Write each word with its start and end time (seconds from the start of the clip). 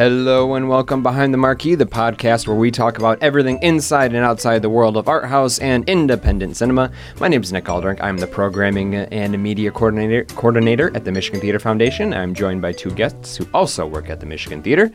Hello 0.00 0.54
and 0.54 0.66
welcome 0.66 1.02
behind 1.02 1.34
the 1.34 1.36
marquee, 1.36 1.74
the 1.74 1.84
podcast 1.84 2.48
where 2.48 2.56
we 2.56 2.70
talk 2.70 2.96
about 2.96 3.22
everything 3.22 3.62
inside 3.62 4.14
and 4.14 4.24
outside 4.24 4.62
the 4.62 4.70
world 4.70 4.96
of 4.96 5.08
art 5.08 5.26
house 5.26 5.58
and 5.58 5.86
independent 5.90 6.56
cinema. 6.56 6.90
My 7.20 7.28
name 7.28 7.42
is 7.42 7.52
Nick 7.52 7.66
Aldrink. 7.66 8.00
I'm 8.00 8.16
the 8.16 8.26
programming 8.26 8.94
and 8.94 9.42
media 9.42 9.70
coordinator 9.70 10.24
coordinator 10.34 10.90
at 10.96 11.04
the 11.04 11.12
Michigan 11.12 11.38
Theater 11.42 11.58
Foundation. 11.58 12.14
I'm 12.14 12.32
joined 12.32 12.62
by 12.62 12.72
two 12.72 12.90
guests 12.92 13.36
who 13.36 13.46
also 13.52 13.86
work 13.86 14.08
at 14.08 14.20
the 14.20 14.26
Michigan 14.26 14.62
Theater. 14.62 14.90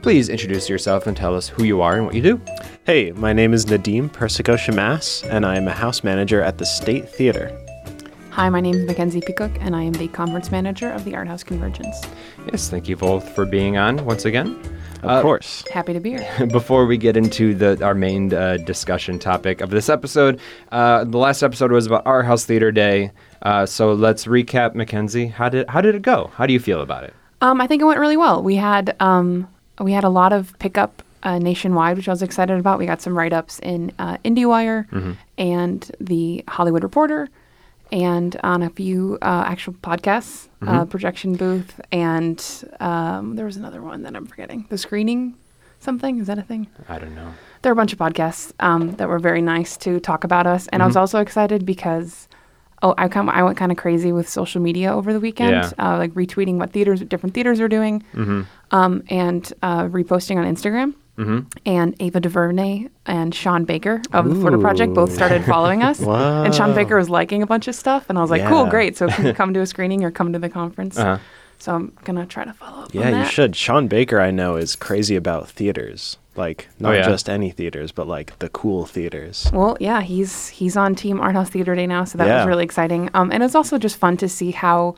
Please 0.00 0.30
introduce 0.30 0.66
yourself 0.66 1.06
and 1.06 1.14
tell 1.14 1.36
us 1.36 1.48
who 1.48 1.64
you 1.64 1.82
are 1.82 1.96
and 1.96 2.06
what 2.06 2.14
you 2.14 2.22
do. 2.22 2.40
Hey, 2.86 3.12
my 3.12 3.34
name 3.34 3.52
is 3.52 3.66
Nadim 3.66 4.10
Persico 4.10 4.54
Shamas, 4.54 5.28
and 5.28 5.44
I 5.44 5.58
am 5.58 5.68
a 5.68 5.74
house 5.74 6.02
manager 6.02 6.40
at 6.40 6.56
the 6.56 6.64
State 6.64 7.06
Theater. 7.06 7.54
Hi, 8.40 8.48
my 8.48 8.62
name 8.62 8.74
is 8.74 8.86
Mackenzie 8.86 9.20
Peacock, 9.20 9.50
and 9.60 9.76
I 9.76 9.82
am 9.82 9.92
the 9.92 10.08
conference 10.08 10.50
manager 10.50 10.90
of 10.90 11.04
the 11.04 11.14
Art 11.14 11.28
House 11.28 11.42
Convergence. 11.42 12.00
Yes, 12.50 12.70
thank 12.70 12.88
you 12.88 12.96
both 12.96 13.28
for 13.34 13.44
being 13.44 13.76
on 13.76 14.02
once 14.06 14.24
again. 14.24 14.58
Of 15.02 15.10
Uh, 15.10 15.20
course. 15.20 15.62
Happy 15.70 15.92
to 15.92 16.00
be 16.00 16.12
here. 16.12 16.46
Before 16.50 16.86
we 16.86 16.96
get 16.96 17.18
into 17.18 17.54
the 17.54 17.78
our 17.84 17.94
main 17.94 18.32
uh, 18.32 18.56
discussion 18.64 19.18
topic 19.18 19.60
of 19.60 19.68
this 19.68 19.90
episode, 19.90 20.40
uh, 20.72 21.04
the 21.04 21.18
last 21.18 21.42
episode 21.42 21.70
was 21.70 21.84
about 21.86 22.06
Art 22.06 22.24
House 22.24 22.46
Theater 22.46 22.72
Day. 22.72 23.12
Uh, 23.42 23.66
so 23.66 23.92
let's 23.92 24.24
recap, 24.24 24.74
Mackenzie. 24.74 25.26
How 25.26 25.50
did 25.50 25.68
how 25.68 25.82
did 25.82 25.94
it 25.94 26.00
go? 26.00 26.30
How 26.34 26.46
do 26.46 26.54
you 26.54 26.60
feel 26.60 26.80
about 26.80 27.04
it? 27.04 27.12
Um, 27.42 27.60
I 27.60 27.66
think 27.66 27.82
it 27.82 27.84
went 27.84 28.00
really 28.00 28.16
well. 28.16 28.42
We 28.42 28.56
had 28.56 28.96
um, 29.00 29.48
we 29.78 29.92
had 29.92 30.04
a 30.04 30.08
lot 30.08 30.32
of 30.32 30.58
pickup 30.58 31.02
uh, 31.24 31.38
nationwide, 31.38 31.98
which 31.98 32.08
I 32.08 32.12
was 32.12 32.22
excited 32.22 32.58
about. 32.58 32.78
We 32.78 32.86
got 32.86 33.02
some 33.02 33.14
write 33.18 33.34
ups 33.34 33.58
in 33.58 33.92
uh, 33.98 34.16
IndieWire 34.24 35.16
and 35.36 35.90
the 36.00 36.42
Hollywood 36.48 36.82
Reporter, 36.82 37.28
and 37.92 38.38
on 38.42 38.62
a 38.62 38.70
few 38.70 39.18
uh, 39.22 39.44
actual 39.46 39.74
podcasts, 39.74 40.48
uh, 40.66 40.84
Projection 40.84 41.34
Booth, 41.34 41.80
and 41.90 42.38
um, 42.80 43.36
there 43.36 43.44
was 43.46 43.56
another 43.56 43.82
one 43.82 44.02
that 44.02 44.14
I'm 44.16 44.26
forgetting. 44.26 44.66
The 44.68 44.78
Screening, 44.78 45.34
something 45.78 46.18
is 46.20 46.26
that 46.26 46.38
a 46.38 46.42
thing? 46.42 46.68
I 46.88 46.98
don't 46.98 47.14
know. 47.14 47.32
there 47.62 47.70
are 47.70 47.74
a 47.74 47.76
bunch 47.76 47.92
of 47.92 47.98
podcasts 47.98 48.52
um, 48.60 48.92
that 48.96 49.08
were 49.08 49.18
very 49.18 49.42
nice 49.42 49.76
to 49.78 50.00
talk 50.00 50.24
about 50.24 50.46
us, 50.46 50.68
and 50.68 50.82
I 50.82 50.86
was 50.86 50.96
also 50.96 51.20
excited 51.20 51.64
because 51.66 52.28
oh, 52.82 52.94
I 52.96 53.06
I 53.06 53.42
went 53.42 53.56
kind 53.58 53.72
of 53.72 53.78
crazy 53.78 54.12
with 54.12 54.28
social 54.28 54.60
media 54.60 54.92
over 54.94 55.12
the 55.12 55.20
weekend, 55.20 55.50
Yeah. 55.52 55.70
uh, 55.94 55.98
like 55.98 56.12
retweeting 56.12 56.56
what 56.56 56.70
theaters 56.72 57.00
different 57.02 57.34
theaters 57.34 57.60
are 57.60 57.68
doing, 57.68 58.02
um, 58.70 59.02
and 59.10 59.52
uh, 59.62 59.84
reposting 59.84 60.36
on 60.36 60.44
Instagram. 60.54 60.94
And 61.66 61.94
Ava 62.00 62.20
DuVernay 62.20 62.88
and 63.06 63.34
Sean 63.34 63.64
Baker 63.64 64.00
of 64.12 64.28
the 64.28 64.34
Florida 64.34 64.58
Project 64.58 64.94
both 64.94 65.12
started 65.12 65.44
following 65.44 65.82
us. 65.82 66.00
And 66.44 66.54
Sean 66.54 66.74
Baker 66.74 66.96
was 66.96 67.10
liking 67.10 67.42
a 67.42 67.46
bunch 67.46 67.68
of 67.68 67.74
stuff, 67.74 68.06
and 68.08 68.18
I 68.18 68.22
was 68.22 68.30
like, 68.30 68.46
"Cool, 68.46 68.66
great! 68.66 68.96
So 68.96 69.08
can 69.08 69.26
you 69.26 69.32
come 69.40 69.52
to 69.54 69.60
a 69.60 69.66
screening 69.66 70.02
or 70.04 70.10
come 70.10 70.32
to 70.32 70.38
the 70.38 70.48
conference?" 70.48 70.98
Uh-huh. 70.98 71.18
So 71.58 71.74
I'm 71.74 71.92
gonna 72.04 72.24
try 72.26 72.44
to 72.44 72.52
follow 72.54 72.84
up. 72.84 72.94
Yeah, 72.94 73.22
you 73.22 73.26
should. 73.28 73.54
Sean 73.54 73.86
Baker, 73.86 74.18
I 74.20 74.30
know, 74.30 74.56
is 74.56 74.76
crazy 74.76 75.14
about 75.16 75.48
theaters. 75.50 76.16
Like, 76.36 76.68
not 76.78 76.92
Oh, 76.92 76.96
yeah? 76.96 77.02
just 77.02 77.28
any 77.28 77.50
theaters, 77.50 77.92
but 77.92 78.06
like 78.06 78.38
the 78.38 78.48
cool 78.48 78.86
theaters. 78.86 79.50
Well, 79.52 79.76
yeah, 79.80 80.00
he's 80.00 80.48
he's 80.48 80.76
on 80.76 80.94
Team 80.94 81.20
Art 81.20 81.34
House 81.34 81.50
Theater 81.50 81.74
Day 81.74 81.86
now, 81.86 82.04
so 82.04 82.16
that 82.18 82.26
Yeah. 82.28 82.38
was 82.38 82.46
really 82.46 82.64
exciting. 82.64 83.10
Um, 83.14 83.30
and 83.30 83.42
it's 83.42 83.54
also 83.54 83.76
just 83.78 83.96
fun 83.98 84.16
to 84.18 84.28
see 84.28 84.52
how 84.52 84.94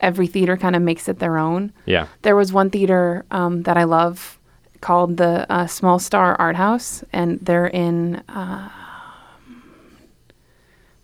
every 0.00 0.26
theater 0.28 0.56
kind 0.56 0.76
of 0.76 0.82
makes 0.82 1.08
it 1.08 1.18
their 1.18 1.36
own. 1.38 1.72
Yeah. 1.86 2.06
There 2.22 2.36
was 2.36 2.52
one 2.52 2.70
theater 2.70 3.24
um, 3.32 3.62
that 3.62 3.76
I 3.76 3.84
love 3.84 4.38
called 4.84 5.16
the 5.16 5.50
uh, 5.50 5.66
Small 5.66 5.98
Star 5.98 6.36
Art 6.36 6.56
House, 6.56 7.02
and 7.12 7.38
they're 7.40 7.66
in 7.66 8.16
uh, 8.28 8.68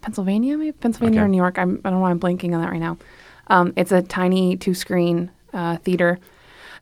Pennsylvania, 0.03 0.57
maybe 0.57 0.73
Pennsylvania 0.73 1.21
Okay. 1.21 1.25
or 1.25 1.29
New 1.29 1.37
York. 1.37 1.59
I'm, 1.59 1.81
I 1.85 1.89
don't 1.91 1.99
know 1.99 2.01
why 2.01 2.11
I'm 2.11 2.21
blanking 2.21 2.55
on 2.55 2.61
that 2.63 2.71
right 2.71 2.81
now. 2.81 2.97
Um, 3.49 3.73
it's 3.77 3.93
a 3.93 4.03
tiny 4.03 4.57
two-screen 4.57 5.31
uh, 5.53 5.77
theater 5.79 6.19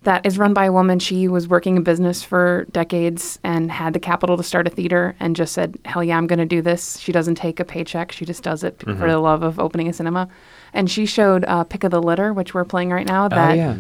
that 0.03 0.25
is 0.27 0.39
run 0.39 0.55
by 0.55 0.67
a 0.67 0.73
woman. 0.73 0.99
She 1.01 1.27
was 1.27 1.49
working 1.49 1.77
in 1.77 1.83
business 1.83 2.23
for 2.23 2.67
decades 2.71 3.39
and 3.43 3.71
had 3.73 3.93
the 3.95 3.99
capital 3.99 4.37
to 4.37 4.43
start 4.45 4.67
a 4.69 4.71
theater 4.71 5.17
and 5.19 5.35
just 5.35 5.53
said, 5.53 5.77
Hell 5.85 6.05
yeah, 6.05 6.17
I'm 6.17 6.27
going 6.29 6.39
to 6.39 6.47
do 6.47 6.63
this. 6.63 6.99
She 6.99 7.11
doesn't 7.11 7.35
take 7.35 7.59
a 7.59 7.65
paycheck. 7.65 8.13
She 8.13 8.25
just 8.25 8.43
does 8.45 8.63
it 8.63 8.79
for 8.81 8.95
the 8.95 9.19
love 9.19 9.43
of 9.43 9.59
opening 9.59 9.89
a 9.89 9.93
cinema. 9.93 10.29
And 10.73 10.89
she 10.89 11.05
showed 11.07 11.45
uh, 11.47 11.65
Pick 11.65 11.83
of 11.83 11.91
the 11.91 12.01
Litter, 12.03 12.33
which 12.33 12.55
we're 12.55 12.65
playing 12.65 12.91
right 12.91 13.07
now. 13.07 13.27
That 13.29 13.53
oh 13.53 13.55
yeah. 13.55 13.77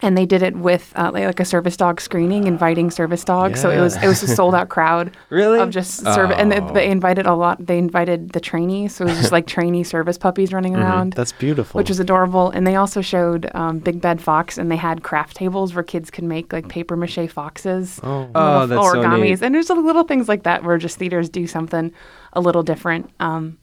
And 0.00 0.16
they 0.16 0.26
did 0.26 0.42
it 0.42 0.56
with 0.56 0.92
uh, 0.96 1.10
like, 1.12 1.40
a 1.40 1.44
service 1.44 1.76
dog 1.76 2.00
screening, 2.00 2.46
inviting 2.46 2.90
service 2.90 3.24
dogs. 3.24 3.60
So 3.60 3.70
it 3.70 3.80
was 3.80 3.96
it 3.96 4.06
was 4.06 4.22
a 4.22 4.28
sold 4.28 4.54
out 4.54 4.68
crowd. 4.68 5.16
Really? 5.30 5.58
Of 5.60 5.70
just 5.70 6.04
service, 6.04 6.36
and 6.38 6.50
they, 6.52 6.60
Oh. 6.60 6.72
they 6.72 6.88
invited 6.90 7.26
a 7.26 7.34
lot. 7.34 7.64
They 7.66 7.78
invited 7.78 8.30
the 8.30 8.40
trainees, 8.40 8.94
so 8.94 9.04
it 9.04 9.08
was 9.08 9.18
just 9.18 9.32
like 9.32 9.46
trainee 9.46 9.84
service 9.84 10.16
puppies 10.18 10.52
running 10.52 10.74
around, 10.76 11.12
That's 11.14 11.32
beautiful. 11.32 11.78
which 11.78 11.88
was 11.88 12.00
adorable. 12.00 12.50
And 12.50 12.66
they 12.66 12.76
also 12.76 13.00
showed 13.02 13.50
um, 13.54 13.78
Big 13.80 14.00
Bad 14.00 14.20
Fox, 14.20 14.56
and 14.58 14.70
they 14.70 14.76
had 14.76 15.02
craft 15.02 15.36
tables 15.36 15.74
where 15.74 15.82
kids 15.84 16.10
could 16.10 16.24
make 16.24 16.52
like 16.52 16.68
paper 16.68 16.96
mache 16.96 17.28
foxes, 17.30 18.00
Oh. 18.02 18.28
Oh, 18.34 18.66
that's 18.66 18.80
so 18.80 18.94
origamis, 18.98 19.20
neat. 19.22 19.42
and 19.42 19.54
there's 19.54 19.68
little 19.70 20.04
things 20.04 20.28
like 20.28 20.44
that 20.44 20.64
where 20.64 20.78
just 20.78 20.98
theaters 20.98 21.28
do 21.28 21.46
something 21.46 21.92
a 22.32 22.40
little 22.40 22.62
different. 22.62 23.10
Um, 23.20 23.58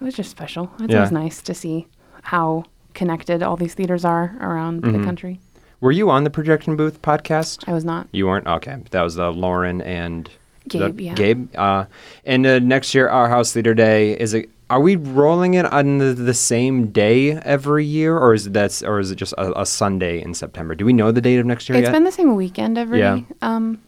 it 0.00 0.04
was 0.04 0.14
just 0.14 0.30
special. 0.30 0.70
It 0.80 0.90
Yeah. 0.90 1.00
was 1.00 1.12
nice 1.12 1.40
to 1.42 1.54
see 1.54 1.86
how 2.22 2.64
connected 2.94 3.42
all 3.42 3.56
these 3.56 3.74
theaters 3.74 4.04
are 4.04 4.36
around 4.40 4.82
Mm-hmm. 4.82 4.98
the 5.00 5.04
country. 5.04 5.40
Were 5.82 5.90
you 5.92 6.08
on 6.10 6.22
the 6.24 6.30
Projection 6.30 6.76
Booth 6.76 7.02
podcast? 7.02 7.68
I 7.68 7.72
was 7.72 7.84
not. 7.84 8.06
You 8.12 8.26
weren't. 8.28 8.46
Okay, 8.46 8.76
that 8.92 9.02
was 9.02 9.18
uh, 9.18 9.30
Lauren 9.32 9.82
and 9.82 10.30
Gabe, 10.68 10.96
the- 10.96 11.02
yeah. 11.02 11.14
Gabe. 11.14 11.54
Uh, 11.56 11.84
and 12.24 12.46
uh, 12.46 12.60
next 12.60 12.94
year, 12.94 13.08
Art 13.08 13.30
House 13.30 13.52
Theater 13.52 13.74
Day 13.74 14.18
is 14.18 14.32
it? 14.32 14.48
Are 14.70 14.80
we 14.80 14.94
rolling 14.96 15.52
it 15.54 15.66
on 15.66 15.98
the, 15.98 16.14
the 16.14 16.32
same 16.32 16.92
day 16.92 17.32
every 17.32 17.84
year, 17.84 18.16
or 18.16 18.32
is 18.32 18.46
it 18.46 18.52
that's 18.54 18.82
or 18.82 19.00
is 19.00 19.10
it 19.10 19.16
just 19.16 19.34
a, 19.36 19.60
a 19.62 19.66
Sunday 19.66 20.22
in 20.22 20.32
September? 20.34 20.74
Do 20.76 20.86
we 20.86 20.92
know 20.94 21.10
the 21.12 21.20
date 21.20 21.38
of 21.38 21.46
next 21.46 21.68
year 21.68 21.76
It's 21.76 21.86
yet? 21.86 21.92
been 21.92 22.04
the 22.04 22.12
same 22.12 22.36
weekend 22.36 22.78
every 22.78 23.00
Yeah. 23.00 23.20
um, 23.42 23.82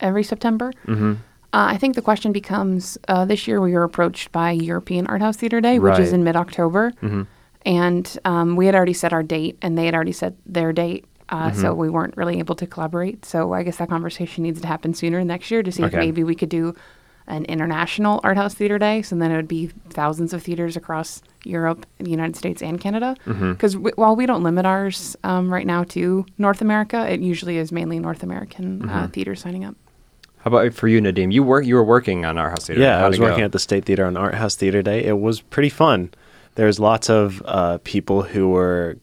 every 0.00 0.22
September. 0.22 0.72
Mm-hmm. 0.86 1.12
Uh, 1.12 1.16
I 1.52 1.78
think 1.78 1.94
the 1.96 2.02
question 2.02 2.32
becomes: 2.32 2.96
uh, 3.08 3.24
This 3.24 3.48
year, 3.48 3.60
we 3.62 3.72
were 3.72 3.82
approached 3.82 4.30
by 4.30 4.50
European 4.52 5.06
Art 5.06 5.22
House 5.22 5.36
Theater 5.38 5.60
Day, 5.62 5.78
which 5.78 5.98
is 5.98 6.08
Mm-hmm. 6.08 6.14
in 6.16 6.24
mid 6.24 6.36
October, 6.36 6.92
and 7.64 8.18
um, 8.26 8.56
we 8.56 8.66
had 8.66 8.74
already 8.74 8.92
set 8.92 9.12
our 9.12 9.22
date, 9.22 9.56
and 9.62 9.76
they 9.78 9.86
had 9.86 9.94
already 9.94 10.12
set 10.12 10.34
their 10.46 10.72
date. 10.72 11.06
Uh, 11.28 11.50
Mm-hmm. 11.50 11.60
So 11.60 11.74
we 11.74 11.88
weren't 11.88 12.16
really 12.16 12.38
able 12.38 12.54
to 12.56 12.66
collaborate. 12.66 13.24
So 13.24 13.52
I 13.54 13.62
guess 13.62 13.76
that 13.78 13.88
conversation 13.88 14.42
needs 14.42 14.60
to 14.60 14.66
happen 14.66 14.92
sooner 14.94 15.24
next 15.24 15.50
year 15.50 15.62
to 15.62 15.72
see 15.72 15.82
Okay. 15.84 15.96
if 15.96 16.00
maybe 16.00 16.22
we 16.24 16.34
could 16.34 16.48
do 16.50 16.74
an 17.26 17.46
international 17.46 18.20
art 18.22 18.36
house 18.36 18.52
theater 18.52 18.78
day. 18.78 19.00
So 19.00 19.16
then 19.16 19.30
it 19.30 19.36
would 19.36 19.48
be 19.48 19.68
thousands 19.88 20.34
of 20.34 20.42
theaters 20.42 20.76
across 20.76 21.22
Europe, 21.44 21.86
the 21.98 22.10
United 22.10 22.36
States, 22.36 22.62
and 22.62 22.78
Canada. 22.78 23.16
Mm-hmm. 23.26 23.52
Because 23.52 23.76
while 23.78 24.14
we 24.14 24.26
don't 24.26 24.42
limit 24.42 24.66
ours 24.66 25.16
um, 25.24 25.50
right 25.52 25.66
now 25.66 25.84
to 25.84 26.26
North 26.36 26.60
America, 26.60 27.10
it 27.10 27.20
usually 27.20 27.56
is 27.56 27.72
mainly 27.72 27.98
North 27.98 28.22
American 28.22 28.80
Mm-hmm. 28.80 28.90
uh, 28.90 29.08
theaters 29.08 29.40
signing 29.40 29.64
up. 29.64 29.74
How 30.40 30.48
about 30.48 30.74
for 30.74 30.88
you, 30.88 31.00
Nadim? 31.00 31.32
You 31.32 31.42
work. 31.42 31.64
You 31.64 31.76
were 31.76 31.84
working 31.84 32.26
on 32.26 32.36
Art 32.36 32.50
House 32.50 32.66
Theater. 32.66 32.82
Yeah, 32.82 32.98
I 32.98 33.00
How'd 33.00 33.08
was 33.08 33.16
it 33.16 33.20
go? 33.20 33.26
working 33.28 33.44
at 33.44 33.52
the 33.52 33.58
State 33.58 33.86
Theater 33.86 34.04
on 34.04 34.18
Art 34.18 34.34
House 34.34 34.56
Theater 34.56 34.82
Day. 34.82 35.02
It 35.04 35.18
was 35.18 35.40
pretty 35.40 35.70
fun. 35.70 36.10
There's 36.56 36.78
lots 36.78 37.08
of 37.08 37.42
uh, 37.46 37.78
people 37.84 38.22
who 38.22 38.50
were 38.50 38.98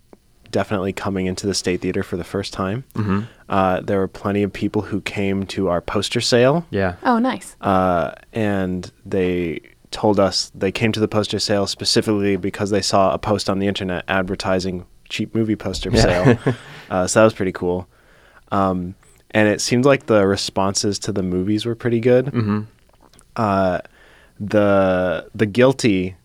definitely 0.51 0.93
coming 0.93 1.25
into 1.25 1.47
the 1.47 1.53
State 1.53 1.81
Theater 1.81 2.03
for 2.03 2.17
the 2.17 2.23
first 2.23 2.53
time. 2.53 2.83
Mm-hmm. 2.95 3.21
Uh, 3.49 3.81
there 3.81 3.99
were 3.99 4.07
plenty 4.07 4.43
of 4.43 4.51
people 4.53 4.81
who 4.83 5.01
came 5.01 5.45
to 5.47 5.67
our 5.69 5.81
poster 5.81 6.21
sale, 6.21 6.65
Yeah. 6.69 6.95
Oh, 7.03 7.17
nice. 7.19 7.55
uh, 7.61 8.11
and 8.33 8.91
they 9.05 9.61
told 9.91 10.19
us 10.19 10.51
they 10.55 10.71
came 10.71 10.91
to 10.93 10.99
the 11.01 11.07
poster 11.07 11.37
sale 11.39 11.67
specifically 11.67 12.35
because 12.37 12.69
they 12.69 12.81
saw 12.81 13.13
a 13.13 13.17
post 13.17 13.49
on 13.49 13.59
the 13.59 13.67
internet 13.67 14.05
advertising 14.07 14.85
cheap 15.09 15.35
movie 15.35 15.55
poster 15.57 15.91
sale. 15.95 16.37
uh, 16.89 17.07
so 17.07 17.19
that 17.19 17.23
was 17.25 17.33
pretty 17.33 17.51
cool. 17.51 17.87
Um, 18.51 18.95
and 19.31 19.47
it 19.49 19.59
seemed 19.61 19.85
like 19.85 20.05
the 20.05 20.25
responses 20.27 20.97
to 20.99 21.11
the 21.11 21.23
movies 21.23 21.65
were 21.65 21.75
pretty 21.75 21.99
good. 21.99 22.25
Mm-hmm. 22.27 22.61
Uh, 23.35 23.79
the 24.39 25.29
the 25.35 25.45
guilty 25.45 26.15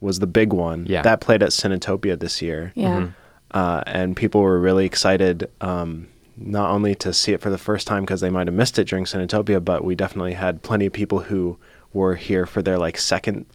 was 0.00 0.18
the 0.18 0.26
big 0.26 0.52
one. 0.52 0.86
Yeah. 0.86 1.02
that 1.02 1.20
played 1.20 1.42
at 1.42 1.50
Cinetopia 1.50 2.18
this 2.18 2.40
year. 2.40 2.72
Yeah. 2.74 2.88
Mm-hmm. 3.00 3.10
Uh, 3.52 3.82
and 3.86 4.16
people 4.16 4.40
were 4.40 4.60
really 4.60 4.86
excited 4.86 5.50
um, 5.60 6.06
not 6.36 6.70
only 6.70 6.94
to 6.94 7.12
see 7.12 7.32
it 7.32 7.40
for 7.40 7.50
the 7.50 7.58
first 7.58 7.86
time 7.86 8.02
because 8.04 8.20
they 8.20 8.30
might 8.30 8.46
have 8.46 8.54
missed 8.54 8.78
it 8.78 8.86
during 8.88 9.04
Cinetopia, 9.04 9.64
but 9.64 9.84
we 9.84 9.94
definitely 9.94 10.34
had 10.34 10.62
plenty 10.62 10.86
of 10.86 10.92
people 10.92 11.18
who 11.20 11.58
were 11.92 12.14
here 12.14 12.46
for 12.46 12.62
their 12.62 12.78
like 12.78 12.96
second 12.96 13.46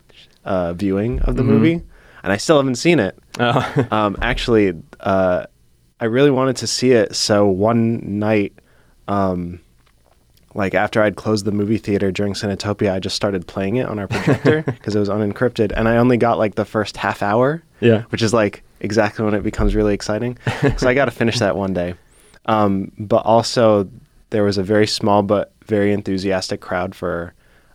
uh, 0.43 0.73
viewing 0.73 1.19
of 1.21 1.37
the 1.37 1.43
movie, 1.43 1.81
and 2.23 2.33
I 2.33 2.37
still 2.37 2.57
haven't 2.57 2.75
seen 2.75 2.99
it. 2.99 3.17
Oh. 3.39 3.87
um, 3.91 4.17
actually, 4.21 4.73
uh, 4.99 5.45
I 5.99 6.05
really 6.05 6.29
wanted 6.31 6.57
to 6.57 6.67
see 6.67 6.91
it, 6.91 7.15
so 7.15 7.47
one 7.47 8.19
night, 8.19 8.53
um, 9.07 9.61
like 10.53 10.73
after 10.73 11.01
I'd 11.01 11.15
closed 11.15 11.45
the 11.45 11.51
movie 11.53 11.77
theater 11.77 12.11
during 12.11 12.33
Cinetopia, 12.33 12.91
I 12.93 12.99
just 12.99 13.15
started 13.15 13.47
playing 13.47 13.77
it 13.77 13.87
on 13.87 13.97
our 13.97 14.07
projector 14.07 14.61
because 14.65 14.93
it 14.95 14.99
was 14.99 15.09
unencrypted, 15.09 15.71
and 15.75 15.87
I 15.87 15.97
only 15.97 16.17
got 16.17 16.37
like 16.37 16.55
the 16.55 16.65
first 16.65 16.97
half 16.97 17.23
hour 17.23 17.63
Yeah. 17.79 18.03
which 18.09 18.21
is 18.21 18.33
like 18.33 18.63
exactly 18.79 19.25
when 19.25 19.33
it 19.33 19.43
becomes 19.43 19.75
really 19.75 19.93
exciting. 19.93 20.37
so 20.77 20.87
I 20.87 20.93
got 20.93 21.05
to 21.05 21.11
finish 21.11 21.39
that 21.39 21.55
one 21.55 21.73
day. 21.73 21.95
Um, 22.45 22.91
but 22.97 23.25
also, 23.25 23.89
there 24.29 24.43
was 24.43 24.57
a 24.57 24.63
very 24.63 24.87
small 24.87 25.23
but 25.23 25.51
very 25.65 25.93
enthusiastic 25.93 26.61
crowd 26.61 26.95
for 26.95 27.33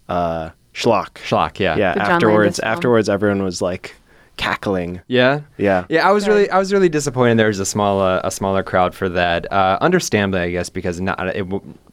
uh, 0.09 0.51
Schlock. 0.75 1.15
Schlock. 1.17 1.59
Yeah. 1.59 1.77
Yeah. 1.77 1.95
The 1.95 2.03
afterwards, 2.03 2.61
afterwards, 2.61 3.09
everyone 3.09 3.43
was 3.43 3.61
like 3.61 3.95
cackling. 4.37 5.01
Yeah. 5.09 5.41
Yeah. 5.59 5.85
Yeah, 5.89 6.09
I 6.09 6.13
was 6.13 6.25
Good. 6.25 6.31
really, 6.31 6.51
I 6.51 6.59
was 6.59 6.73
really 6.73 6.89
disappointed. 6.89 7.39
There 7.39 7.49
was 7.49 7.59
a 7.59 7.67
small, 7.67 8.01
uh, 8.01 8.21
a 8.25 8.31
smaller 8.31 8.63
crowd 8.63 8.95
for 8.95 9.09
that. 9.09 9.51
Uh, 9.53 9.79
understandably, 9.81 10.41
I 10.41 10.51
guess, 10.51 10.69
because 10.71 11.01
not 11.01 11.37
it. 11.37 11.47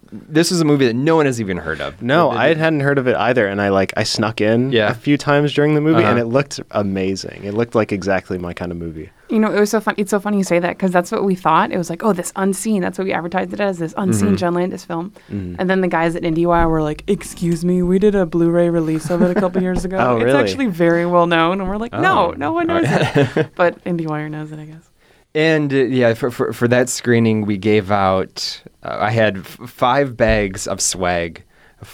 W- 0.08 0.26
This 0.30 0.52
is 0.52 0.60
a 0.62 0.66
movie 0.66 0.86
that 0.88 0.96
no 0.96 1.16
one 1.16 1.26
has 1.26 1.40
even 1.40 1.58
heard 1.58 1.80
of. 1.82 2.02
No, 2.02 2.30
The- 2.30 2.34
the- 2.36 2.40
I 2.42 2.48
hadn't 2.56 2.80
heard 2.82 2.98
of 2.98 3.08
it 3.08 3.16
either, 3.16 3.48
and 3.48 3.62
I 3.62 3.70
like 3.70 3.94
I 3.96 4.04
snuck 4.04 4.42
in 4.42 4.72
Yeah. 4.72 4.90
a 4.90 4.94
few 4.94 5.18
times 5.18 5.54
during 5.54 5.76
the 5.76 5.82
movie, 5.82 6.04
and 6.04 6.18
Uh-huh. 6.18 6.28
it 6.28 6.32
looked 6.32 6.60
amazing. 6.72 7.42
It 7.44 7.54
looked 7.54 7.76
like 7.76 7.92
exactly 7.92 8.38
my 8.38 8.54
kind 8.54 8.72
of 8.72 8.78
movie. 8.78 9.10
You 9.30 9.40
know, 9.40 9.52
it 9.54 9.60
was 9.60 9.70
so 9.70 9.82
fun. 9.82 9.94
It's 9.98 10.10
so 10.12 10.20
funny 10.22 10.38
you 10.38 10.44
say 10.46 10.58
that 10.60 10.78
because 10.78 10.92
that's 10.92 11.12
what 11.12 11.26
we 11.26 11.36
thought. 11.36 11.72
It 11.74 11.78
was 11.78 11.90
like, 11.90 12.02
oh, 12.04 12.14
this 12.14 12.32
unseen. 12.38 12.82
That's 12.82 12.98
what 12.98 13.04
we 13.06 13.12
advertised 13.12 13.52
it 13.54 13.60
as, 13.60 13.78
this 13.78 13.94
unseen 13.98 14.28
Mm-hmm. 14.30 14.36
John 14.38 14.54
Landis 14.54 14.86
film. 14.86 15.12
And 15.30 15.70
then 15.70 15.82
the 15.82 15.90
guys 15.90 16.16
at 16.16 16.24
IndieWire 16.24 16.70
were 16.70 16.82
like, 16.82 17.04
excuse 17.08 17.66
me, 17.66 17.82
we 17.84 18.00
did 18.00 18.16
a 18.16 18.26
Blu-ray 18.26 18.70
release 18.70 19.10
of 19.10 19.22
it 19.22 19.36
a 19.36 19.40
couple 19.40 19.62
years 19.62 19.84
ago. 19.84 19.98
Oh, 20.08 20.18
It's 20.18 20.34
actually 20.34 20.68
very 20.68 21.06
well 21.06 21.28
known. 21.28 21.60
And 21.60 21.70
we're 21.70 21.76
like, 21.78 21.92
no, 21.92 22.30
Oh. 22.30 22.36
no 22.38 22.54
one 22.54 22.68
knows 22.68 22.86
it. 22.88 23.50
but 23.56 23.84
IndieWire 23.84 24.32
knows 24.32 24.54
it, 24.54 24.60
I 24.60 24.66
guess. 24.66 24.90
And 25.36 25.74
uh, 25.74 25.78
yeah, 25.78 26.14
for, 26.14 26.32
for 26.32 26.54
for 26.54 26.68
that 26.68 26.90
screening, 26.90 27.46
we 27.46 27.58
gave 27.58 27.92
out. 27.92 28.62
Uh, 28.84 28.98
I 29.00 29.12
had 29.12 29.38
f- 29.38 29.60
five 29.68 30.18
bags 30.18 30.68
of 30.68 30.82
swag, 30.82 31.44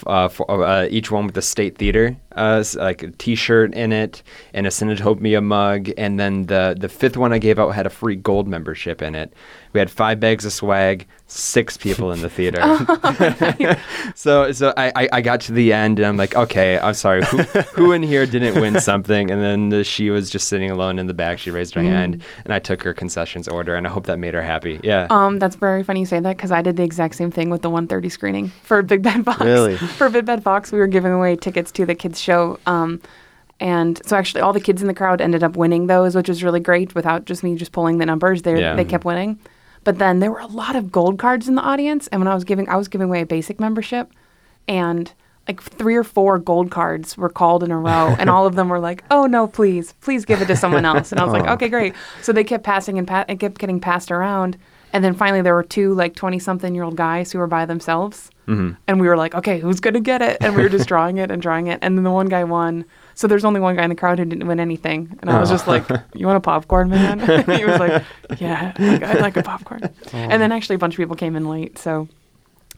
uh, 0.08 0.30
for, 0.30 0.50
uh, 0.64 0.88
each 0.90 1.12
one 1.12 1.26
with 1.26 1.36
the 1.36 1.42
state 1.42 1.78
theater, 1.78 2.16
uh, 2.36 2.64
like 2.76 3.04
a 3.04 3.12
T-shirt 3.12 3.74
in 3.74 3.92
it, 3.92 4.24
and 4.54 4.66
a 4.66 4.70
Cinetopia 4.70 5.44
mug, 5.44 5.92
and 5.98 6.20
then 6.20 6.44
the 6.44 6.76
the 6.80 6.90
fifth 6.90 7.18
one 7.18 7.34
I 7.34 7.40
gave 7.40 7.60
out 7.60 7.72
had 7.72 7.86
a 7.86 7.90
free 7.90 8.16
gold 8.16 8.48
membership 8.48 9.02
in 9.02 9.16
it. 9.16 9.34
We 9.74 9.80
had 9.80 9.90
five 9.92 10.20
bags 10.20 10.46
of 10.46 10.54
swag, 10.54 11.06
six 11.28 11.78
people 11.78 12.12
in 12.12 12.22
the 12.22 12.30
theater. 12.30 12.62
so 14.16 14.52
so 14.52 14.74
I, 14.78 14.92
I 14.96 15.10
I 15.14 15.22
got 15.22 15.42
to 15.42 15.52
the 15.52 15.74
end, 15.74 16.00
and 16.00 16.06
I'm 16.08 16.18
like, 16.18 16.36
okay, 16.36 16.78
I'm 16.80 16.94
sorry, 16.94 17.24
who, 17.26 17.38
who 17.74 17.92
in 17.92 18.04
here 18.04 18.26
didn't 18.26 18.62
win 18.62 18.80
something? 18.92 19.32
And 19.32 19.42
then 19.42 19.70
the, 19.70 19.84
she 19.84 20.10
was 20.10 20.30
just 20.30 20.48
sitting 20.48 20.70
alone 20.70 21.00
in 21.00 21.08
the 21.08 21.14
back. 21.14 21.40
She 21.40 21.52
raised 21.52 21.74
her 21.76 21.82
hand, 21.82 22.24
and 22.46 22.54
I 22.54 22.60
took 22.60 22.84
her 22.84 22.94
concessions 22.94 23.48
order, 23.48 23.76
and 23.76 23.88
I 23.88 23.90
hope 23.90 24.06
that 24.06 24.18
made 24.20 24.34
her 24.34 24.42
happy. 24.44 24.80
Yeah. 24.84 25.08
Um, 25.10 25.40
that's 25.40 25.56
very 25.56 25.84
funny 25.84 26.02
you 26.02 26.06
say 26.06 26.20
that 26.20 26.38
because 26.38 26.52
I 26.52 26.62
did 26.62 26.78
the 26.78 26.84
exact 26.84 27.16
same 27.16 27.32
thing 27.32 27.50
with 27.50 27.62
the 27.62 27.70
130 27.70 28.10
screening 28.10 28.50
for 28.64 28.82
Big 28.84 29.02
Bad 29.02 29.26
Fox. 29.26 29.42
Really? 29.42 29.78
for 29.78 30.10
Big 30.10 30.26
Bad 30.26 30.44
Fox, 30.44 30.72
we 30.72 30.80
were 30.80 30.88
giving 30.88 31.12
away 31.12 31.36
tickets 31.36 31.72
to 31.74 31.86
the 31.86 31.96
kids 31.96 32.20
show. 32.20 32.60
Um, 32.66 33.02
and 33.60 34.02
so 34.06 34.18
actually, 34.18 34.42
all 34.42 34.52
the 34.54 34.60
kids 34.60 34.82
in 34.82 34.88
the 34.88 34.94
crowd 34.94 35.22
ended 35.22 35.44
up 35.44 35.56
winning 35.56 35.88
those, 35.88 36.16
which 36.16 36.28
was 36.28 36.44
really 36.44 36.60
great. 36.60 36.94
Without 36.96 37.26
just 37.26 37.44
me 37.44 37.56
just 37.56 37.72
pulling 37.72 37.98
the 37.98 38.06
numbers, 38.06 38.42
they 38.42 38.60
Yeah. 38.60 38.76
they 38.76 38.84
kept 38.84 39.06
winning. 39.06 39.40
But 39.84 40.00
then 40.00 40.20
there 40.20 40.32
were 40.32 40.40
a 40.40 40.48
lot 40.48 40.76
of 40.76 40.92
gold 40.92 41.20
cards 41.20 41.48
in 41.48 41.56
the 41.56 41.62
audience, 41.62 42.08
and 42.08 42.22
when 42.22 42.28
I 42.28 42.36
was 42.36 42.44
giving, 42.44 42.70
I 42.70 42.76
was 42.76 42.88
giving 42.88 43.08
away 43.08 43.22
a 43.22 43.26
basic 43.26 43.60
membership, 43.60 44.12
and 44.68 45.12
like 45.48 45.62
three 45.62 45.96
or 45.96 46.06
four 46.06 46.40
gold 46.40 46.72
cards 46.72 47.18
were 47.18 47.30
called 47.30 47.64
in 47.64 47.72
a 47.72 47.78
row, 47.78 48.16
and 48.18 48.30
all 48.30 48.46
of 48.46 48.56
them 48.56 48.70
were 48.70 48.80
like, 48.80 49.04
"Oh 49.12 49.26
no, 49.26 49.48
please, 49.48 49.94
please 50.00 50.24
give 50.24 50.42
it 50.42 50.48
to 50.48 50.56
someone 50.56 50.86
else." 50.86 51.12
And 51.12 51.20
I 51.20 51.26
was 51.26 51.34
like, 51.34 51.46
oh. 51.48 51.54
"Okay, 51.54 51.68
great." 51.68 51.94
So 52.22 52.32
they 52.32 52.46
kept 52.46 52.64
passing 52.64 52.98
and 52.98 53.08
pa- 53.08 53.26
it 53.28 53.40
kept 53.40 53.58
getting 53.58 53.82
passed 53.82 54.10
around, 54.10 54.58
and 54.94 55.04
then 55.04 55.14
finally 55.14 55.42
there 55.42 55.54
were 55.54 55.64
two 55.64 55.94
like 55.94 56.16
twenty-something-year-old 56.16 56.96
guys 56.96 57.32
who 57.32 57.40
were 57.40 57.48
by 57.48 57.66
themselves, 57.66 58.30
mm-hmm. 58.48 58.76
and 58.88 59.02
we 59.02 59.08
were 59.08 59.18
like, 59.18 59.36
"Okay, 59.36 59.60
who's 59.60 59.82
gonna 59.82 60.00
get 60.00 60.22
it?" 60.22 60.38
And 60.40 60.56
we 60.56 60.64
were 60.64 60.70
just 60.70 60.88
drawing 60.88 61.18
it 61.18 61.30
and 61.30 61.42
drawing 61.42 61.68
it, 61.68 61.80
and 61.82 61.98
then 61.98 62.04
the 62.04 62.12
one 62.12 62.28
guy 62.28 62.46
won. 62.46 62.86
So 63.16 63.28
there's 63.28 63.46
only 63.46 63.60
one 63.60 63.76
guy 63.76 63.84
in 63.84 63.90
the 63.90 63.96
crowd 63.96 64.20
who 64.20 64.26
didn't 64.26 64.48
win 64.48 64.60
anything, 64.60 65.18
and 65.22 65.30
I 65.30 65.40
was 65.40 65.50
just 65.50 65.68
like, 65.68 65.88
"You 66.14 66.26
want 66.26 66.38
a 66.38 66.42
popcorn, 66.42 66.90
man?" 66.90 67.20
he 67.58 67.66
was 67.66 67.80
like, 67.80 68.04
"Yeah, 68.40 68.74
like, 68.78 69.04
I'd 69.04 69.22
like 69.22 69.38
a 69.38 69.44
popcorn." 69.44 69.90
And 70.12 70.42
then 70.42 70.52
actually 70.52 70.76
a 70.76 70.80
bunch 70.80 70.96
of 70.96 70.98
people 70.98 71.16
came 71.16 71.36
in 71.36 71.48
late, 71.48 71.78
so 71.78 72.08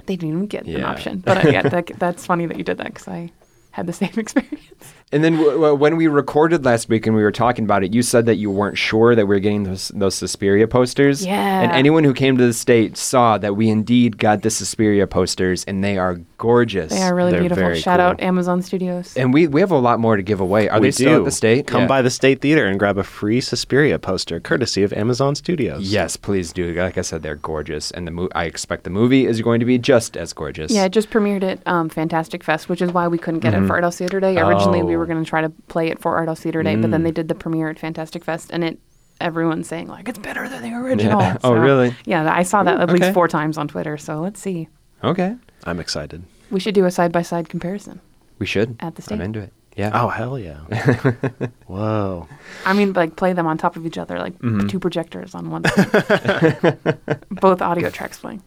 they 0.05 0.15
didn't 0.15 0.29
even 0.29 0.47
get 0.47 0.65
an 0.65 0.83
option. 0.83 1.19
But 1.19 1.45
uh, 1.45 1.49
yeah, 1.49 1.61
that, 1.63 1.87
that's 1.97 2.25
funny 2.25 2.45
that 2.45 2.57
you 2.57 2.63
did 2.63 2.77
that 2.77 2.87
because 2.87 3.07
I 3.07 3.31
had 3.75 3.87
the 3.87 3.93
same 3.93 4.11
experience. 4.17 4.93
And 5.11 5.23
then 5.23 5.33
w- 5.33 5.51
w- 5.51 5.75
when 5.75 5.97
we 5.97 6.07
recorded 6.07 6.65
last 6.65 6.89
week 6.89 7.05
and 7.05 7.15
we 7.15 7.21
were 7.21 7.31
talking 7.31 7.63
about 7.65 7.83
it, 7.83 7.93
you 7.93 8.01
said 8.01 8.25
that 8.25 8.35
you 8.35 8.49
weren't 8.49 8.77
sure 8.77 9.13
that 9.15 9.27
we 9.27 9.35
were 9.35 9.39
getting 9.39 9.63
those, 9.63 9.89
those 9.89 10.15
Suspiria 10.15 10.67
posters. 10.67 11.25
Yeah. 11.25 11.61
And 11.61 11.71
anyone 11.73 12.03
who 12.03 12.13
came 12.13 12.37
to 12.37 12.45
the 12.45 12.53
state 12.53 12.97
saw 12.97 13.37
that 13.37 13.55
we 13.55 13.69
indeed 13.69 14.17
got 14.17 14.41
the 14.41 14.49
Suspiria 14.49 15.05
posters, 15.07 15.63
and 15.65 15.83
they 15.83 15.97
are 15.97 16.15
gorgeous. 16.37 16.91
They 16.91 17.01
are 17.03 17.13
really 17.13 17.31
They're 17.31 17.41
beautiful. 17.41 17.63
very 17.63 17.79
Shout 17.79 17.99
cool. 17.99 18.07
out 18.07 18.21
Amazon 18.21 18.61
Studios. 18.61 19.15
And 19.15 19.33
we, 19.33 19.47
we 19.47 19.61
have 19.61 19.71
a 19.71 19.77
lot 19.77 19.99
more 19.99 20.15
to 20.17 20.23
give 20.23 20.39
away. 20.41 20.69
Are 20.69 20.79
we 20.79 20.87
they 20.87 20.91
still 20.91 21.13
do. 21.13 21.19
at 21.19 21.25
the 21.25 21.31
state? 21.31 21.67
Come 21.67 21.81
Yeah. 21.81 21.87
by 21.87 22.01
the 22.01 22.09
State 22.09 22.41
Theater 22.41 22.65
and 22.65 22.79
grab 22.79 22.97
a 22.97 23.03
free 23.03 23.41
Suspiria 23.41 23.99
poster, 23.99 24.39
courtesy 24.39 24.81
of 24.83 24.91
Amazon 24.93 25.35
Studios. 25.35 25.83
Yes, 25.83 26.17
please 26.17 26.51
do. 26.51 26.73
Like 26.73 26.97
I 26.97 27.01
said, 27.01 27.21
they're 27.21 27.35
gorgeous, 27.35 27.91
and 27.91 28.07
the 28.07 28.11
mo- 28.11 28.29
I 28.33 28.45
expect 28.45 28.83
the 28.85 28.89
movie 28.89 29.25
is 29.27 29.39
going 29.41 29.59
to 29.59 29.65
be 29.67 29.77
just 29.77 30.17
as 30.17 30.33
gorgeous. 30.33 30.71
Yeah, 30.71 30.85
it 30.85 30.91
just 30.91 31.09
premiered 31.11 31.43
at 31.43 31.59
um, 31.67 31.89
Fantastic 31.89 32.43
Fest, 32.43 32.69
which 32.69 32.81
is 32.81 32.91
why 32.91 33.07
we 33.07 33.17
couldn't 33.19 33.41
get 33.41 33.53
it 33.53 33.64
for 33.67 33.73
Art 33.73 33.83
House 33.83 33.97
Theater 33.97 34.19
Day. 34.19 34.37
Originally, 34.37 34.83
we 34.83 34.95
Oh. 34.95 34.99
were 34.99 35.05
going 35.05 35.23
to 35.23 35.29
try 35.29 35.41
to 35.41 35.49
play 35.67 35.87
it 35.89 35.99
for 35.99 36.15
Art 36.17 36.27
House 36.27 36.39
Theater 36.41 36.63
Day, 36.63 36.75
but 36.75 36.91
then 36.91 37.03
they 37.03 37.11
did 37.11 37.27
the 37.27 37.35
premiere 37.35 37.69
at 37.69 37.79
Fantastic 37.79 38.23
Fest, 38.23 38.49
and 38.51 38.63
it 38.63 38.79
everyone's 39.21 39.67
saying 39.67 39.87
like 39.87 40.09
it's 40.09 40.19
better 40.19 40.47
than 40.49 40.61
the 40.61 40.73
original. 40.73 41.21
Yeah. 41.21 41.37
Oh, 41.43 41.53
really? 41.53 41.95
Yeah, 42.05 42.29
I 42.33 42.43
saw 42.43 42.63
that 42.63 42.77
Ooh, 42.79 42.81
at 42.81 42.89
okay. 42.89 42.99
least 43.01 43.13
four 43.13 43.27
times 43.27 43.57
on 43.57 43.67
Twitter. 43.67 43.97
So 43.97 44.19
let's 44.19 44.39
see. 44.41 44.67
Okay. 45.03 45.35
I'm 45.65 45.79
excited. 45.79 46.23
We 46.51 46.59
should 46.59 46.75
do 46.75 46.85
a 46.85 46.91
side 46.91 47.11
by 47.11 47.21
side 47.21 47.47
comparison. 47.49 48.01
We 48.39 48.45
should. 48.45 48.75
At 48.81 48.95
the 48.95 49.13
I'm 49.13 49.21
into 49.21 49.39
it. 49.39 49.53
Yeah. 49.77 49.91
Oh 49.93 50.07
hell 50.07 50.39
yeah! 50.39 50.59
Whoa. 51.67 52.27
I 52.65 52.71
mean, 52.73 52.93
like 52.93 53.15
play 53.17 53.33
them 53.33 53.45
on 53.47 53.57
top 53.57 53.75
of 53.75 53.85
each 53.85 53.97
other, 53.97 54.19
like 54.19 54.33
Mm-hmm. 54.39 54.67
two 54.67 54.79
projectors 54.79 55.35
on 55.35 55.49
one. 55.49 55.63
Both 57.29 57.61
audio 57.61 57.89
tracks 57.89 58.17
playing. 58.19 58.41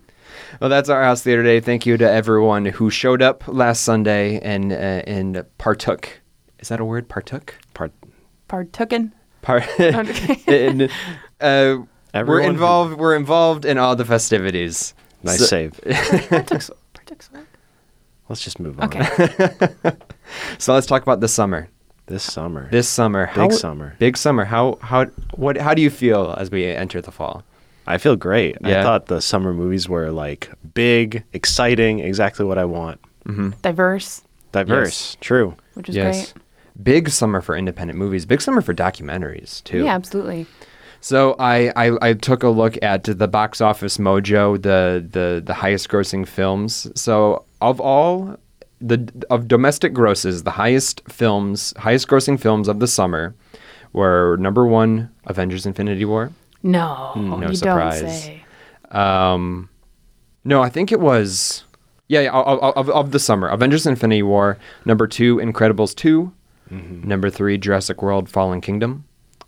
Well, 0.61 0.71
that's 0.71 0.89
Art 0.89 1.05
House 1.05 1.23
Theater 1.23 1.43
Day. 1.43 1.61
Thank 1.61 1.87
you 1.87 1.97
to 1.97 2.11
everyone 2.11 2.65
who 2.67 2.91
showed 2.91 3.23
up 3.23 3.47
last 3.49 3.83
Sunday 3.83 4.39
and 4.41 4.73
uh, 4.73 4.77
and 4.77 5.45
partook. 5.59 6.21
Is 6.59 6.69
that 6.69 6.81
a 6.81 6.85
word? 6.85 7.09
Partook. 7.09 7.55
Part. 7.75 7.93
Partooken. 8.49 9.13
Part. 9.43 9.65
Okay. 9.79 10.67
and, 10.67 10.83
uh, 10.83 10.89
we're 11.41 11.87
Everyone 12.15 12.43
who- 12.45 12.51
involved. 12.51 12.99
We're 12.99 13.17
involved 13.17 13.65
in 13.65 13.79
all 13.79 13.95
the 13.97 14.05
festivities. 14.05 14.95
Nice 15.23 15.39
So- 15.39 15.45
save. 15.45 15.73
Partooks. 15.85 16.71
Partooks. 16.95 17.31
Let's 18.29 18.43
just 18.43 18.59
move 18.61 18.79
on. 18.81 18.87
Okay. 18.89 19.69
So 20.59 20.75
let's 20.75 20.87
talk 20.87 21.03
about 21.03 21.21
the 21.21 21.29
summer. 21.29 21.69
This 22.07 22.23
summer. 22.23 22.69
This 22.71 22.87
summer. 22.89 23.25
How, 23.27 23.49
summer. 23.49 23.95
Big 23.99 24.17
summer. 24.19 24.45
How 24.45 24.79
how 24.83 25.07
what? 25.35 25.57
How 25.57 25.73
do 25.73 25.81
you 25.81 25.89
feel 25.91 26.35
as 26.39 26.51
we 26.51 26.67
enter 26.67 27.01
the 27.01 27.11
fall? 27.13 27.45
I 27.89 27.99
feel 27.99 28.17
great. 28.17 28.57
Yeah. 28.61 28.81
I 28.81 28.83
thought 28.83 29.07
the 29.07 29.21
summer 29.21 29.55
movies 29.55 29.89
were 29.89 30.11
like 30.11 30.51
big, 30.75 31.25
exciting, 31.33 32.01
exactly 32.01 32.45
what 32.45 32.59
I 32.59 32.65
want. 32.65 33.01
Mm-hmm. 33.27 33.51
Diverse, 33.63 34.23
Diverse. 34.53 35.17
True. 35.21 35.57
which 35.75 35.89
is 35.89 35.97
yes. 35.97 36.33
great. 36.33 36.43
Big 36.83 37.09
summer 37.09 37.41
for 37.41 37.57
independent 37.57 37.99
movies. 37.99 38.25
Big 38.27 38.41
summer 38.41 38.61
for 38.61 38.75
documentaries 38.75 39.65
too. 39.65 39.85
Yeah, 39.85 39.95
absolutely. 39.95 40.47
So 41.01 41.35
I, 41.39 41.73
I 41.77 42.11
I 42.11 42.13
took 42.13 42.43
a 42.43 42.49
look 42.49 42.77
at 42.83 43.05
the 43.05 43.29
box 43.29 43.61
office 43.61 43.99
mojo, 43.99 44.61
the 44.61 45.05
the 45.11 45.43
the 45.45 45.55
highest 45.55 45.89
grossing 45.89 46.27
films. 46.27 46.91
So 46.95 47.45
of 47.61 47.81
all 47.81 48.37
the 48.81 49.11
of 49.31 49.49
domestic 49.49 49.93
grosses, 49.93 50.43
the 50.43 50.51
highest 50.53 51.03
films, 51.09 51.73
highest 51.79 52.09
grossing 52.09 52.39
films 52.39 52.69
of 52.69 52.81
the 52.81 52.87
summer 52.87 53.35
were 53.93 54.37
number 54.39 54.67
one, 54.67 55.11
Avengers: 55.27 55.67
Infinity 55.67 56.05
War. 56.05 56.31
No, 56.63 57.15
no 57.15 57.49
you 57.49 57.57
surprise. 57.57 58.01
don't 58.01 58.11
say. 58.11 58.45
Um, 58.91 59.69
no, 60.45 60.63
I 60.63 60.69
think 60.69 60.93
it 60.93 61.01
was. 61.01 61.65
Yeah, 62.09 62.21
yeah 62.21 62.33
of, 62.33 62.77
of, 62.77 62.89
of 62.91 63.11
the 63.13 63.19
summer, 63.19 63.49
Avengers: 63.49 63.87
Infinity 63.87 64.23
War. 64.23 64.59
Number 64.85 65.07
two, 65.07 65.37
Incredibles 65.37 65.95
2 65.95 66.33
Number 66.71 67.31
three, 67.31 67.57
Jurassic 67.59 68.03
World: 68.03 68.29
Fallen 68.29 68.61
Kingdom. 68.61 69.05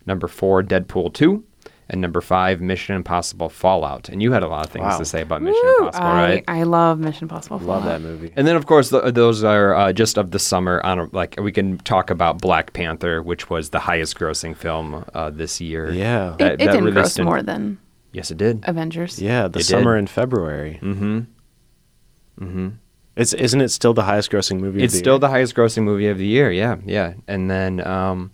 Number 0.07 0.27
four, 0.27 0.63
Deadpool 0.63 1.13
two. 1.13 1.45
And 1.93 2.01
number 2.01 2.21
five, 2.21 2.61
Mission 2.61 2.95
Impossible 2.95 3.49
Fallout. 3.49 4.09
And 4.09 4.23
you 4.23 4.31
had 4.33 4.43
a 4.45 4.49
lot 4.49 4.65
of 4.65 4.71
things 4.73 4.85
Wow. 4.85 4.99
to 4.99 5.05
say 5.05 5.23
about 5.23 5.43
Mission 5.43 5.61
Woo! 5.65 5.87
Impossible, 5.87 6.07
I, 6.07 6.23
right? 6.23 6.45
I 6.47 6.63
love 6.63 7.01
Mission 7.01 7.25
Impossible. 7.25 7.59
Love 7.59 7.85
that 7.85 8.01
movie. 8.01 8.33
And 8.37 8.47
then, 8.47 8.55
of 8.55 8.67
course, 8.67 8.91
th 8.91 9.13
those 9.13 9.43
are 9.45 9.75
uh, 9.75 9.93
just 9.93 10.17
of 10.17 10.31
the 10.31 10.39
summer. 10.39 10.81
On 10.85 10.99
a, 11.01 11.05
like 11.13 11.35
we 11.43 11.51
can 11.53 11.79
talk 11.79 12.09
about 12.11 12.41
Black 12.41 12.73
Panther, 12.73 13.23
which 13.23 13.51
was 13.51 13.71
the 13.71 13.81
highest-grossing 13.81 14.55
film 14.57 15.05
uh, 15.15 15.31
this 15.31 15.61
year. 15.61 15.91
Yeah. 15.91 16.35
It, 16.35 16.39
That- 16.39 16.53
it 16.53 16.59
that 16.67 16.73
didn't 16.73 16.93
gross 16.95 17.19
in- 17.19 17.25
more 17.25 17.43
than 17.43 17.79
Yes, 18.13 18.31
it 18.31 18.39
did. 18.39 18.63
Avengers. 18.67 19.21
Yeah, 19.21 19.49
the 19.49 19.59
It 19.61 19.65
summer 19.67 19.95
did. 19.97 20.01
in 20.01 20.07
February. 20.07 20.79
Mm-hmm. 20.83 22.69
It's 23.17 23.33
isn't 23.35 23.61
it 23.61 23.69
still 23.71 23.93
the 23.95 24.05
highest 24.05 24.31
grossing 24.31 24.61
movie? 24.61 24.83
It's 24.83 24.95
of 24.95 24.99
the 24.99 25.05
still 25.05 25.15
year? 25.15 25.19
the 25.21 25.29
highest 25.29 25.55
grossing 25.55 25.83
movie 25.83 26.09
of 26.09 26.19
the 26.19 26.27
year. 26.27 26.51
Yeah, 26.51 26.77
yeah. 26.87 27.15
And 27.29 27.51
then 27.51 27.87
um, 27.87 28.31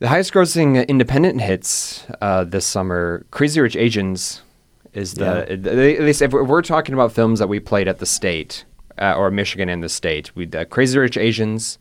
the 0.00 0.08
highest 0.08 0.32
grossing 0.32 0.86
independent 0.88 1.40
hits 1.40 2.04
uh, 2.20 2.44
this 2.44 2.66
summer, 2.66 3.24
Crazy 3.30 3.60
Rich 3.60 3.76
Asians 3.76 4.42
is 4.92 5.14
the. 5.14 5.46
Yeah. 5.48 5.56
They, 5.56 5.94
they 5.96 6.10
if 6.10 6.32
we're- 6.32 6.44
we're 6.44 6.62
talking 6.62 6.94
about 6.94 7.12
films 7.12 7.38
that 7.38 7.48
we 7.48 7.60
played 7.60 7.86
at 7.88 7.98
the 7.98 8.06
state 8.06 8.64
uh, 8.98 9.14
or 9.16 9.30
Michigan 9.30 9.68
and 9.68 9.82
the 9.82 9.88
state, 9.88 10.34
we 10.34 10.48
uh, 10.52 10.64
Crazy 10.64 10.98
Rich 10.98 11.16
Asians. 11.16 11.78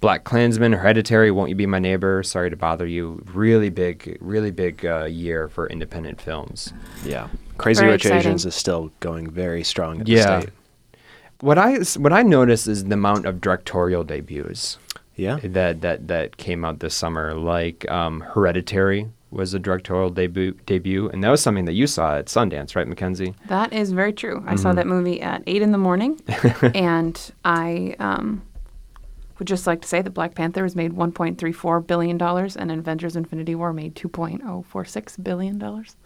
Black 0.00 0.24
Klansman, 0.24 0.74
Hereditary, 0.74 1.30
Won't 1.30 1.48
You 1.48 1.54
Be 1.54 1.64
My 1.64 1.78
Neighbor, 1.78 2.22
Sorry 2.22 2.50
to 2.50 2.56
Bother 2.56 2.86
You. 2.86 3.22
Really 3.32 3.70
big, 3.70 4.18
really 4.20 4.50
big 4.50 4.84
uh, 4.84 5.04
year 5.04 5.48
for 5.48 5.66
independent 5.68 6.20
films. 6.20 6.74
Yeah. 7.06 7.28
Crazy 7.56 7.80
Very 7.80 7.92
Rich 7.92 8.02
exciting. 8.04 8.18
Asians 8.18 8.44
is 8.44 8.54
still 8.54 8.92
going 9.00 9.30
very 9.30 9.64
strong 9.64 10.02
at 10.02 10.08
Yeah. 10.08 10.24
the 10.36 10.40
state. 10.42 10.50
What 11.40 11.56
I 11.56 11.76
what 11.98 12.12
I 12.12 12.22
notice 12.22 12.66
is 12.66 12.84
the 12.84 12.92
amount 12.94 13.24
of 13.24 13.40
directorial 13.40 14.04
debuts. 14.04 14.76
Yeah. 15.16 15.38
that 15.42 15.80
that 15.82 16.08
that 16.08 16.36
came 16.36 16.64
out 16.64 16.80
this 16.80 16.94
summer, 16.94 17.34
like 17.34 17.88
um, 17.90 18.20
Hereditary 18.20 19.08
was 19.30 19.52
a 19.54 19.58
directorial 19.58 20.10
debut 20.10 20.52
debut, 20.66 21.08
and 21.08 21.22
that 21.24 21.30
was 21.30 21.40
something 21.42 21.64
that 21.64 21.72
you 21.72 21.86
saw 21.86 22.16
at 22.18 22.26
Sundance, 22.26 22.76
right, 22.76 22.86
Mackenzie? 22.86 23.34
That 23.48 23.72
is 23.72 23.90
very 23.92 24.12
true. 24.12 24.38
I 24.46 24.54
Mm-hmm. 24.54 24.56
saw 24.58 24.72
that 24.72 24.86
movie 24.86 25.20
at 25.20 25.42
eight 25.46 25.60
in 25.62 25.72
the 25.72 25.78
morning, 25.78 26.20
and 26.74 27.20
I 27.44 27.96
um, 27.98 28.42
would 29.38 29.48
just 29.48 29.66
like 29.66 29.82
to 29.82 29.88
say 29.88 30.02
that 30.02 30.10
Black 30.10 30.34
Panther 30.36 30.62
has 30.62 30.76
made 30.76 30.92
1.34 30.92 31.84
billion 31.86 32.16
dollars, 32.16 32.56
and 32.56 32.70
Avengers: 32.70 33.16
Infinity 33.16 33.54
War 33.56 33.72
made 33.72 33.94
2.046 33.96 35.22
billion 35.24 35.58
dollars. 35.58 35.96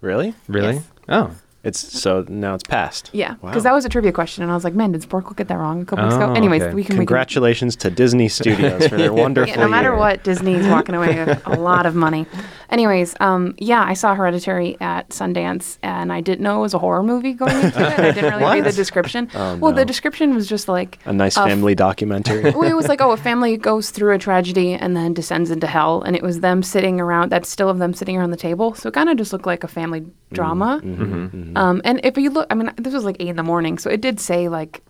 Really? 0.00 0.34
Really? 0.48 0.74
Yes. 0.74 0.88
Oh, 1.08 1.30
It's 1.64 1.78
so 2.00 2.24
now 2.28 2.54
it's 2.54 2.64
passed. 2.64 3.10
Yeah, 3.12 3.36
Wow. 3.40 3.50
because 3.50 3.62
that 3.62 3.72
was 3.72 3.84
a 3.84 3.88
trivia 3.88 4.10
question, 4.12 4.42
and 4.42 4.50
I 4.50 4.54
was 4.54 4.64
like, 4.64 4.74
"Man, 4.74 4.90
did 4.92 5.02
Sporcle 5.02 5.36
get 5.36 5.46
that 5.48 5.58
wrong 5.58 5.82
a 5.82 5.84
couple 5.84 6.04
weeks 6.06 6.16
Oh, 6.16 6.22
ago?" 6.24 6.32
Anyways, 6.34 6.62
okay. 6.62 6.74
we 6.74 6.82
can 6.82 6.96
Congratulations 6.96 7.76
to 7.76 7.90
Disney 7.90 8.28
Studios 8.28 8.88
for 8.88 8.96
their 8.96 9.12
wonderful 9.24 9.52
can, 9.52 9.60
yeah, 9.60 9.64
no 9.66 9.70
matter 9.70 9.90
year. 9.90 9.96
what, 9.98 10.24
Disney's 10.24 10.66
walking 10.66 10.94
away 10.96 11.24
with 11.24 11.40
a 11.46 11.50
lot 11.60 11.86
of 11.86 11.94
money. 11.94 12.26
Anyways, 12.70 13.14
um, 13.20 13.54
yeah, 13.58 13.84
I 13.84 13.92
saw 13.94 14.14
Hereditary 14.14 14.76
at 14.80 15.10
Sundance, 15.10 15.78
and 15.82 16.12
I 16.12 16.20
didn't 16.20 16.40
know 16.40 16.58
it 16.58 16.62
was 16.62 16.74
a 16.74 16.78
horror 16.78 17.02
movie 17.02 17.34
going 17.34 17.54
into 17.54 17.80
it. 17.80 17.98
I 17.98 18.10
didn't 18.12 18.38
really 18.40 18.60
read 18.60 18.64
the 18.64 18.72
description. 18.82 19.28
Oh, 19.34 19.56
well, 19.58 19.72
the 19.72 19.84
description 19.84 20.34
was 20.34 20.48
just 20.48 20.68
like 20.68 20.98
A 21.04 21.12
nice 21.12 21.36
a 21.36 21.42
f- 21.42 21.48
family 21.48 21.74
documentary. 21.74 22.50
well, 22.50 22.62
it 22.68 22.74
was 22.74 22.88
like, 22.88 23.00
oh, 23.00 23.12
a 23.12 23.16
family 23.16 23.56
goes 23.56 23.90
through 23.90 24.14
a 24.14 24.18
tragedy 24.18 24.72
and 24.74 24.96
then 24.96 25.12
descends 25.14 25.50
into 25.50 25.66
hell, 25.66 26.02
and 26.02 26.16
it 26.16 26.22
was 26.22 26.40
them 26.40 26.62
sitting 26.62 26.98
around. 27.00 27.30
That's 27.30 27.48
still 27.48 27.68
of 27.68 27.78
them 27.78 27.92
sitting 27.94 28.16
around 28.16 28.30
the 28.30 28.36
table, 28.36 28.74
so 28.74 28.88
it 28.88 28.94
kind 28.94 29.08
of 29.08 29.16
just 29.16 29.32
looked 29.32 29.46
like 29.46 29.62
a 29.62 29.68
family 29.68 30.04
drama. 30.32 30.80
Mm-hmm. 30.82 31.51
Mm-hmm. 31.52 31.56
Um, 31.56 31.82
and 31.84 32.00
if 32.04 32.16
you 32.16 32.30
look, 32.30 32.46
I 32.50 32.54
mean, 32.54 32.72
this 32.76 32.94
was 32.94 33.04
like 33.04 33.16
eight 33.20 33.28
in 33.28 33.36
the 33.36 33.42
morning, 33.42 33.78
so 33.78 33.90
it 33.90 34.00
did 34.00 34.20
say 34.20 34.48
like 34.48 34.82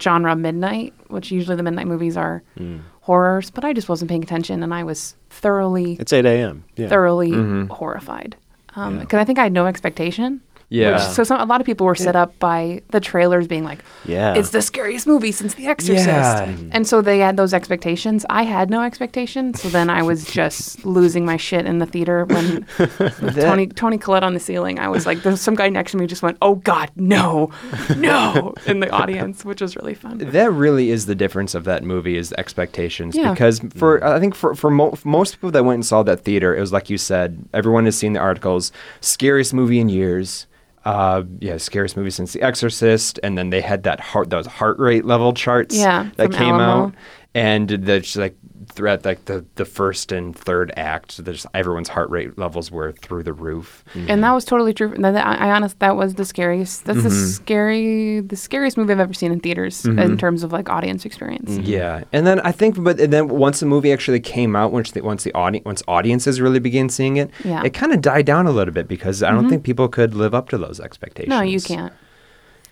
genre 0.00 0.34
midnight, 0.36 0.94
which 1.08 1.30
usually 1.30 1.56
the 1.56 1.62
midnight 1.62 1.86
movies 1.86 2.16
are 2.16 2.42
mm. 2.58 2.80
horrors, 3.02 3.50
but 3.50 3.64
I 3.64 3.72
just 3.72 3.88
wasn't 3.88 4.08
paying 4.08 4.22
attention, 4.22 4.62
and 4.62 4.74
I 4.74 4.84
was 4.84 5.16
thoroughly, 5.30 5.96
It's 6.00 6.12
8 6.12 6.24
a.m. 6.26 6.64
Yeah. 6.76 6.88
thoroughly 6.88 7.30
mm-hmm. 7.30 7.66
horrified 7.66 8.36
because 8.66 9.06
Yeah. 9.12 9.20
I 9.20 9.24
think 9.24 9.38
I 9.38 9.44
had 9.44 9.52
no 9.52 9.66
expectation. 9.66 10.40
Yeah. 10.72 10.92
Which, 10.92 11.14
so 11.14 11.24
some, 11.24 11.38
a 11.40 11.44
lot 11.44 11.60
of 11.60 11.66
people 11.66 11.86
were 11.86 11.94
set 11.94 12.16
up 12.16 12.38
by 12.38 12.82
the 12.90 13.00
trailers 13.00 13.46
being 13.46 13.62
like, 13.62 13.84
Yeah. 14.06 14.34
it's 14.34 14.50
the 14.50 14.62
scariest 14.62 15.06
movie 15.06 15.30
since 15.30 15.54
The 15.54 15.66
Exorcist. 15.66 16.06
Yeah. 16.06 16.56
And 16.70 16.86
so 16.86 17.02
they 17.02 17.18
had 17.18 17.36
those 17.36 17.52
expectations. 17.52 18.24
I 18.30 18.44
had 18.44 18.70
no 18.70 18.82
expectations. 18.82 19.60
So 19.60 19.68
then 19.68 19.90
I 19.90 20.02
was 20.02 20.24
just 20.32 20.84
losing 20.86 21.26
my 21.26 21.36
shit 21.36 21.66
in 21.66 21.78
the 21.78 21.86
theater 21.86 22.24
when 22.24 22.66
with 22.78 23.36
Tony 23.36 23.66
Toni 23.66 23.98
Collette 23.98 24.24
on 24.24 24.32
the 24.32 24.40
ceiling. 24.40 24.78
I 24.78 24.88
was 24.88 25.04
like, 25.04 25.22
there's 25.22 25.42
some 25.42 25.54
guy 25.54 25.68
next 25.68 25.92
to 25.92 25.98
me 25.98 26.06
just 26.06 26.22
went, 26.22 26.38
oh 26.40 26.54
God, 26.56 26.90
no, 26.96 27.52
no, 27.96 28.54
in 28.66 28.80
the 28.80 28.90
audience, 28.90 29.44
which 29.44 29.60
was 29.60 29.76
really 29.76 29.94
fun. 29.94 30.18
That 30.18 30.50
really 30.52 30.90
is 30.90 31.04
the 31.04 31.14
difference 31.14 31.54
of 31.54 31.64
that 31.64 31.84
movie 31.84 32.16
is 32.16 32.32
expectations. 32.38 33.14
Yeah. 33.14 33.32
Because 33.32 33.60
mm. 33.60 33.72
for 33.74 34.02
I 34.02 34.18
think 34.18 34.34
for 34.34 34.54
for 34.54 34.70
mo- 34.70 34.92
for 34.92 35.08
most 35.08 35.34
people 35.34 35.50
that 35.50 35.64
went 35.64 35.74
and 35.74 35.86
saw 35.86 36.02
that 36.04 36.24
theater, 36.24 36.56
it 36.56 36.60
was 36.60 36.72
like 36.72 36.88
you 36.88 36.96
said, 36.96 37.44
everyone 37.52 37.84
has 37.84 37.96
seen 37.96 38.14
the 38.14 38.20
articles, 38.20 38.72
scariest 39.02 39.52
movie 39.52 39.78
in 39.78 39.90
years. 39.90 40.46
Uh, 40.84 41.22
yeah, 41.38 41.56
scariest 41.58 41.96
movie 41.96 42.10
since 42.10 42.32
The 42.32 42.42
Exorcist, 42.42 43.20
and 43.22 43.38
then 43.38 43.50
they 43.50 43.60
had 43.60 43.84
that 43.84 44.00
heart 44.00 44.30
those 44.30 44.46
heart 44.46 44.78
rate 44.80 45.04
level 45.04 45.32
charts 45.32 45.76
Yeah, 45.76 46.10
that 46.16 46.32
came 46.32 46.56
Alamo. 46.56 46.86
out, 46.88 46.94
and 47.34 47.68
that's 47.68 48.16
like 48.16 48.36
throughout 48.74 49.04
like 49.04 49.24
the 49.24 49.44
the 49.56 49.64
first 49.64 50.12
and 50.12 50.36
third 50.36 50.72
act, 50.76 51.24
there's 51.24 51.44
everyone's 51.52 51.88
heart 51.88 52.08
rate 52.10 52.38
levels 52.38 52.70
were 52.70 52.92
through 52.92 53.22
the 53.22 53.32
roof. 53.32 53.84
And 54.08 54.22
that 54.22 54.32
was 54.32 54.44
totally 54.44 54.72
true. 54.72 54.94
I, 55.02 55.08
I 55.10 55.50
honest, 55.50 55.78
that 55.80 55.96
was 55.96 56.14
the 56.14 56.24
scariest. 56.24 56.84
That's 56.84 57.02
the 57.02 57.08
Mm-hmm. 57.08 57.26
scary, 57.26 58.20
the 58.20 58.36
scariest 58.36 58.76
movie 58.76 58.92
I've 58.92 59.00
ever 59.00 59.12
seen 59.14 59.32
in 59.32 59.40
theaters 59.40 59.84
in 59.84 60.16
terms 60.16 60.42
of 60.42 60.52
like 60.52 60.68
audience 60.68 61.04
experience. 61.04 61.50
Yeah, 61.58 62.04
and 62.12 62.26
then 62.26 62.40
I 62.40 62.52
think, 62.52 62.82
but 62.82 62.96
then 62.98 63.28
once 63.28 63.60
the 63.60 63.66
movie 63.66 63.92
actually 63.92 64.20
came 64.20 64.54
out, 64.54 64.72
once 64.72 64.92
the 64.92 65.00
once 65.02 65.24
the 65.24 65.32
audience 65.34 65.64
once 65.66 65.82
audiences 65.88 66.40
really 66.40 66.60
began 66.60 66.88
seeing 66.88 67.16
it, 67.16 67.30
Yeah. 67.44 67.56
Mm-hmm. 67.56 67.66
it 67.66 67.74
kind 67.74 67.92
of 67.92 68.00
died 68.00 68.26
down 68.26 68.46
a 68.46 68.52
little 68.52 68.72
bit 68.74 68.88
because 68.88 69.22
I 69.22 69.30
don't 69.32 69.48
think 69.48 69.64
people 69.64 69.88
could 69.88 70.14
live 70.14 70.34
up 70.34 70.48
to 70.50 70.58
those 70.58 70.80
expectations. 70.80 71.30
No, 71.30 71.40
you 71.40 71.60
can't. 71.60 71.92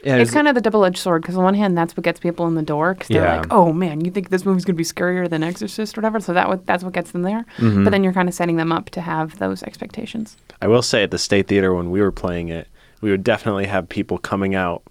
Yeah, 0.05 0.17
It's 0.17 0.31
kind 0.31 0.49
of 0.49 0.55
the 0.55 0.61
double-edged 0.63 0.97
sword 0.99 1.21
because 1.23 1.37
on 1.37 1.45
one 1.45 1.55
hand, 1.55 1.77
that's 1.77 1.97
what 1.97 2.05
gets 2.05 2.19
people 2.21 2.47
in 2.47 2.55
the 2.55 2.63
door 2.63 2.95
because 2.95 3.09
they're 3.09 3.23
Yeah. 3.25 3.39
like, 3.41 3.53
"Oh 3.53 3.73
man, 3.73 4.03
you 4.05 4.11
think 4.11 4.31
this 4.31 4.45
movie's 4.47 4.65
gonna 4.65 4.77
be 4.77 4.85
scarier 4.85 5.29
than 5.29 5.43
Exorcist 5.43 5.97
or 5.97 6.01
whatever?" 6.01 6.21
So 6.21 6.33
that 6.33 6.49
what 6.49 6.65
that's 6.67 6.83
what 6.83 6.95
gets 6.95 7.11
them 7.11 7.23
there. 7.23 7.45
Mm-hmm. 7.59 7.85
But 7.85 7.91
then 7.91 8.03
you're 8.03 8.13
kind 8.15 8.29
of 8.29 8.35
setting 8.35 8.57
them 8.57 8.73
up 8.73 8.89
to 8.91 9.01
have 9.03 9.39
those 9.39 9.63
expectations. 9.63 10.37
I 10.63 10.69
will 10.69 10.83
say 10.83 11.03
at 11.03 11.11
the 11.11 11.19
State 11.19 11.49
Theater 11.49 11.75
when 11.75 11.91
we 11.91 12.01
were 12.01 12.13
playing 12.13 12.49
it, 12.49 12.67
we 13.03 13.11
would 13.11 13.23
definitely 13.25 13.67
have 13.67 13.89
people 13.89 14.17
coming 14.19 14.55
out 14.55 14.83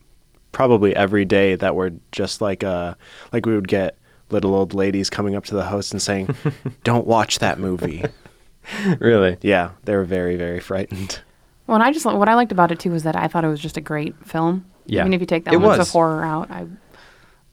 probably 0.51 0.95
every 0.95 1.25
day 1.25 1.55
that 1.55 1.75
were 1.75 1.91
just 2.11 2.39
like 2.41 2.63
uh 2.63 2.93
like 3.33 3.45
we 3.47 3.55
would 3.55 3.67
get 3.67 3.95
little 4.31 4.53
old 4.53 4.75
ladies 4.75 5.09
coming 5.09 5.35
up 5.35 5.43
to 5.45 5.55
the 5.55 5.63
host 5.65 5.91
and 5.91 6.01
saying, 6.01 6.35
"Don't 6.83 7.07
watch 7.07 7.39
that 7.39 7.59
movie." 7.59 8.03
really. 8.99 9.37
yeah, 9.41 9.71
they 9.85 9.95
were 9.95 10.03
very 10.05 10.35
very 10.35 10.59
frightened. 10.59 11.21
Well, 11.65 11.75
and 11.75 11.83
I 11.83 11.91
just 11.91 12.05
what 12.05 12.29
I 12.29 12.35
liked 12.35 12.51
about 12.51 12.71
it 12.71 12.79
too 12.79 12.91
was 12.91 13.03
that 13.03 13.15
I 13.15 13.27
thought 13.27 13.43
it 13.43 13.47
was 13.47 13.59
just 13.59 13.77
a 13.77 13.81
great 13.81 14.15
film. 14.25 14.65
Yeah. 14.89 15.01
Even 15.01 15.13
if 15.13 15.21
you 15.21 15.27
take 15.27 15.47
It 15.47 15.53
elements 15.53 15.79
was. 15.79 15.87
of 15.87 15.91
horror 15.93 16.23
out, 16.25 16.49
I 16.51 16.65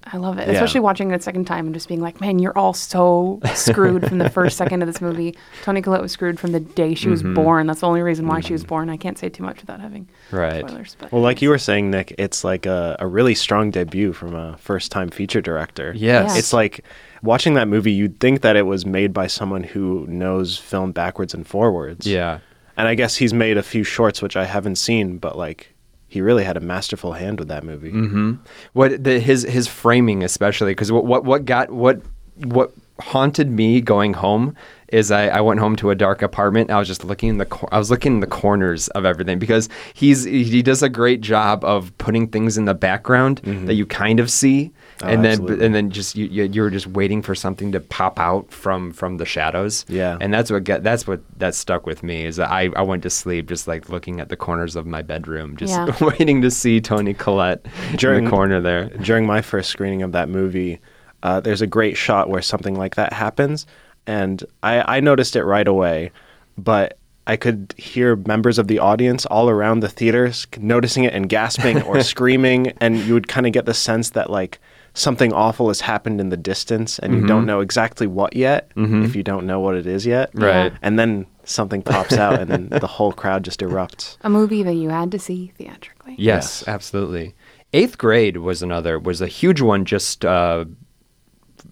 I 0.08 0.18
love 0.18 0.38
it. 0.38 0.46
Yeah. 0.46 0.54
Especially 0.54 0.78
watching 0.78 1.10
it 1.10 1.18
a 1.18 1.20
second 1.20 1.46
time 1.46 1.66
and 1.66 1.74
just 1.74 1.88
being 1.88 2.00
like, 2.00 2.20
man, 2.20 2.38
you're 2.38 2.56
all 2.56 2.72
so 2.72 3.40
screwed 3.54 4.06
from 4.06 4.18
the 4.18 4.30
first 4.30 4.56
second 4.56 4.80
of 4.80 4.86
this 4.86 5.00
movie. 5.08 5.36
Toni 5.64 5.82
Collette 5.82 6.00
was 6.00 6.12
screwed 6.12 6.38
from 6.38 6.52
the 6.52 6.60
day 6.60 6.94
she 6.94 7.08
was 7.08 7.24
Mm-hmm. 7.24 7.34
born. 7.34 7.66
That's 7.66 7.80
the 7.80 7.88
only 7.88 8.02
reason 8.02 8.28
why 8.28 8.38
she 8.38 8.52
was 8.52 8.62
born. 8.62 8.88
I 8.88 8.96
can't 8.96 9.18
say 9.18 9.28
too 9.28 9.42
much 9.42 9.60
without 9.62 9.80
having 9.80 10.06
Right. 10.30 10.64
spoilers. 10.64 10.96
But 11.00 11.10
Well, 11.10 11.22
like 11.22 11.42
you 11.42 11.48
were 11.48 11.58
saying, 11.58 11.90
Nick, 11.90 12.14
it's 12.18 12.44
like 12.44 12.66
a, 12.66 12.94
a 13.00 13.06
really 13.08 13.34
strong 13.34 13.72
debut 13.72 14.12
from 14.12 14.36
a 14.36 14.56
first 14.58 14.92
time 14.92 15.08
feature 15.10 15.40
director. 15.40 15.92
Yes. 15.96 16.30
Yeah. 16.34 16.38
It's 16.38 16.52
like 16.52 16.84
watching 17.24 17.54
that 17.54 17.66
movie, 17.66 17.90
you'd 17.90 18.20
think 18.20 18.42
that 18.42 18.54
it 18.54 18.62
was 18.66 18.86
made 18.86 19.12
by 19.12 19.26
someone 19.26 19.64
who 19.64 20.06
knows 20.08 20.56
film 20.56 20.92
backwards 20.92 21.34
and 21.34 21.44
forwards. 21.44 22.06
Yeah. 22.06 22.38
And 22.76 22.86
I 22.86 22.94
guess 22.94 23.16
he's 23.16 23.34
made 23.34 23.56
a 23.58 23.62
few 23.64 23.82
shorts, 23.82 24.22
which 24.22 24.36
I 24.36 24.44
haven't 24.44 24.76
seen, 24.76 25.18
but 25.18 25.36
like 25.36 25.74
he 26.16 26.22
really 26.22 26.44
had 26.44 26.56
a 26.56 26.60
masterful 26.60 27.12
hand 27.12 27.38
with 27.38 27.48
that 27.48 27.62
movie. 27.62 27.92
Mm-hmm. 27.92 28.34
What 28.72 29.04
the 29.04 29.20
his 29.20 29.42
his 29.42 29.68
framing 29.68 30.24
especially 30.24 30.70
because 30.70 30.90
what 30.90 31.04
what 31.04 31.24
what 31.24 31.44
got 31.44 31.70
what 31.70 32.00
what 32.36 32.72
haunted 33.00 33.50
me 33.50 33.82
going 33.82 34.14
home 34.14 34.56
is 34.88 35.10
I, 35.10 35.28
I 35.28 35.40
went 35.40 35.58
home 35.60 35.74
to 35.76 35.90
a 35.90 35.94
dark 35.94 36.22
apartment. 36.22 36.70
I 36.70 36.78
was 36.78 36.86
just 36.86 37.04
looking 37.04 37.28
in 37.30 37.38
the 37.38 37.46
cor- 37.46 37.68
I 37.72 37.78
was 37.78 37.90
looking 37.90 38.14
in 38.14 38.20
the 38.20 38.26
corners 38.26 38.88
of 38.88 39.04
everything 39.04 39.38
because 39.38 39.68
he's 39.94 40.24
he 40.24 40.62
does 40.62 40.82
a 40.82 40.88
great 40.88 41.20
job 41.20 41.64
of 41.64 41.96
putting 41.98 42.28
things 42.28 42.56
in 42.56 42.64
the 42.66 42.74
background 42.74 43.38
that 43.66 43.74
you 43.74 43.84
kind 43.86 44.20
of 44.20 44.30
see, 44.30 44.70
Oh, 45.02 45.08
and 45.08 45.24
then 45.24 45.32
absolutely. 45.32 45.66
and 45.66 45.74
then 45.74 45.90
just 45.90 46.14
you, 46.16 46.26
you 46.26 46.44
you're 46.44 46.70
just 46.70 46.86
waiting 46.86 47.20
for 47.20 47.34
something 47.34 47.72
to 47.72 47.80
pop 47.80 48.18
out 48.20 48.50
from 48.52 48.92
from 48.92 49.16
the 49.18 49.26
shadows. 49.26 49.84
Yeah. 49.88 50.16
and 50.20 50.32
that's 50.32 50.50
what 50.50 50.64
get 50.64 50.82
that's 50.84 51.06
what 51.06 51.20
that 51.38 51.54
stuck 51.54 51.84
with 51.86 52.02
me 52.02 52.24
is 52.24 52.36
that 52.36 52.50
I 52.50 52.70
I 52.76 52.82
went 52.82 53.02
to 53.02 53.10
sleep 53.10 53.48
just 53.48 53.66
like 53.68 53.88
looking 53.88 54.20
at 54.20 54.28
the 54.28 54.36
corners 54.36 54.76
of 54.76 54.86
my 54.86 55.02
bedroom, 55.02 55.56
just 55.56 55.72
Yeah. 55.72 55.94
waiting 56.00 56.42
to 56.42 56.50
see 56.50 56.80
Toni 56.80 57.12
Collette 57.12 57.66
in 57.90 57.96
During- 57.96 58.24
the 58.24 58.30
corner 58.30 58.60
there. 58.60 58.88
During 58.88 59.26
my 59.26 59.42
first 59.42 59.70
screening 59.70 60.02
of 60.02 60.12
that 60.12 60.28
movie, 60.28 60.80
uh, 61.22 61.40
there's 61.40 61.60
a 61.62 61.66
great 61.66 61.96
shot 61.96 62.30
where 62.30 62.40
something 62.42 62.74
like 62.76 62.94
that 62.94 63.12
happens, 63.12 63.66
and 64.06 64.42
I, 64.62 64.96
I 64.96 65.00
noticed 65.00 65.36
it 65.36 65.44
right 65.44 65.66
away, 65.68 66.10
but 66.58 66.98
I 67.26 67.36
could 67.36 67.74
hear 67.76 68.14
members 68.16 68.58
of 68.58 68.68
the 68.68 68.78
audience 68.78 69.26
all 69.26 69.50
around 69.50 69.80
the 69.80 69.88
theaters 69.88 70.46
noticing 70.58 71.04
it 71.04 71.12
and 71.12 71.28
gasping 71.28 71.82
or 71.82 72.00
screaming, 72.14 72.68
and 72.80 72.98
you 72.98 73.14
would 73.14 73.28
kind 73.28 73.46
of 73.46 73.52
get 73.52 73.66
the 73.66 73.74
sense 73.74 74.10
that 74.10 74.30
like 74.30 74.60
something 74.94 75.32
awful 75.32 75.68
has 75.68 75.80
happened 75.82 76.20
in 76.20 76.28
the 76.30 76.36
distance, 76.36 76.98
and 77.00 77.14
you 77.14 77.26
don't 77.26 77.44
know 77.44 77.60
exactly 77.60 78.06
what 78.06 78.34
yet 78.36 78.70
if 78.76 79.14
you 79.16 79.22
don't 79.22 79.44
know 79.46 79.60
what 79.60 79.74
it 79.76 79.86
is 79.86 80.06
yet, 80.06 80.30
Right. 80.34 80.72
And 80.82 80.98
then 80.98 81.26
something 81.44 81.82
pops 81.82 82.14
out, 82.14 82.40
and 82.40 82.50
then 82.50 82.68
the 82.70 82.86
whole 82.86 83.12
crowd 83.12 83.44
just 83.44 83.60
erupts. 83.60 84.16
a 84.22 84.30
movie 84.30 84.62
that 84.62 84.74
you 84.74 84.88
had 84.88 85.10
to 85.12 85.18
see 85.18 85.52
theatrically. 85.58 86.14
Yes, 86.16 86.62
Yes. 86.62 86.68
absolutely. 86.68 87.34
Eighth 87.72 87.98
grade 87.98 88.38
was 88.38 88.62
another 88.62 88.98
was 88.98 89.20
a 89.20 89.26
huge 89.26 89.60
one 89.60 89.84
just 89.84 90.24
uh, 90.24 90.64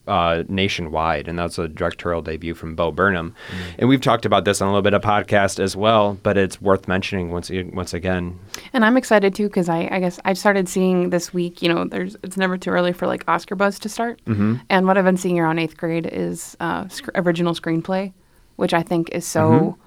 uh, 0.07 0.45
nationwide, 0.49 1.29
and 1.29 1.39
that's 1.39 1.59
a 1.59 1.69
directorial 1.69 2.23
debut 2.23 2.55
from 2.55 2.75
Bo 2.75 2.93
Burnham. 2.93 3.35
And 3.79 3.89
we've 3.89 4.01
talked 4.01 4.27
about 4.27 4.45
this 4.45 4.61
on 4.61 4.69
a 4.69 4.71
little 4.71 4.83
bit 4.83 4.95
of 4.95 5.03
podcast 5.03 5.59
as 5.59 5.77
well, 5.77 6.19
but 6.23 6.37
it's 6.37 6.61
worth 6.61 6.87
mentioning 6.87 7.31
once 7.31 7.51
once 7.73 7.95
again. 7.95 8.39
And 8.73 8.85
I'm 8.85 8.97
excited 8.97 9.35
too 9.35 9.49
because 9.49 9.69
I, 9.69 9.89
I 9.91 10.01
guess 10.01 10.21
I 10.25 10.35
started 10.35 10.69
seeing 10.69 11.11
this 11.11 11.33
week. 11.33 11.63
You 11.63 11.69
know, 11.69 11.85
there's 11.85 12.17
it's 12.23 12.37
never 12.37 12.59
too 12.59 12.71
early 12.71 12.93
for 12.93 13.07
like 13.07 13.25
Oscar 13.29 13.55
buzz 13.55 13.79
to 13.81 13.89
start. 13.89 14.21
Mm-hmm. 14.27 14.57
And 14.69 14.87
what 14.87 14.99
I've 14.99 15.05
been 15.05 15.17
seeing 15.17 15.39
around 15.39 15.59
eighth 15.59 15.77
grade 15.77 16.07
is 16.07 16.57
uh, 16.61 16.89
sc- 16.89 17.09
original 17.15 17.55
screenplay, 17.55 18.13
which 18.57 18.75
I 18.75 18.83
think 18.83 19.11
is 19.11 19.27
so 19.27 19.79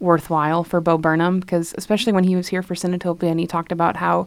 worthwhile 0.00 0.64
for 0.64 0.80
Bo 0.80 0.98
Burnham 0.98 1.40
because 1.40 1.74
especially 1.76 2.12
when 2.12 2.24
he 2.24 2.34
was 2.34 2.48
here 2.48 2.62
for 2.62 2.74
Cinetopia 2.74 3.30
and 3.30 3.38
he 3.38 3.46
talked 3.46 3.70
about 3.70 3.96
how 3.96 4.26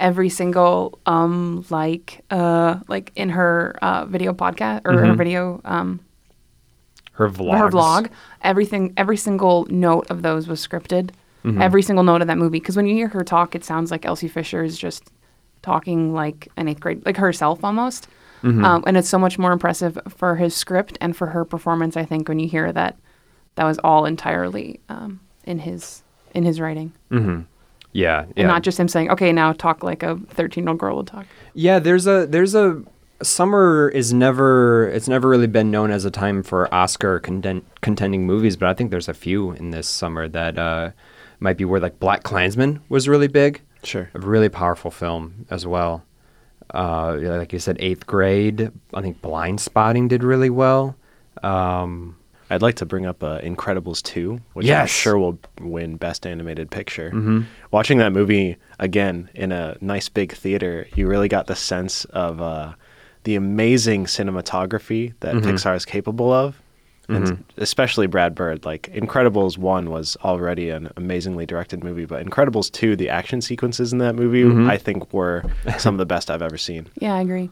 every 0.00 0.28
single 0.28 0.98
um 1.06 1.64
like 1.70 2.24
uh 2.30 2.80
like 2.88 3.12
in 3.14 3.28
her 3.30 3.78
uh 3.82 4.04
video 4.06 4.32
podcast 4.32 4.80
or 4.84 4.92
her 4.98 5.14
video 5.14 5.60
um 5.64 6.00
Her 7.12 7.28
vlog. 7.28 7.58
her 7.58 7.68
vlog. 7.68 8.10
Everything 8.42 8.92
every 8.96 9.16
single 9.16 9.66
note 9.70 10.10
of 10.10 10.22
those 10.22 10.48
was 10.48 10.66
scripted. 10.66 11.10
Mm-hmm. 11.44 11.62
every 11.62 11.80
single 11.82 12.02
note 12.04 12.20
of 12.20 12.26
that 12.28 12.36
movie. 12.36 12.58
Because 12.60 12.76
when 12.76 12.86
you 12.86 12.94
hear 12.94 13.08
her 13.08 13.22
talk 13.24 13.54
it 13.54 13.62
sounds 13.64 13.90
like 13.90 14.04
elsie 14.04 14.28
fisher 14.28 14.64
is 14.64 14.76
just 14.78 15.10
talking 15.62 16.12
like 16.14 16.48
an 16.56 16.66
eighth 16.68 16.80
grade 16.80 17.04
like 17.06 17.16
herself 17.18 17.62
almost. 17.62 18.08
Um, 18.42 18.84
and 18.86 18.96
it's 18.96 19.08
so 19.08 19.18
much 19.18 19.38
more 19.38 19.52
impressive 19.52 19.98
for 20.08 20.36
his 20.36 20.54
script 20.56 20.96
and 21.02 21.14
for 21.14 21.26
her 21.26 21.44
performance. 21.44 21.94
I 21.98 22.06
think 22.06 22.26
when 22.26 22.38
you 22.38 22.48
hear 22.48 22.72
that 22.72 22.96
that 23.56 23.64
was 23.64 23.78
all 23.84 24.06
entirely 24.06 24.80
um, 24.88 25.20
in 25.44 25.58
his 25.58 26.02
in 26.34 26.44
his 26.44 26.58
writing, 26.58 26.92
Yeah, 27.92 28.26
yeah. 28.28 28.32
and 28.36 28.48
not 28.48 28.62
just 28.62 28.78
him 28.78 28.88
saying, 28.88 29.10
"Okay, 29.10 29.32
now 29.32 29.52
talk 29.52 29.82
like 29.82 30.02
a 30.02 30.16
thirteen-year-old 30.28 30.78
girl 30.78 30.96
would 30.96 31.06
talk." 31.08 31.26
Yeah, 31.54 31.78
there's 31.80 32.06
a 32.06 32.26
there's 32.26 32.54
a 32.54 32.82
summer 33.22 33.88
is 33.92 34.12
never 34.14 34.88
it's 34.90 35.08
never 35.08 35.28
really 35.28 35.46
been 35.46 35.70
known 35.70 35.90
as 35.90 36.04
a 36.04 36.10
time 36.10 36.42
for 36.42 36.72
Oscar 36.72 37.20
conden- 37.20 37.62
contending 37.80 38.26
movies, 38.26 38.56
but 38.56 38.68
I 38.68 38.74
think 38.74 38.90
there's 38.90 39.08
a 39.08 39.14
few 39.14 39.52
in 39.52 39.70
this 39.70 39.88
summer 39.88 40.28
that 40.28 40.58
uh, 40.58 40.90
might 41.40 41.56
be 41.56 41.64
where 41.64 41.80
like 41.80 41.98
Black 42.00 42.22
Klansman 42.22 42.80
was 42.88 43.08
really 43.08 43.28
big, 43.28 43.60
Sure. 43.82 44.08
a 44.14 44.20
really 44.20 44.48
powerful 44.48 44.90
film 44.90 45.46
as 45.50 45.66
well. 45.66 46.04
Uh, 46.72 47.16
like 47.20 47.52
you 47.52 47.58
said, 47.58 47.76
Eighth 47.80 48.06
Grade. 48.06 48.70
I 48.94 49.02
think 49.02 49.20
Blindspotting 49.20 50.08
did 50.08 50.22
really 50.22 50.50
well. 50.50 50.94
Um, 51.42 52.16
I'd 52.50 52.62
like 52.62 52.74
to 52.76 52.86
bring 52.86 53.06
up 53.06 53.22
uh, 53.22 53.38
Incredibles 53.40 54.02
2, 54.02 54.40
which 54.54 54.68
I'm 54.68 54.86
sure 54.88 55.16
will 55.16 55.38
win 55.60 55.96
Best 55.96 56.26
Animated 56.26 56.70
Picture. 56.70 57.10
Mhm. 57.12 57.44
Watching 57.70 57.98
that 57.98 58.12
movie 58.12 58.56
again 58.80 59.30
in 59.34 59.52
a 59.52 59.76
nice 59.80 60.08
big 60.08 60.32
theater, 60.32 60.86
you 60.96 61.06
really 61.06 61.28
got 61.28 61.46
the 61.46 61.54
sense 61.56 62.04
of 62.06 62.40
uh, 62.42 62.72
the 63.24 63.36
amazing 63.36 64.06
cinematography 64.06 65.12
that 65.20 65.36
Mhm. 65.36 65.42
Pixar 65.44 65.76
is 65.76 65.84
capable 65.84 66.32
of. 66.32 66.60
And 67.08 67.24
Mhm. 67.26 67.38
especially 67.56 68.06
Brad 68.06 68.36
Bird. 68.36 68.64
Like 68.64 68.88
Incredibles 68.94 69.58
1 69.58 69.90
was 69.90 70.16
already 70.24 70.70
an 70.70 70.90
amazingly 70.96 71.44
directed 71.44 71.82
movie, 71.82 72.04
but 72.04 72.24
Incredibles 72.24 72.70
2, 72.70 72.94
the 72.94 73.08
action 73.08 73.40
sequences 73.40 73.92
in 73.92 73.98
that 73.98 74.14
movie, 74.14 74.44
Mhm. 74.44 74.68
I 74.70 74.76
think 74.76 75.12
were 75.12 75.42
some 75.78 75.94
of 75.94 75.98
the 75.98 76.06
best 76.06 76.30
I've 76.30 76.42
ever 76.42 76.56
seen. 76.56 76.86
Yeah, 77.00 77.14
I 77.16 77.20
agree. 77.20 77.50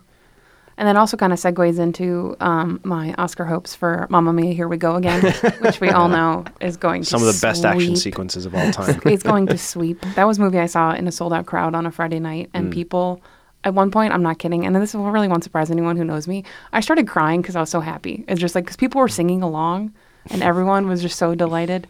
And 0.78 0.86
that 0.86 0.94
also 0.96 1.16
kind 1.16 1.32
of 1.32 1.40
segues 1.40 1.80
into 1.80 2.36
um, 2.38 2.80
my 2.84 3.12
Oscar 3.18 3.44
hopes 3.44 3.74
for 3.74 4.06
Mamma 4.10 4.32
Mia, 4.32 4.54
Here 4.54 4.68
We 4.68 4.76
Go 4.76 4.94
Again, 4.94 5.20
which 5.60 5.80
we 5.80 5.90
all 5.90 6.08
know 6.08 6.44
is 6.60 6.76
going 6.76 7.02
to 7.02 7.08
Some 7.08 7.20
of 7.20 7.26
the 7.34 7.38
best 7.42 7.64
action 7.64 7.96
sequences 7.96 8.46
of 8.46 8.54
all 8.54 8.70
time. 8.70 9.00
It's 9.04 9.24
going 9.24 9.48
to 9.48 9.58
sweep. 9.72 10.00
That 10.14 10.24
was 10.28 10.38
a 10.38 10.40
movie 10.40 10.60
I 10.60 10.66
saw 10.66 10.92
in 10.92 11.08
a 11.08 11.12
sold 11.12 11.32
out 11.32 11.46
crowd 11.46 11.74
on 11.74 11.84
a 11.84 11.90
Friday 11.90 12.20
night, 12.20 12.48
and 12.54 12.68
Mm. 12.68 12.72
people, 12.72 13.20
at 13.64 13.74
one 13.74 13.90
point, 13.90 14.12
I'm 14.14 14.22
not 14.22 14.38
kidding, 14.38 14.64
and 14.64 14.76
this 14.76 14.94
really 14.94 15.26
won't 15.26 15.42
surprise 15.42 15.68
anyone 15.72 15.96
who 15.96 16.04
knows 16.04 16.28
me. 16.28 16.44
I 16.72 16.78
started 16.80 17.08
crying 17.08 17.42
because 17.42 17.56
I 17.56 17.60
was 17.60 17.70
so 17.70 17.80
happy. 17.80 18.24
It's 18.28 18.40
just 18.40 18.54
like, 18.54 18.64
because 18.64 18.76
people 18.76 19.00
were 19.00 19.08
singing 19.08 19.42
along, 19.42 19.92
and 20.30 20.44
everyone 20.44 20.86
was 20.86 21.02
just 21.02 21.18
so 21.18 21.34
delighted. 21.34 21.88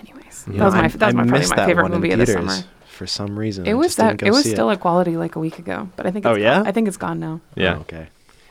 Anyways, 0.00 0.46
that 0.46 0.64
was 0.64 0.74
my, 0.74 0.88
that 0.88 1.06
was 1.08 1.14
my, 1.14 1.26
probably 1.26 1.46
my 1.48 1.66
favorite 1.66 1.90
movie 1.90 2.10
of 2.12 2.20
the 2.20 2.26
summer. 2.26 2.56
For 2.98 3.06
some 3.06 3.38
reason, 3.38 3.64
It 3.66 3.70
I 3.70 3.74
was 3.74 3.94
that. 3.96 4.22
It 4.22 4.30
was 4.32 4.42
see 4.44 4.50
still 4.50 4.70
at 4.70 4.80
quality 4.80 5.16
like 5.16 5.36
a 5.36 5.38
week 5.46 5.58
ago, 5.60 5.88
but 5.96 6.04
I 6.06 6.10
think. 6.10 6.26
Oh, 6.26 6.32
It's 6.32 6.42
yeah? 6.42 6.62
I 6.66 6.72
think 6.72 6.88
it's 6.88 6.96
gone 6.96 7.18
now. 7.20 7.40
yeah. 7.54 7.76
Oh, 7.76 7.80
okay. 7.86 8.08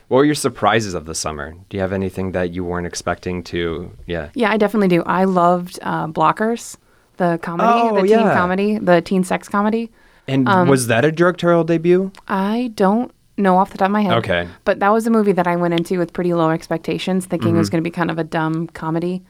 What 0.08 0.18
were 0.18 0.24
your 0.24 0.34
surprises 0.34 0.94
of 0.94 1.04
the 1.04 1.14
summer? 1.14 1.54
Do 1.68 1.76
you 1.76 1.82
have 1.82 1.92
anything 1.92 2.32
that 2.32 2.50
you 2.54 2.64
weren't 2.64 2.86
expecting 2.86 3.42
to? 3.52 3.90
Yeah. 4.06 4.30
Yeah, 4.34 4.50
I 4.50 4.56
definitely 4.56 4.88
do. 4.88 5.02
I 5.04 5.24
loved 5.24 5.78
uh, 5.82 6.06
Blockers, 6.06 6.78
the 7.18 7.38
comedy, 7.42 7.68
Oh, 7.70 7.94
the 7.96 8.08
teen 8.08 8.10
yeah. 8.26 8.32
comedy, 8.34 8.78
the 8.78 9.02
teen 9.02 9.22
sex 9.22 9.48
comedy. 9.50 9.90
And 10.26 10.48
Um, 10.48 10.66
was 10.68 10.86
that 10.86 11.04
a 11.04 11.12
directorial 11.12 11.62
debut? 11.64 12.10
I 12.26 12.72
don't 12.74 13.12
know 13.36 13.58
off 13.58 13.70
the 13.70 13.76
top 13.78 13.86
of 13.88 13.92
my 13.92 14.00
head. 14.00 14.14
Okay. 14.24 14.48
But 14.64 14.80
that 14.80 14.88
was 14.96 15.06
a 15.06 15.10
movie 15.10 15.32
that 15.32 15.46
I 15.46 15.56
went 15.56 15.74
into 15.74 15.98
with 15.98 16.14
pretty 16.14 16.32
low 16.32 16.48
expectations, 16.50 17.26
thinking 17.26 17.54
it 17.54 17.58
was 17.58 17.68
Mm-hmm. 17.68 17.72
going 17.76 17.84
to 17.84 17.90
be 17.90 17.94
kind 18.00 18.10
of 18.10 18.18
a 18.18 18.24
dumb 18.24 18.66
comedy. 18.68 19.22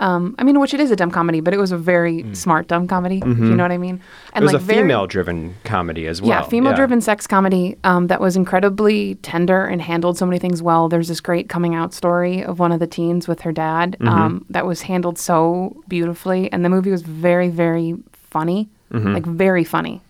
Um, 0.00 0.34
I 0.38 0.44
mean, 0.44 0.58
which 0.58 0.74
it 0.74 0.80
is 0.80 0.90
a 0.90 0.96
dumb 0.96 1.10
comedy, 1.10 1.40
but 1.40 1.52
it 1.54 1.58
was 1.58 1.70
a 1.70 1.76
very 1.76 2.24
smart 2.34 2.66
dumb 2.66 2.88
comedy. 2.88 3.18
If 3.18 3.24
you 3.38 3.54
know 3.54 3.62
what 3.62 3.70
I 3.70 3.78
mean? 3.78 3.98
Mm. 3.98 4.00
Mm-hmm. 4.00 4.38
it 4.38 4.42
was 4.42 4.54
a 4.54 4.58
female-driven 4.60 5.54
comedy 5.64 6.06
as 6.06 6.20
well. 6.20 6.30
yeah, 6.30 6.42
female-driven 6.42 7.00
sex 7.00 7.26
comedy 7.26 7.76
um, 7.84 8.06
that 8.08 8.20
was 8.20 8.34
incredibly 8.36 9.16
tender 9.16 9.64
and 9.64 9.80
handled 9.82 10.16
so 10.18 10.26
many 10.26 10.38
things 10.38 10.62
well. 10.62 10.88
There's 10.88 11.08
this 11.08 11.20
great 11.20 11.48
coming 11.48 11.74
out 11.74 11.92
story 11.94 12.42
of 12.42 12.58
one 12.58 12.72
of 12.72 12.80
the 12.80 12.86
teens 12.86 13.28
with 13.28 13.40
her 13.42 13.52
dad 13.52 13.96
Mm-hmm. 14.00 14.08
um, 14.08 14.46
that 14.50 14.66
was 14.66 14.82
handled 14.82 15.18
so 15.18 15.76
beautifully, 15.88 16.50
and 16.52 16.64
the 16.64 16.68
movie 16.68 16.90
was 16.90 17.02
very, 17.02 17.48
very 17.48 17.94
funny, 18.12 18.68
Mm-hmm. 18.92 19.14
like 19.14 19.24
very 19.26 19.64
funny, 19.64 20.00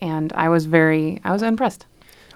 and 0.00 0.32
I 0.34 0.48
was 0.48 0.66
very, 0.66 1.20
I 1.24 1.32
was 1.32 1.42
impressed. 1.42 1.86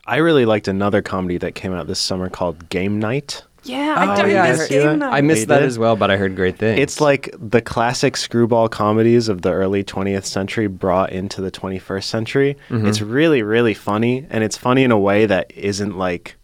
I 0.04 0.16
really 0.16 0.44
liked 0.44 0.66
another 0.66 1.00
comedy 1.02 1.38
that 1.38 1.54
came 1.54 1.72
out 1.72 1.86
this 1.86 2.00
summer 2.00 2.28
called 2.28 2.68
Game 2.70 2.98
Night. 2.98 3.44
Yeah, 3.64 3.94
Oh, 3.96 4.22
I, 4.22 4.26
yeah, 4.26 4.42
I 4.42 4.50
miss 4.50 4.58
heard- 4.60 4.68
Game 4.70 4.82
that. 4.86 4.96
Night. 4.96 5.12
I 5.14 5.20
missed 5.20 5.48
that 5.48 5.62
as 5.62 5.78
well, 5.78 5.94
but 5.94 6.10
I 6.10 6.16
heard 6.16 6.34
great 6.34 6.58
things. 6.58 6.80
It's 6.80 7.00
like 7.00 7.32
the 7.38 7.60
classic 7.60 8.16
screwball 8.16 8.68
comedies 8.68 9.28
of 9.28 9.42
the 9.42 9.52
early 9.52 9.84
20th 9.84 10.24
century 10.24 10.66
brought 10.66 11.12
into 11.12 11.40
the 11.40 11.50
21st 11.50 12.02
century. 12.04 12.56
Mm-hmm. 12.70 12.86
It's 12.86 13.00
really, 13.00 13.42
really 13.42 13.74
funny, 13.74 14.26
and 14.30 14.42
it's 14.42 14.56
funny 14.56 14.82
in 14.82 14.90
a 14.90 14.98
way 14.98 15.26
that 15.26 15.52
isn't 15.56 15.96
like, 15.96 16.36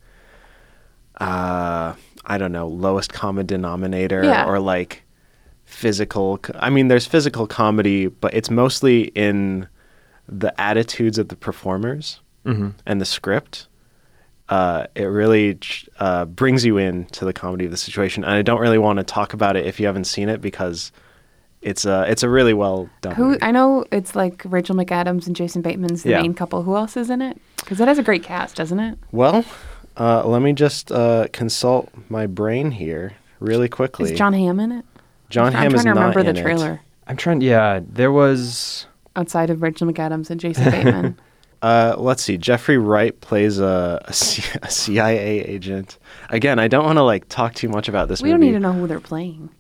uh, 1.21 1.95
I 2.25 2.39
don't 2.39 2.53
know, 2.53 2.69
lowest 2.69 3.13
common 3.13 3.47
denominator 3.47 4.23
Yeah. 4.23 4.47
or 4.47 4.61
like 4.61 5.03
physical. 5.65 6.39
I 6.55 6.71
mean, 6.71 6.89
there's 6.89 7.07
physical 7.07 7.47
comedy, 7.47 8.07
but 8.07 8.33
it's 8.35 8.51
mostly 8.51 9.05
in 9.15 9.67
the 10.29 10.59
attitudes 10.61 11.19
of 11.19 11.29
the 11.29 11.37
performers 11.37 12.21
Mhm. 12.47 12.75
and 12.87 13.01
the 13.01 13.05
script. 13.05 13.67
Uh, 14.49 14.87
it 14.95 15.05
really 15.05 15.59
uh, 15.99 16.25
brings 16.25 16.65
you 16.65 16.79
into 16.79 17.25
the 17.25 17.33
comedy 17.33 17.67
of 17.67 17.71
the 17.71 17.77
situation, 17.77 18.25
and 18.25 18.33
I 18.33 18.43
don't 18.43 18.61
really 18.61 18.79
want 18.79 18.97
to 18.99 19.05
talk 19.05 19.35
about 19.35 19.57
it 19.57 19.67
if 19.67 19.79
you 19.79 19.87
haven't 19.87 20.05
seen 20.05 20.29
it 20.31 20.41
because 20.41 20.91
it's 21.61 21.85
a 21.85 22.11
it's 22.11 22.23
a 22.23 22.29
really 22.31 22.55
well 22.55 22.89
done. 23.03 23.15
Who 23.15 23.25
movie. 23.31 23.43
I 23.43 23.51
know 23.51 23.85
it's 23.93 24.17
like 24.17 24.43
Rachel 24.47 24.75
McAdams 24.75 25.27
and 25.27 25.37
Jason 25.37 25.61
Bateman's 25.61 26.03
the 26.03 26.11
Yeah. 26.11 26.23
main 26.23 26.33
couple. 26.33 26.63
Who 26.63 26.77
else 26.77 26.97
is 26.97 27.11
in 27.11 27.21
it? 27.21 27.39
Because 27.57 27.79
it 27.81 27.89
has 27.89 27.99
a 27.99 28.03
great 28.03 28.23
cast, 28.23 28.57
doesn't 28.57 28.81
it? 28.81 28.99
well, 29.13 29.45
uh, 29.99 30.27
let 30.27 30.41
me 30.41 30.53
just 30.55 30.91
uh, 30.93 31.27
consult 31.33 31.91
my 32.09 32.27
brain 32.27 32.71
here 32.71 33.13
really 33.41 33.69
quickly. 33.69 34.13
Is 34.13 34.19
John 34.19 34.33
Hamm 34.33 34.61
in 34.61 34.73
it? 34.73 34.85
John 35.29 35.49
I'm 35.49 35.53
Hamm 35.53 35.61
trying 35.71 35.75
is 35.75 35.83
to 35.83 35.89
remember 35.91 36.19
not 36.21 36.25
the 36.25 36.31
in 36.31 36.37
it. 36.39 36.43
trailer 36.43 36.81
I'm 37.07 37.17
trying. 37.17 37.41
Yeah, 37.43 37.81
there 37.87 38.13
was. 38.13 38.87
outside 39.17 39.51
of 39.51 39.61
Rachel 39.61 39.87
McAdams 39.93 40.31
and 40.31 40.41
Jason 40.41 40.65
Bateman. 40.71 41.19
Uh, 41.61 41.95
let's 41.99 42.23
see. 42.23 42.37
Jeffrey 42.37 42.79
Wright 42.79 43.19
plays 43.21 43.59
a, 43.59 44.01
a, 44.05 44.13
C- 44.13 44.59
a 44.63 44.71
CIA 44.71 45.41
agent. 45.45 45.99
Again, 46.31 46.59
I 46.59 46.69
don't 46.69 46.85
want 46.85 46.99
to 46.99 47.03
like 47.03 47.29
talk 47.29 47.55
too 47.55 47.69
much 47.69 47.89
about 47.89 48.09
this 48.09 48.23
we 48.23 48.31
don't 48.31 48.41
need 48.41 48.53
to 48.53 48.61
know 48.61 48.73
who 48.73 48.87
they're 48.87 49.01
playing. 49.01 49.51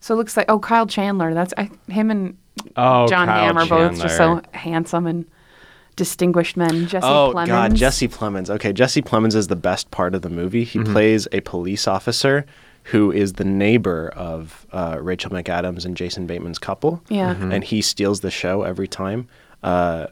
So 0.00 0.14
it 0.14 0.18
looks 0.18 0.36
like 0.36 0.50
oh 0.50 0.58
Kyle 0.58 0.86
Chandler. 0.86 1.34
That's 1.34 1.54
I, 1.56 1.70
him 1.88 2.10
and 2.10 2.36
Oh, 2.76 3.06
John 3.06 3.26
Kyle 3.28 3.46
Hamm 3.46 3.58
are 3.58 3.66
both 3.66 4.00
just 4.00 4.16
so 4.16 4.40
handsome 4.52 5.06
and 5.06 5.26
distinguished 5.94 6.56
men. 6.56 6.86
Jesse 6.86 7.06
oh 7.06 7.32
Plemons. 7.34 7.46
God, 7.46 7.74
Jesse 7.74 8.08
Plemons. 8.08 8.50
Okay, 8.50 8.72
Jesse 8.72 9.02
Plemons 9.02 9.34
is 9.34 9.48
the 9.48 9.56
best 9.56 9.90
part 9.90 10.14
of 10.14 10.22
the 10.22 10.30
movie. 10.30 10.64
He 10.64 10.82
plays 10.82 11.26
a 11.32 11.40
police 11.40 11.86
officer 11.86 12.44
who 12.84 13.10
is 13.10 13.34
the 13.34 13.44
neighbor 13.44 14.08
of 14.10 14.66
uh, 14.72 14.98
Rachel 15.00 15.30
McAdams 15.30 15.84
and 15.84 15.96
Jason 15.96 16.26
Bateman's 16.26 16.58
couple. 16.58 17.02
Yeah. 17.08 17.34
Mm-hmm. 17.34 17.52
and 17.52 17.64
he 17.64 17.82
steals 17.82 18.20
the 18.20 18.30
show 18.30 18.62
every 18.62 18.88
time. 18.88 19.28
Uh, 19.62 20.06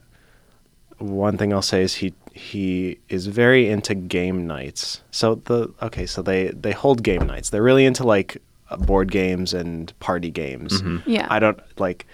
one 0.98 1.36
thing 1.36 1.52
I'll 1.52 1.62
say 1.62 1.82
is 1.82 1.94
he 1.94 2.14
he 2.32 2.98
is 3.08 3.26
very 3.26 3.68
into 3.68 3.94
game 3.94 4.46
nights. 4.46 5.02
So 5.10 5.36
the 5.36 5.72
okay, 5.82 6.06
so 6.06 6.22
they 6.22 6.48
they 6.48 6.72
hold 6.72 7.02
game 7.02 7.26
nights. 7.26 7.50
They're 7.50 7.62
really 7.62 7.84
into 7.84 8.04
like 8.04 8.42
uh, 8.70 8.76
board 8.76 9.10
games 9.10 9.54
and 9.54 9.98
party 10.00 10.30
games. 10.30 10.82
Yeah. 11.06 11.26
I 11.30 11.38
don't 11.38 11.60
like 11.78 12.06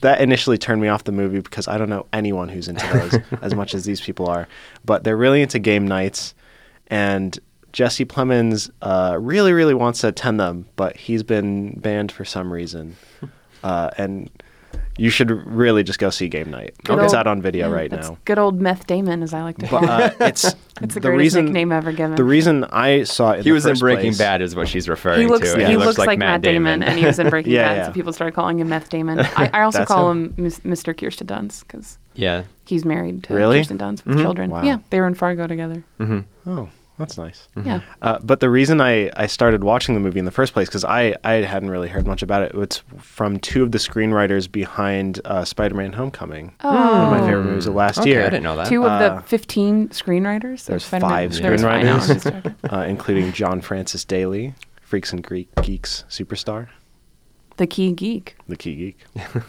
that 0.00 0.20
initially 0.20 0.58
turned 0.58 0.80
me 0.80 0.88
off 0.88 1.04
the 1.04 1.12
movie 1.12 1.40
because 1.40 1.68
I 1.68 1.78
don't 1.78 1.88
know 1.88 2.06
anyone 2.12 2.48
who's 2.48 2.68
into 2.68 2.86
those 2.86 3.18
as 3.42 3.54
much 3.54 3.74
as 3.74 3.84
these 3.84 4.00
people 4.00 4.26
are. 4.28 4.48
But 4.84 5.04
they're 5.04 5.16
really 5.16 5.42
into 5.42 5.58
game 5.58 5.86
nights, 5.86 6.34
and 6.88 7.38
Jesse 7.72 8.04
Plemons 8.04 8.70
uh, 8.82 9.18
really, 9.20 9.52
really 9.52 9.74
wants 9.74 10.00
to 10.02 10.08
attend 10.08 10.38
them, 10.38 10.66
but 10.76 10.96
he's 10.96 11.24
been 11.24 11.78
banned 11.80 12.12
for 12.12 12.24
some 12.24 12.52
reason. 12.52 12.96
Uh, 13.64 13.88
and 13.96 14.28
you 14.96 15.10
should 15.10 15.30
really 15.30 15.82
just 15.82 15.98
go 15.98 16.10
see 16.10 16.28
Game 16.28 16.50
Night. 16.50 16.74
Good 16.84 16.98
it's 17.00 17.12
old- 17.12 17.14
out 17.20 17.26
on 17.26 17.42
video 17.42 17.68
yeah, 17.68 17.74
right 17.74 17.90
now. 17.90 18.16
Good 18.24 18.38
old 18.38 18.60
Meth 18.60 18.86
Damon, 18.86 19.22
as 19.22 19.34
I 19.34 19.42
like 19.42 19.58
to 19.58 19.66
call 19.66 19.80
But 19.80 20.12
him. 20.14 20.22
uh, 20.22 20.26
it's 20.26 20.44
It's 20.82 20.94
the, 20.94 21.00
the 21.00 21.08
greatest 21.08 21.18
reason 21.36 21.44
nickname 21.46 21.70
ever 21.72 21.92
given. 21.92 22.16
the 22.16 22.24
reason 22.24 22.64
I 22.64 23.04
saw 23.04 23.30
it. 23.30 23.38
In 23.38 23.42
He 23.44 23.50
the 23.50 23.54
was 23.54 23.66
in 23.66 23.76
Breaking 23.78 24.06
place- 24.10 24.18
Bad, 24.18 24.42
is 24.42 24.56
what 24.56 24.66
she's 24.68 24.88
referring 24.88 25.20
he 25.20 25.26
looks 25.28 25.52
to. 25.52 25.64
he, 25.66 25.76
looks, 25.76 25.98
like, 25.98 26.18
Matt 26.18 26.42
Damon, 26.42 26.82
and 26.82 26.98
he 26.98 27.06
was 27.06 27.18
in 27.20 27.28
Breaking 27.30 27.52
Yeah, 27.52 27.68
Bad, 27.68 27.76
yeah. 27.76 27.86
so 27.86 27.92
people 27.92 28.12
started 28.12 28.34
calling 28.34 28.58
him 28.58 28.68
Meth 28.68 28.88
Damon. 28.90 29.20
I, 29.20 29.50
I 29.52 29.62
also 29.64 29.84
call 29.84 30.10
him. 30.10 30.34
him 30.34 30.46
Mr. 30.46 30.96
Kirsten 30.96 31.26
Dunst 31.28 31.60
because 31.66 31.98
yeah. 32.14 32.42
he's 32.66 32.84
married 32.84 33.22
to 33.24 33.34
Really? 33.34 33.58
Kirsten 33.58 33.78
Dunst 33.78 34.04
with 34.04 34.16
Mhm. 34.16 34.22
children. 34.22 34.50
Wow. 34.50 34.62
Yeah, 34.62 34.78
they 34.90 35.00
were 35.00 35.06
in 35.06 35.14
Fargo 35.14 35.46
together. 35.46 35.84
hmm 35.98 36.20
Oh, 36.46 36.68
that's 36.98 37.18
nice. 37.18 37.48
Yeah. 37.64 37.80
Uh, 38.02 38.18
but 38.22 38.40
the 38.40 38.48
reason 38.50 38.80
I, 38.80 39.10
I 39.16 39.26
started 39.26 39.64
watching 39.64 39.94
the 39.94 40.00
movie 40.00 40.18
in 40.18 40.24
the 40.24 40.30
first 40.30 40.52
place, 40.52 40.68
because 40.68 40.84
I, 40.84 41.16
I 41.24 41.34
hadn't 41.34 41.70
really 41.70 41.88
heard 41.88 42.06
much 42.06 42.22
about 42.22 42.42
it, 42.42 42.52
it's 42.54 42.82
from 42.98 43.38
two 43.40 43.62
of 43.62 43.72
the 43.72 43.78
screenwriters 43.78 44.50
behind 44.50 45.20
uh, 45.24 45.44
Spider 45.44 45.74
Man 45.74 45.92
Homecoming. 45.92 46.54
Oh, 46.62 46.72
One 46.72 47.00
of 47.14 47.20
my 47.20 47.26
favorite 47.26 47.44
movies 47.44 47.66
of 47.66 47.74
last 47.74 47.98
Okay, 47.98 48.10
year. 48.10 48.22
I 48.22 48.30
didn't 48.30 48.42
know 48.44 48.56
that. 48.56 48.68
two 48.68 48.84
of 48.84 48.90
Uh, 48.92 49.16
the 49.16 49.22
15 49.22 49.88
screenwriters. 49.88 50.66
there's 50.66 50.84
Spider-Man- 50.84 51.10
five 51.30 51.32
there's 51.42 51.62
five 51.62 51.80
screenwriters. 51.82 52.54
uh, 52.72 52.84
including 52.86 53.32
John 53.32 53.60
Francis 53.60 54.04
Daley, 54.04 54.54
Freaks 54.82 55.12
and 55.12 55.22
Greek 55.24 55.48
Geeks 55.62 56.04
superstar, 56.08 56.68
the 57.56 57.66
Key 57.66 57.92
Geek. 57.92 58.36
the 58.48 58.56
key 58.56 58.74
geek. 58.76 58.98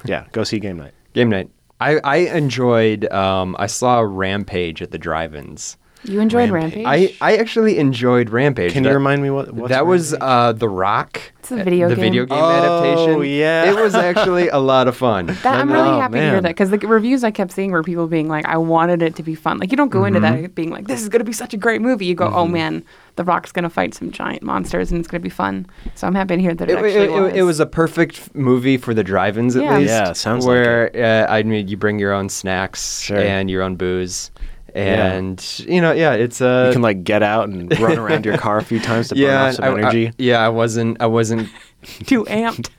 yeah, 0.06 0.26
go 0.32 0.44
see 0.44 0.60
Game 0.60 0.78
Night. 0.78 0.94
Game 1.14 1.30
night. 1.30 1.50
I, 1.82 2.00
I 2.04 2.16
enjoyed. 2.18 3.12
Um, 3.12 3.56
I 3.60 3.66
saw 3.68 4.00
Rampage 4.00 4.82
at 4.82 4.92
the 4.92 4.98
drive-ins. 4.98 5.76
You 6.06 6.20
enjoyed 6.22 6.50
Rampage. 6.50 6.86
Rampage? 6.86 7.18
I, 7.22 7.34
I 7.34 7.38
actually 7.38 7.78
enjoyed 7.78 8.30
Rampage. 8.30 8.74
Can 8.74 8.84
you 8.84 8.91
remind 8.91 9.22
me 9.24 9.30
what? 9.30 9.52
what's 9.54 9.70
that 9.70 9.86
was 9.86 10.12
Rampage? 10.12 10.28
uh, 10.28 10.52
The 10.54 10.70
Rock. 10.70 11.22
It's 11.39 11.52
a 11.52 11.63
video 11.63 11.89
the 11.89 11.96
game. 11.96 12.02
video 12.04 12.26
game 12.26 12.38
adaptation. 12.39 12.98
Oh, 12.98 13.04
adaptation. 13.22 13.38
yeah. 13.38 13.70
It 13.72 13.76
was 13.76 13.94
actually 13.94 14.48
a 14.50 14.58
lot 14.58 14.88
of 14.88 14.98
fun. 14.98 15.28
That, 15.28 15.46
I'm 15.46 15.72
really 15.72 15.89
Oh, 15.89 16.00
happy 16.00 16.15
to 16.18 16.22
hear 16.30 16.41
that 16.41 16.50
because 16.50 16.72
the 16.72 16.80
reviews 16.80 17.24
I 17.24 17.30
kept 17.30 17.52
seeing 17.52 17.72
were 17.72 17.84
people 17.84 18.08
being 18.08 18.28
like, 18.28 18.46
"I 18.48 18.58
wanted 18.58 19.04
it 19.04 19.15
to 19.18 19.24
be 19.24 19.36
fun." 19.36 19.60
Like 19.60 19.70
you 19.72 19.78
don't 19.78 19.89
go 19.89 20.06
into 20.06 20.20
Mm-hmm. 20.20 20.41
that 20.44 20.56
being 20.56 20.72
like, 20.72 20.88
"This 20.88 21.02
is 21.04 21.10
going 21.10 21.20
to 21.20 21.26
be 21.26 21.34
such 21.34 21.54
a 21.54 21.58
great 21.58 21.82
movie." 21.82 22.06
You 22.08 22.15
go, 22.15 22.32
"Oh 22.34 22.48
man, 22.48 22.84
The 23.15 23.24
Rock's 23.24 23.52
going 23.52 23.63
to 23.63 23.70
fight 23.70 23.94
some 23.94 24.10
giant 24.12 24.41
monsters 24.41 24.91
and 24.91 25.00
it's 25.00 25.08
going 25.08 25.22
to 25.22 25.24
be 25.24 25.30
fun." 25.30 25.68
So 25.94 26.08
I'm 26.08 26.15
happy 26.15 26.36
to 26.36 26.41
hear 26.41 26.56
that 26.56 26.68
it, 26.68 26.74
It, 26.74 26.76
actually 26.78 26.89
it, 27.06 27.12
was. 27.12 27.34
it, 27.34 27.38
it 27.38 27.44
was 27.44 27.60
a 27.60 27.65
perfect 27.68 28.34
movie 28.36 28.78
for 28.78 28.96
the 28.96 29.04
drive-ins, 29.04 29.56
at 29.56 29.63
Yeah. 29.63 29.78
least. 29.78 29.89
Yeah, 29.89 30.13
sounds 30.13 30.46
like 30.46 30.52
where 30.54 30.91
uh, 30.96 31.32
I 31.32 31.44
mean, 31.44 31.68
you 31.68 31.78
bring 31.78 32.00
your 32.00 32.12
own 32.13 32.28
snacks 32.30 33.02
Sure. 33.02 33.20
and 33.20 33.52
your 33.52 33.62
own 33.62 33.76
booze, 33.76 34.32
and 34.76 35.60
you 35.68 35.82
know, 35.82 35.92
yeah, 35.92 36.14
it's 36.14 36.42
uh, 36.42 36.66
you 36.68 36.74
can 36.74 36.82
like 36.82 37.04
get 37.04 37.24
out 37.24 37.50
and 37.50 37.78
run 37.80 37.98
around 37.98 38.26
your 38.26 38.38
car 38.38 38.58
a 38.58 38.64
few 38.64 38.80
times 38.90 39.10
to 39.10 39.16
burn 39.16 39.24
yeah, 39.24 39.46
off 39.46 39.54
some 39.56 39.66
I- 39.66 39.68
I- 39.70 39.80
energy. 39.80 40.12
yeah, 40.18 40.40
I 40.46 40.50
wasn't, 40.50 41.02
I 41.02 41.06
wasn't, 41.08 41.50
too 42.06 42.26
amped. 42.26 42.70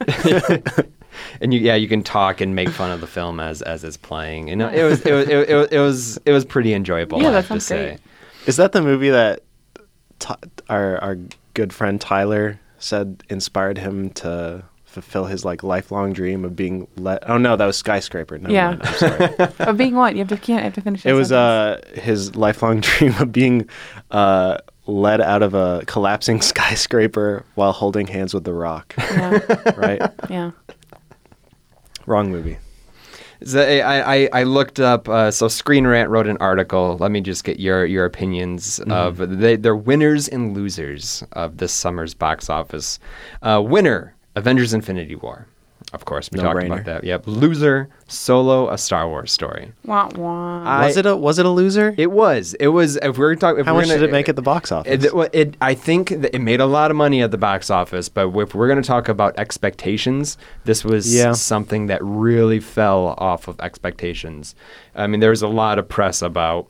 and 1.40 1.54
you, 1.54 1.60
yeah, 1.60 1.74
you 1.74 1.88
can 1.88 2.02
talk 2.02 2.40
and 2.40 2.54
make 2.54 2.68
fun 2.68 2.90
of 2.90 3.00
the 3.00 3.06
film 3.06 3.40
as 3.40 3.62
as 3.62 3.82
it's 3.84 3.96
playing. 3.96 4.48
You 4.48 4.56
know, 4.56 4.68
it 4.68 4.82
was, 4.84 5.00
it 5.06 5.12
was, 5.12 5.28
it, 5.28 5.54
was, 5.54 5.68
it 5.72 5.78
was, 5.78 6.18
it 6.26 6.32
was 6.32 6.44
pretty 6.44 6.74
enjoyable. 6.74 7.20
Yeah, 7.22 7.28
I 7.28 7.30
that 7.32 7.36
have 7.36 7.44
to 7.44 7.60
sounds 7.60 7.68
great. 7.68 7.96
say. 7.96 8.02
Is 8.46 8.56
that 8.56 8.72
the 8.72 8.82
movie 8.82 9.10
that 9.10 9.40
Ty 10.18 10.36
our 10.68 10.98
our 10.98 11.18
good 11.54 11.72
friend 11.72 12.00
Tyler 12.00 12.60
said 12.78 13.22
inspired 13.30 13.78
him 13.78 14.10
to 14.10 14.62
fulfill 15.02 15.26
his 15.26 15.44
like 15.44 15.62
lifelong 15.62 16.12
dream 16.12 16.44
of 16.44 16.54
being 16.56 16.86
let? 16.96 17.28
Oh 17.28 17.38
no, 17.38 17.56
that 17.56 17.66
was 17.66 17.76
Skyscraper. 17.76 18.38
Never 18.38 18.52
Yeah. 18.52 18.70
mind, 18.70 18.80
I'm 18.84 18.94
sorry. 18.94 19.34
of 19.60 19.76
being 19.76 19.94
what? 19.94 20.14
You 20.14 20.20
have 20.20 20.28
to 20.28 20.36
can't 20.36 20.62
have 20.64 20.74
to 20.74 20.80
finish. 20.80 21.00
it 21.04 21.08
that 21.08 21.14
was 21.14 21.28
sentence. 21.28 21.86
uh 21.96 22.00
his 22.00 22.34
lifelong 22.36 22.80
dream 22.88 23.14
of 23.20 23.32
being 23.32 23.68
uh 24.10 24.58
led 24.86 25.20
out 25.20 25.42
of 25.42 25.54
a 25.54 25.82
collapsing 25.86 26.40
skyscraper 26.50 27.44
while 27.54 27.72
holding 27.72 28.06
hands 28.06 28.32
with 28.34 28.44
the 28.44 28.52
Rock. 28.54 28.94
yeah, 28.98 29.72
Right? 29.76 30.00
yeah. 30.30 30.50
Wrong 32.06 32.30
movie. 32.30 32.58
So 33.44 33.60
I, 33.60 34.14
I, 34.24 34.28
I 34.32 34.42
looked 34.44 34.80
up. 34.80 35.08
Uh, 35.10 35.30
so 35.30 35.46
Screen 35.48 35.86
Rant 35.86 36.08
wrote 36.08 36.26
an 36.26 36.38
article. 36.38 36.96
Let 36.98 37.10
me 37.10 37.20
just 37.20 37.44
get 37.44 37.60
your 37.60 37.84
your 37.84 38.06
opinions 38.06 38.78
Mm-hmm. 38.80 38.92
of 38.92 39.38
they, 39.40 39.56
they're 39.56 39.76
winners 39.76 40.26
and 40.28 40.54
losers 40.56 41.22
of 41.32 41.58
this 41.58 41.72
summer's 41.72 42.14
box 42.14 42.48
office. 42.48 42.98
Uh, 43.42 43.60
winner: 43.64 44.14
Avengers: 44.36 44.72
Infinity 44.72 45.16
War. 45.16 45.46
Of 45.92 46.04
course, 46.04 46.28
we 46.32 46.38
No 46.38 46.44
talked 46.44 46.58
brainer. 46.60 46.66
about 46.66 46.84
that. 46.86 47.04
Yep. 47.04 47.24
Loser: 47.26 47.88
Solo: 48.08 48.70
A 48.70 48.78
Star 48.78 49.08
Wars 49.08 49.30
Story. 49.30 49.72
Wah, 49.84 50.08
wah. 50.16 50.64
I- 50.64 50.86
was 50.86 50.96
it 50.96 51.06
a 51.06 51.14
was 51.16 51.38
it 51.38 51.46
a 51.46 51.50
loser? 51.50 51.94
It 51.96 52.10
was. 52.10 52.54
It 52.54 52.68
was. 52.68 52.96
If 52.96 53.18
we're 53.18 53.34
talking, 53.36 53.64
How 53.64 53.72
we're 53.74 53.80
much 53.80 53.88
gonna, 53.88 54.00
did 54.00 54.08
it 54.08 54.12
make 54.12 54.28
uh, 54.28 54.30
at 54.30 54.36
the 54.36 54.42
box 54.42 54.72
office? 54.72 55.04
It, 55.04 55.14
well, 55.14 55.28
it, 55.32 55.56
I 55.60 55.74
think 55.74 56.08
that 56.08 56.34
it 56.34 56.40
made 56.40 56.60
a 56.60 56.66
lot 56.66 56.90
of 56.90 56.96
money 56.96 57.22
at 57.22 57.30
the 57.30 57.38
box 57.38 57.70
office, 57.70 58.08
but 58.08 58.28
if 58.36 58.54
we're 58.54 58.68
going 58.68 58.80
to 58.82 58.86
talk 58.86 59.08
about 59.08 59.38
expectations, 59.38 60.36
this 60.64 60.84
was 60.84 61.14
Yeah. 61.14 61.32
something 61.32 61.86
that 61.86 62.02
really 62.02 62.58
fell 62.58 63.14
off 63.18 63.46
of 63.46 63.60
expectations. 63.60 64.54
I 64.94 65.06
mean, 65.06 65.20
there 65.20 65.30
was 65.30 65.42
a 65.42 65.48
lot 65.48 65.78
of 65.78 65.88
press 65.88 66.20
about 66.20 66.66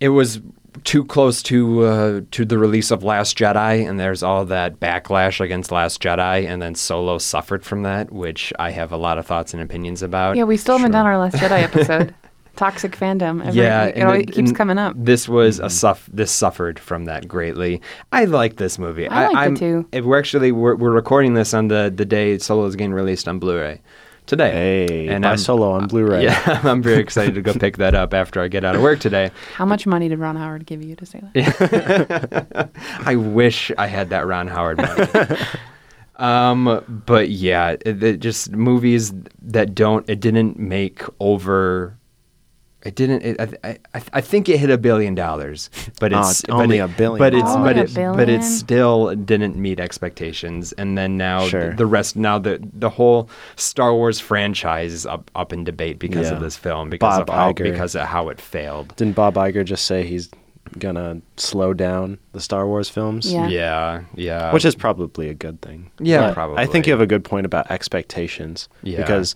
it 0.00 0.08
was 0.08 0.40
too 0.84 1.04
close 1.04 1.42
to 1.44 1.84
uh, 1.84 2.20
to 2.32 2.44
the 2.44 2.58
release 2.58 2.90
of 2.90 3.02
Last 3.04 3.36
Jedi, 3.38 3.88
and 3.88 3.98
there's 3.98 4.22
all 4.22 4.44
that 4.46 4.80
backlash 4.80 5.40
against 5.40 5.70
Last 5.72 6.00
Jedi, 6.02 6.46
and 6.46 6.60
then 6.62 6.74
Solo 6.74 7.18
suffered 7.18 7.64
from 7.64 7.82
that, 7.82 8.12
which 8.12 8.52
I 8.58 8.70
have 8.70 8.92
a 8.92 8.96
lot 8.96 9.18
of 9.18 9.26
thoughts 9.26 9.52
and 9.54 9.62
opinions 9.62 10.02
about. 10.02 10.36
yeah, 10.36 10.44
we 10.44 10.56
still 10.56 10.76
haven't 10.78 10.92
Sure. 10.92 11.00
done 11.02 11.06
our 11.06 11.18
Last 11.18 11.36
Jedi 11.36 11.62
episode. 11.62 12.14
Toxic 12.56 12.92
fandom. 12.96 13.40
Every, 13.46 13.62
yeah, 13.62 13.84
it, 13.86 13.94
and 13.96 14.04
always 14.04 14.26
the- 14.26 14.32
keeps 14.32 14.52
coming 14.52 14.76
up. 14.76 14.94
This 14.96 15.28
was 15.28 15.56
Mm-hmm. 15.56 15.66
a 15.66 15.70
suff. 15.70 16.08
This 16.12 16.30
suffered 16.30 16.78
from 16.78 17.06
that 17.06 17.26
greatly. 17.26 17.80
I 18.12 18.24
like 18.26 18.56
this 18.56 18.78
movie. 18.78 19.08
I 19.08 19.28
liked 19.28 19.52
it 19.52 19.58
too. 19.60 19.88
If 19.92 20.04
we're 20.04 20.18
actually 20.18 20.52
we're, 20.52 20.74
we're 20.74 20.90
recording 20.90 21.34
this 21.34 21.54
on 21.54 21.68
the 21.68 21.90
the 21.94 22.04
day 22.04 22.36
Solo 22.38 22.66
is 22.66 22.76
getting 22.76 22.92
released 22.92 23.28
on 23.28 23.38
Blu-ray 23.38 23.80
today. 24.30 24.86
Hey, 24.86 25.08
and 25.08 25.22
buy 25.22 25.30
I'm- 25.30 25.38
Solo 25.38 25.72
on 25.72 25.88
Blu-ray. 25.88 26.24
Yeah, 26.24 26.60
I'm 26.64 26.82
very 26.82 27.00
excited 27.02 27.34
to 27.34 27.42
go 27.42 27.52
pick 27.52 27.76
that 27.76 27.94
up 27.94 28.14
after 28.14 28.40
I 28.40 28.48
get 28.48 28.64
out 28.64 28.76
of 28.76 28.80
work 28.80 29.00
today. 29.00 29.30
How 29.54 29.66
much 29.66 29.86
money 29.86 30.08
did 30.08 30.18
Ron 30.18 30.36
Howard 30.36 30.64
give 30.64 30.82
you 30.82 30.96
to 30.96 31.04
say 31.04 31.20
that? 31.34 32.70
I 33.04 33.16
wish 33.16 33.70
I 33.76 33.86
had 33.88 34.08
that 34.10 34.26
Ron 34.26 34.46
Howard 34.46 34.78
money. 34.78 35.36
um, 36.16 37.02
but 37.06 37.28
yeah, 37.28 37.76
it, 37.84 38.02
it 38.02 38.20
just 38.20 38.52
movies 38.52 39.12
that 39.42 39.74
don't. 39.74 40.08
It 40.08 40.20
didn't 40.20 40.58
make 40.58 41.02
over. 41.18 41.96
It 42.82 42.94
didn't. 42.94 43.22
It, 43.22 43.58
I, 43.62 43.78
I, 43.94 44.02
I 44.14 44.20
think 44.22 44.48
it 44.48 44.58
hit 44.58 44.70
a 44.70 44.78
billion 44.78 45.14
dollars, 45.14 45.68
but 46.00 46.14
Oh, 46.14 46.20
it's 46.20 46.40
it's 46.40 46.48
only 46.50 46.78
but 46.78 46.88
a 46.88 46.92
it- 46.92 46.96
billion 46.96 47.18
But 47.18 47.34
it's 47.34 47.50
Only 47.50 47.68
but 47.74 47.76
a 47.76 47.82
it 47.82 48.16
but 48.16 48.28
it 48.30 48.42
still 48.42 49.14
didn't 49.14 49.56
meet 49.56 49.78
expectations. 49.78 50.72
And 50.72 50.96
then 50.96 51.16
now 51.18 51.46
Sure. 51.46 51.70
the, 51.70 51.76
the 51.76 51.86
rest. 51.86 52.16
Now 52.16 52.38
the 52.38 52.58
the 52.72 52.88
whole 52.88 53.28
Star 53.56 53.94
Wars 53.94 54.18
franchise 54.18 54.92
is 54.94 55.04
up 55.04 55.30
up 55.34 55.52
in 55.52 55.64
debate 55.64 55.98
because 55.98 56.28
Yeah. 56.30 56.36
of 56.36 56.40
this 56.40 56.56
film 56.56 56.88
because 56.88 57.18
Bob 57.18 57.28
of 57.28 57.34
how 57.34 57.52
Iger. 57.52 57.64
because 57.70 57.94
of 57.94 58.06
how 58.06 58.30
it 58.30 58.40
failed. 58.40 58.96
Didn't 58.96 59.14
Bob 59.14 59.34
Iger 59.34 59.62
just 59.64 59.84
say 59.84 60.06
he's 60.06 60.30
gonna 60.78 61.20
slow 61.36 61.74
down 61.74 62.18
the 62.32 62.40
Star 62.40 62.66
Wars 62.66 62.88
films? 62.88 63.30
Yeah. 63.30 63.48
Yeah, 63.48 64.02
yeah. 64.14 64.52
Which 64.52 64.64
is 64.64 64.74
probably 64.74 65.28
a 65.28 65.34
good 65.34 65.60
thing. 65.60 65.90
Yeah, 66.00 66.28
But 66.28 66.34
probably. 66.34 66.58
I 66.58 66.66
think 66.66 66.86
you 66.86 66.92
have 66.94 67.00
a 67.02 67.06
good 67.06 67.24
point 67.24 67.44
about 67.44 67.70
expectations. 67.70 68.68
Yeah. 68.82 68.98
Because 68.98 69.34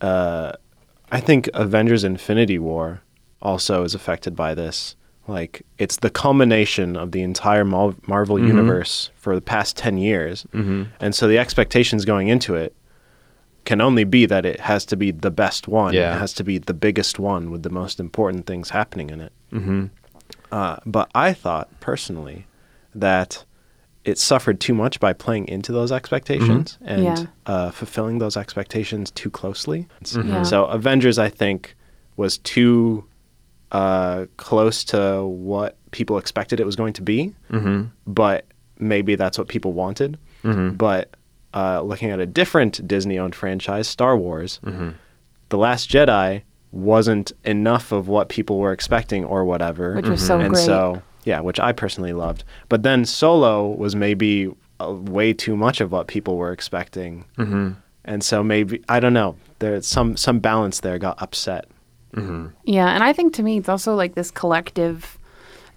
uh, 0.00 0.52
I 1.14 1.20
think 1.20 1.48
Avengers 1.54 2.02
Infinity 2.04 2.58
War 2.58 3.00
also 3.40 3.84
is 3.84 3.94
affected 3.94 4.34
by 4.34 4.54
this. 4.54 4.96
Like, 5.26 5.62
it's 5.78 5.98
the 5.98 6.10
culmination 6.10 6.96
of 6.96 7.12
the 7.12 7.22
entire 7.22 7.64
Mar- 7.64 7.94
Marvel 8.06 8.36
Mm-hmm. 8.36 8.48
universe 8.48 9.10
for 9.16 9.34
the 9.34 9.40
past 9.40 9.76
10 9.76 9.96
years. 9.96 10.44
Mm-hmm. 10.52 10.82
And 11.00 11.14
so 11.14 11.26
the 11.28 11.38
expectations 11.38 12.04
going 12.04 12.28
into 12.28 12.54
it 12.54 12.74
can 13.64 13.80
only 13.80 14.04
be 14.04 14.26
that 14.26 14.44
it 14.44 14.60
has 14.60 14.84
to 14.86 14.96
be 14.96 15.10
the 15.10 15.30
best 15.30 15.66
one. 15.68 15.94
Yeah. 15.94 16.14
It 16.14 16.18
has 16.18 16.34
to 16.34 16.44
be 16.44 16.58
the 16.58 16.74
biggest 16.74 17.18
one 17.18 17.50
with 17.50 17.62
the 17.62 17.70
most 17.70 17.98
important 18.00 18.46
things 18.46 18.70
happening 18.70 19.08
in 19.10 19.20
it. 19.22 19.32
Mm-hmm. 19.52 19.84
Uh, 20.52 20.76
but 20.84 21.10
I 21.14 21.32
thought 21.32 21.68
personally 21.80 22.46
that 22.94 23.44
it 24.04 24.18
suffered 24.18 24.60
too 24.60 24.74
much 24.74 25.00
by 25.00 25.12
playing 25.12 25.48
into 25.48 25.72
those 25.72 25.90
expectations 25.90 26.78
and 26.82 27.04
Yeah. 27.04 27.26
uh, 27.46 27.70
fulfilling 27.70 28.18
those 28.18 28.36
expectations 28.36 29.10
too 29.10 29.30
closely. 29.30 29.86
Yeah. 30.14 30.42
So 30.42 30.66
Avengers, 30.66 31.18
I 31.18 31.28
think, 31.30 31.74
was 32.16 32.38
too 32.38 33.04
uh, 33.72 34.26
close 34.36 34.84
to 34.84 35.24
what 35.24 35.76
people 35.90 36.18
expected 36.18 36.60
it 36.60 36.66
was 36.66 36.76
going 36.76 36.92
to 36.92 37.02
be. 37.02 37.34
Mm-hmm. 37.50 37.84
But 38.06 38.44
maybe 38.78 39.14
that's 39.16 39.38
what 39.38 39.48
people 39.48 39.72
wanted. 39.72 40.18
But 40.42 41.14
uh, 41.54 41.80
looking 41.82 42.10
at 42.10 42.20
a 42.20 42.26
different 42.26 42.86
Disney-owned 42.86 43.34
franchise, 43.34 43.88
Star 43.88 44.16
Wars, 44.18 44.60
The 45.48 45.56
Last 45.58 45.88
Jedi 45.88 46.42
wasn't 46.72 47.32
enough 47.44 47.92
of 47.92 48.08
what 48.08 48.28
people 48.28 48.58
were 48.58 48.72
expecting 48.72 49.24
or 49.24 49.44
whatever. 49.46 49.94
Which 49.94 50.08
was 50.08 50.24
so 50.26 50.40
and 50.40 50.52
great. 50.52 50.64
so 50.64 51.02
yeah, 51.24 51.40
which 51.40 51.58
I 51.58 51.72
personally 51.72 52.12
loved. 52.12 52.44
But 52.68 52.82
then 52.82 53.04
Solo 53.04 53.68
was 53.68 53.96
maybe 53.96 54.50
uh, 54.80 54.92
way 54.92 55.32
too 55.32 55.56
much 55.56 55.80
of 55.80 55.92
what 55.92 56.06
people 56.06 56.36
were 56.36 56.52
expecting, 56.52 57.24
mm-hmm. 57.36 57.72
and 58.04 58.24
so 58.24 58.42
maybe 58.42 58.82
I 58.88 59.00
don't 59.00 59.14
know. 59.14 59.36
There's 59.58 59.86
some 59.86 60.16
some 60.16 60.38
balance 60.38 60.80
there 60.80 60.98
got 60.98 61.20
upset. 61.20 61.66
Yeah, 62.64 62.88
and 62.94 63.02
I 63.02 63.12
think 63.12 63.34
to 63.34 63.42
me 63.42 63.58
it's 63.58 63.68
also 63.68 63.94
like 63.94 64.14
this 64.14 64.30
collective 64.30 65.18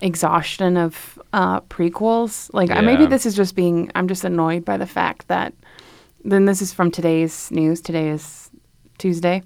exhaustion 0.02 0.78
of 0.78 1.20
uh, 1.34 1.62
prequels. 1.62 2.50
Like 2.54 2.70
uh, 2.70 2.82
maybe 2.82 3.06
this 3.06 3.26
is 3.26 3.36
just 3.36 3.56
being 3.56 3.92
I'm 3.96 4.08
just 4.08 4.24
annoyed 4.24 4.66
by 4.66 4.78
the 4.78 4.86
fact 4.86 5.28
that 5.28 5.54
then 6.24 6.46
this 6.46 6.62
is 6.62 6.74
from 6.74 6.92
today's 6.92 7.50
news. 7.52 7.82
Today 7.82 8.10
is 8.10 8.50
Tuesday, 8.98 9.44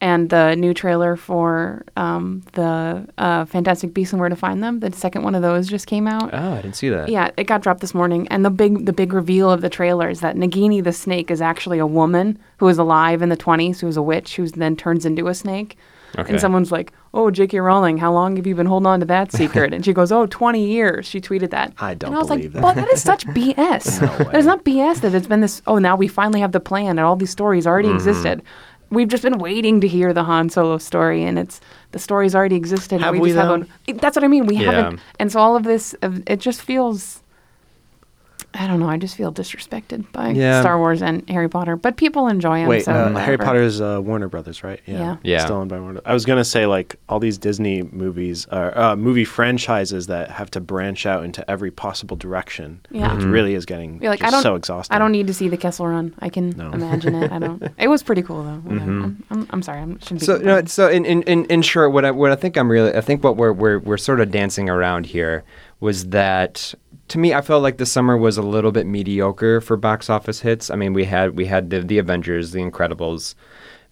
and 0.00 0.28
the 0.28 0.54
new 0.56 0.74
trailer 0.74 1.16
for 1.16 1.84
um, 1.96 2.42
the 2.52 3.06
uh, 3.16 3.44
Fantastic 3.46 3.94
Beasts 3.94 4.12
and 4.12 4.20
Where 4.20 4.28
to 4.28 4.36
Find 4.36 4.62
Them. 4.62 4.80
The 4.80 4.92
second 4.92 5.22
one 5.22 5.34
of 5.34 5.40
those 5.42 5.66
just 5.68 5.86
came 5.86 6.06
out. 6.06 6.30
Oh, 6.32 6.52
I 6.52 6.56
didn't 6.62 6.76
see 6.76 6.88
that. 6.90 7.08
Yeah, 7.08 7.30
it 7.36 7.44
got 7.44 7.62
dropped 7.62 7.80
this 7.80 7.94
morning, 7.94 8.28
and 8.28 8.44
the 8.44 8.50
big 8.50 8.86
the 8.86 8.92
big 8.92 9.12
reveal 9.12 9.50
of 9.50 9.60
the 9.60 9.70
trailer 9.70 10.08
is 10.10 10.20
that 10.20 10.36
Nagini 10.36 10.82
the 10.84 10.92
snake 10.92 11.30
is 11.30 11.40
actually 11.40 11.78
a 11.78 11.86
woman 11.86 12.38
who 12.58 12.66
was 12.66 12.78
alive 12.78 13.22
in 13.22 13.28
the 13.30 13.36
twenties, 13.36 13.80
who 13.80 13.86
was 13.86 13.96
a 13.96 14.02
witch, 14.02 14.36
who 14.36 14.46
then 14.48 14.76
turns 14.76 15.06
into 15.06 15.28
a 15.28 15.34
snake. 15.34 15.78
Okay. 16.16 16.30
And 16.30 16.40
someone's 16.40 16.70
like, 16.70 16.92
"Oh, 17.12 17.28
J.K. 17.32 17.58
Rowling, 17.58 17.96
how 17.98 18.12
long 18.12 18.36
have 18.36 18.46
you 18.46 18.54
been 18.54 18.66
holding 18.66 18.86
on 18.86 19.00
to 19.00 19.06
that 19.06 19.32
secret?" 19.32 19.72
and 19.74 19.84
she 19.84 19.92
goes, 19.92 20.12
"Oh, 20.12 20.26
20 20.26 20.64
years." 20.64 21.06
She 21.06 21.20
tweeted 21.20 21.50
that. 21.50 21.72
I 21.80 21.94
don't 21.94 22.10
and 22.10 22.16
I 22.16 22.18
was 22.20 22.28
believe 22.28 22.44
like, 22.44 22.52
that. 22.52 22.62
"Well, 22.62 22.74
that 22.74 22.92
is 22.92 23.02
such 23.02 23.26
BS. 23.28 23.98
that 24.00 24.36
is 24.36 24.46
not 24.46 24.64
BS. 24.64 25.00
That 25.00 25.12
it's 25.12 25.26
been 25.26 25.40
this. 25.40 25.60
Oh, 25.66 25.78
now 25.78 25.96
we 25.96 26.06
finally 26.06 26.38
have 26.40 26.52
the 26.52 26.60
plan, 26.60 26.90
and 26.90 27.00
all 27.00 27.16
these 27.16 27.30
stories 27.30 27.66
already 27.66 27.88
Mm-hmm. 27.88 27.96
existed." 27.96 28.42
We've 28.94 29.08
just 29.08 29.22
been 29.22 29.38
waiting 29.38 29.80
to 29.80 29.88
hear 29.88 30.12
the 30.12 30.24
Han 30.24 30.48
Solo 30.48 30.78
story, 30.78 31.24
and 31.24 31.38
it's 31.38 31.60
the 31.90 31.98
story's 31.98 32.34
already 32.34 32.56
existed. 32.56 32.96
and 32.96 33.04
Have 33.04 33.14
we, 33.14 33.20
we, 33.20 33.32
though? 33.32 33.40
haven't. 33.40 34.00
That's 34.00 34.16
what 34.16 34.24
I 34.24 34.28
mean. 34.28 34.46
We 34.46 34.56
Yeah. 34.56 34.72
haven't. 34.72 35.00
And 35.18 35.30
so 35.32 35.40
all 35.40 35.56
of 35.56 35.64
this, 35.64 35.94
it 36.02 36.38
just 36.40 36.62
feels. 36.62 37.20
I 38.56 38.66
don't 38.68 38.78
know. 38.78 38.88
I 38.88 38.96
just 38.98 39.16
feel 39.16 39.32
disrespected 39.32 40.10
by 40.12 40.30
Yeah. 40.30 40.60
Star 40.60 40.78
Wars 40.78 41.02
and 41.02 41.28
Harry 41.28 41.48
Potter, 41.48 41.74
but 41.76 41.96
people 41.96 42.28
enjoy 42.28 42.60
them. 42.60 42.68
Wait, 42.68 42.84
so 42.84 42.92
uh, 42.92 43.08
Harry 43.14 43.32
whatever. 43.36 43.44
Potter's 43.44 43.80
uh, 43.80 44.00
Warner 44.02 44.28
Brothers, 44.28 44.62
right? 44.62 44.80
Yeah. 44.86 45.16
Yeah. 45.24 45.44
Still 45.44 45.56
owned 45.56 45.70
by 45.70 45.80
Warner. 45.80 46.00
I 46.04 46.14
was 46.14 46.24
gonna 46.24 46.44
say 46.44 46.66
like 46.66 46.96
all 47.08 47.18
these 47.18 47.36
Disney 47.36 47.82
movies 47.82 48.46
are 48.52 48.76
uh, 48.78 48.94
movie 48.96 49.24
franchises 49.24 50.06
that 50.06 50.30
have 50.30 50.50
to 50.52 50.60
branch 50.60 51.04
out 51.04 51.24
into 51.24 51.48
every 51.50 51.70
possible 51.70 52.16
direction. 52.16 52.80
Yeah. 52.90 53.14
which 53.14 53.24
Mhm. 53.24 53.32
really 53.32 53.54
is 53.54 53.66
getting 53.66 53.98
Be 53.98 54.08
like, 54.08 54.20
just 54.20 54.28
I 54.28 54.30
don't. 54.36 54.42
so 54.42 54.54
exhausting. 54.54 54.94
I 54.94 54.98
don't 54.98 55.12
need 55.12 55.26
to 55.26 55.34
see 55.34 55.48
the 55.48 55.56
Kessel 55.56 55.88
Run. 55.88 56.14
I 56.20 56.28
can 56.28 56.50
No. 56.50 56.70
imagine 56.70 57.14
it. 57.16 57.32
I 57.32 57.38
don't. 57.38 57.62
It 57.78 57.88
was 57.88 58.02
pretty 58.02 58.22
cool 58.22 58.42
though. 58.44 58.60
Whatever. 58.70 58.90
I'm, 58.90 59.24
I'm, 59.30 59.46
I'm 59.50 59.62
sorry. 59.62 59.80
I 59.80 59.84
shouldn't 60.00 60.20
be. 60.20 60.26
So 60.26 60.38
no, 60.38 60.64
so 60.66 60.88
in, 60.88 61.04
in, 61.04 61.22
in, 61.24 61.44
in 61.46 61.62
short, 61.62 61.92
what 61.92 62.04
I 62.04 62.10
what 62.12 62.30
I 62.30 62.36
think 62.36 62.56
I'm 62.56 62.70
really 62.70 62.94
I 62.94 63.00
think 63.00 63.24
what 63.24 63.36
we're 63.36 63.52
we're 63.52 63.78
we're 63.80 63.96
sort 63.96 64.20
of 64.20 64.30
dancing 64.30 64.68
around 64.70 65.06
here 65.06 65.42
was 65.80 66.06
that 66.10 66.72
to 67.08 67.18
me 67.18 67.34
I 67.34 67.40
felt 67.40 67.62
like 67.62 67.78
the 67.78 67.86
summer 67.86 68.16
was 68.16 68.36
a 68.36 68.42
little 68.42 68.72
bit 68.72 68.86
mediocre 68.86 69.60
for 69.60 69.76
box 69.76 70.08
office 70.10 70.40
hits. 70.40 70.70
I 70.70 70.76
mean 70.76 70.92
we 70.92 71.04
had 71.04 71.36
we 71.36 71.46
had 71.46 71.70
the 71.70 71.80
the 71.80 71.98
Avengers, 71.98 72.52
the 72.52 72.60
Incredibles, 72.60 73.34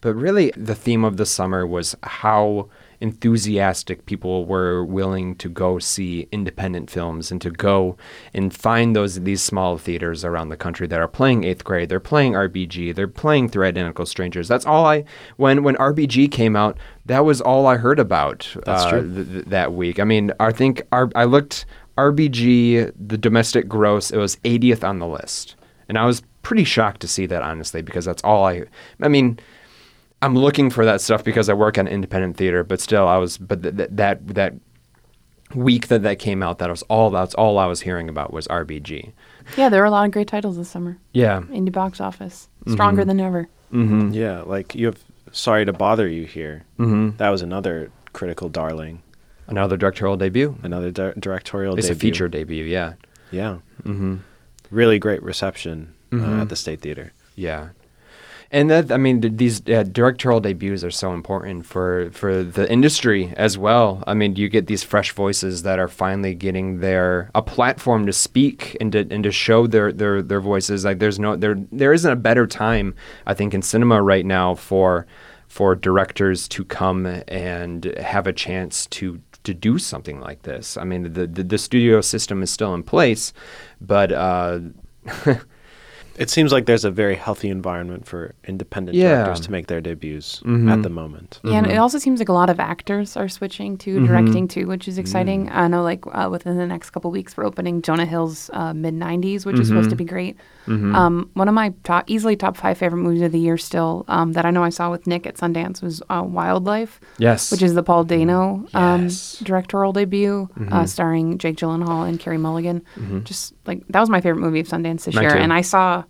but 0.01 0.15
really 0.15 0.51
the 0.57 0.75
theme 0.75 1.03
of 1.03 1.17
the 1.17 1.25
summer 1.25 1.65
was 1.65 1.95
how 2.03 2.69
enthusiastic 3.03 4.05
people 4.05 4.45
were 4.45 4.81
willing 4.81 5.35
to 5.35 5.49
go 5.49 5.77
see 5.77 6.25
independent 6.31 6.89
films 6.89 7.31
and 7.31 7.41
to 7.41 7.51
go 7.51 7.97
and 8.33 8.55
find 8.55 8.95
those 8.95 9.19
these 9.21 9.41
small 9.41 9.77
theaters 9.77 10.23
around 10.23 10.47
the 10.47 10.55
country 10.55 10.87
that 10.87 11.01
are 11.01 11.07
playing 11.07 11.43
eighth 11.43 11.65
grade. 11.65 11.89
They're 11.89 11.99
playing 11.99 12.31
RBG. 12.31 12.95
They're 12.95 13.09
playing 13.09 13.49
Three 13.49 13.67
Identical 13.67 14.05
Strangers. 14.05 14.47
That's 14.47 14.65
all 14.65 14.85
I 14.85 15.03
when 15.35 15.63
when 15.63 15.75
RBG 15.75 16.31
came 16.31 16.55
out. 16.55 16.77
That 17.05 17.25
was 17.25 17.41
all 17.41 17.67
I 17.67 17.75
heard 17.75 17.99
about. 17.99 18.55
That's 18.65 18.83
uh, 18.83 18.89
true. 18.91 19.13
th- 19.13 19.27
th- 19.27 19.45
that 19.47 19.73
week. 19.73 19.99
I 19.99 20.05
mean, 20.05 20.31
I 20.39 20.53
think 20.53 20.81
I 20.93 21.25
looked 21.25 21.65
RBG 21.97 22.91
the 23.07 23.17
domestic 23.17 23.67
gross. 23.67 24.11
It 24.11 24.17
was 24.17 24.35
80th 24.37 24.83
on 24.87 24.99
the 24.99 25.07
list, 25.07 25.55
and 25.87 25.97
I 25.97 26.05
was 26.05 26.21
pretty 26.41 26.63
shocked 26.63 27.01
to 27.01 27.07
see 27.07 27.25
that 27.27 27.41
honestly 27.41 27.81
because 27.81 28.05
that's 28.05 28.23
all 28.23 28.45
I. 28.45 28.63
I 29.01 29.07
mean. 29.07 29.39
I'm 30.21 30.35
looking 30.37 30.69
for 30.69 30.85
that 30.85 31.01
stuff 31.01 31.21
because 31.21 31.49
I 31.49 31.53
work 31.53 31.77
on 31.77 31.85
independent 31.85 32.37
theater, 32.37 32.63
but 32.63 32.79
still, 32.79 33.09
I 33.09 33.17
was. 33.17 33.37
But 33.37 33.61
th- 33.61 33.75
th- 33.75 33.89
that 33.91 34.25
that 34.29 34.53
week 35.53 35.89
that 35.89 36.03
that 36.03 36.17
came 36.17 36.41
out, 36.41 36.59
that 36.59 36.69
was 36.69 36.81
all. 36.83 37.09
That's 37.09 37.35
all 37.35 37.57
I 37.59 37.65
was 37.65 37.81
hearing 37.81 38.07
about 38.07 38.31
was 38.31 38.47
RBG. 38.47 39.11
yeah, 39.57 39.67
there 39.67 39.81
were 39.81 39.85
a 39.85 39.91
lot 39.91 40.05
of 40.05 40.11
great 40.11 40.29
titles 40.29 40.55
this 40.55 40.69
summer. 40.69 40.97
Yeah. 41.11 41.41
Indie 41.51 41.73
box 41.73 41.99
office 41.99 42.47
stronger 42.69 43.01
Mm-hmm. 43.01 43.07
than 43.09 43.19
ever. 43.19 43.49
Mm-hmm. 43.73 44.11
Yeah, 44.13 44.43
like 44.43 44.73
you 44.75 44.85
have. 44.85 45.03
Sorry 45.33 45.65
to 45.65 45.73
bother 45.73 46.07
you 46.07 46.23
here. 46.25 46.63
Mm-hmm. 46.79 47.17
That 47.17 47.27
was 47.29 47.41
another 47.41 47.91
critical 48.13 48.47
darling, 48.47 49.02
Another 49.47 49.77
directorial 49.77 50.17
debut. 50.17 50.55
another 50.63 50.91
di- 50.91 51.13
directorial. 51.19 51.77
It's 51.77 51.89
a 51.89 51.95
feature 51.95 52.27
debut. 52.27 52.63
Yeah. 52.65 52.93
Yeah, 53.31 53.57
Mm-hmm. 53.83 54.17
really 54.71 54.99
great 54.99 55.23
reception 55.23 55.93
Mhm. 56.11 56.39
uh, 56.39 56.41
at 56.43 56.49
the 56.49 56.55
State 56.55 56.81
Theater. 56.81 57.11
Yeah. 57.35 57.69
And 58.51 58.69
that 58.69 58.91
I 58.91 58.97
mean 58.97 59.21
these 59.37 59.67
uh, 59.67 59.81
directorial 59.81 60.39
debuts 60.39 60.83
are 60.83 60.91
so 60.91 61.11
important 61.13 61.65
for 61.65 62.11
for 62.11 62.43
the 62.43 62.71
industry 62.71 63.33
as 63.35 63.57
well. 63.57 64.03
I 64.05 64.13
mean, 64.13 64.35
you 64.35 64.47
get 64.47 64.67
these 64.67 64.83
fresh 64.83 65.11
voices 65.11 65.63
that 65.63 65.79
are 65.79 65.87
finally 65.87 66.35
getting 66.35 66.79
their 66.79 67.31
a 67.33 67.41
platform 67.41 68.05
to 68.05 68.13
speak 68.13 68.77
and 68.79 68.91
to 68.91 68.99
and 69.09 69.23
to 69.23 69.31
show 69.31 69.65
their 69.65 69.91
their 69.91 70.21
their 70.21 70.39
voices. 70.39 70.85
Like 70.85 70.99
there's 70.99 71.17
no 71.17 71.35
there 71.35 71.55
there 71.71 71.93
isn't 71.93 72.11
a 72.11 72.15
better 72.29 72.45
time 72.45 72.93
I 73.25 73.33
think 73.33 73.55
in 73.55 73.63
cinema 73.63 74.03
right 74.03 74.25
now 74.25 74.53
for 74.53 75.07
for 75.47 75.73
directors 75.73 76.47
to 76.49 76.63
come 76.63 77.07
and 77.27 77.85
have 77.97 78.27
a 78.27 78.33
chance 78.33 78.85
to 78.87 79.19
to 79.43 79.53
do 79.53 79.77
something 79.77 80.19
like 80.19 80.43
this. 80.43 80.77
I 80.77 80.83
mean, 80.83 81.13
the 81.13 81.27
the, 81.27 81.43
the 81.43 81.57
studio 81.57 82.01
system 82.01 82.43
is 82.43 82.51
still 82.51 82.73
in 82.73 82.83
place, 82.83 83.33
but 83.81 84.11
uh, 84.11 84.59
It 86.17 86.29
seems 86.29 86.51
like 86.51 86.65
there's 86.67 86.85
a 86.85 86.91
very 86.91 87.15
healthy 87.15 87.49
environment 87.49 88.05
for 88.05 88.35
independent 88.47 88.95
Yeah. 88.95 89.23
directors 89.23 89.39
to 89.45 89.51
make 89.51 89.65
their 89.67 89.81
debuts 89.81 90.41
Mhm. 90.45 90.71
at 90.71 90.83
the 90.83 90.89
moment. 90.89 91.39
Yeah, 91.43 91.57
and 91.57 91.65
Mhm. 91.67 91.71
it 91.73 91.77
also 91.77 91.97
seems 91.97 92.19
like 92.19 92.29
a 92.29 92.33
lot 92.33 92.49
of 92.51 92.59
actors 92.59 93.17
are 93.17 93.27
switching 93.27 93.77
to 93.77 93.99
Mhm. 93.99 94.07
directing 94.07 94.47
too, 94.47 94.67
which 94.67 94.87
is 94.87 94.97
exciting. 94.99 95.47
Mm. 95.47 95.55
I 95.55 95.67
know, 95.69 95.81
like 95.81 96.03
uh, 96.11 96.27
within 96.29 96.57
the 96.57 96.67
next 96.67 96.91
couple 96.91 97.09
weeks, 97.09 97.35
we're 97.35 97.45
opening 97.45 97.81
Jonah 97.81 98.05
Hill's 98.05 98.49
uh, 98.53 98.73
mid 98.73 98.93
'90s, 98.93 99.45
which 99.45 99.59
is 99.59 99.67
supposed 99.69 99.89
to 99.89 99.95
Mhm. 99.95 99.99
be 99.99 100.05
great. 100.05 100.37
mhm. 100.67 100.95
Um, 100.95 101.29
one 101.33 101.49
of 101.49 101.53
my 101.53 101.73
top, 101.83 102.05
easily 102.07 102.37
top 102.37 102.55
five 102.55 102.77
favorite 102.77 102.99
movies 103.01 103.21
of 103.21 103.33
the 103.33 103.39
year, 103.39 103.57
still 103.57 104.05
um, 104.07 104.31
that 104.31 104.45
I 104.45 104.49
know 104.51 104.63
I 104.63 104.69
saw 104.69 104.89
with 104.91 105.05
Nick 105.07 105.27
at 105.27 105.35
Sundance 105.35 105.81
was 105.83 106.01
uh, 106.09 106.23
Wildlife, 106.25 107.01
yes, 107.17 107.51
which 107.51 107.61
is 107.61 107.73
the 107.73 107.83
Paul 107.83 108.05
Dano 108.05 108.63
um, 108.73 109.03
Yes. 109.03 109.41
directorial 109.43 109.91
debut, 109.91 110.47
uh, 110.71 110.85
starring 110.85 111.37
Jake 111.37 111.57
Gyllenhaal 111.57 112.07
and 112.07 112.17
Carey 112.19 112.37
Mulligan. 112.37 112.81
Just 113.25 113.53
like 113.65 113.83
that 113.89 113.99
was 113.99 114.09
my 114.09 114.21
favorite 114.21 114.41
movie 114.41 114.59
of 114.59 114.67
Sundance 114.67 115.05
this 115.05 115.15
Mine 115.15 115.23
year, 115.23 115.31
too. 115.33 115.37
and 115.39 115.53
I 115.53 115.61
saw 115.61 116.03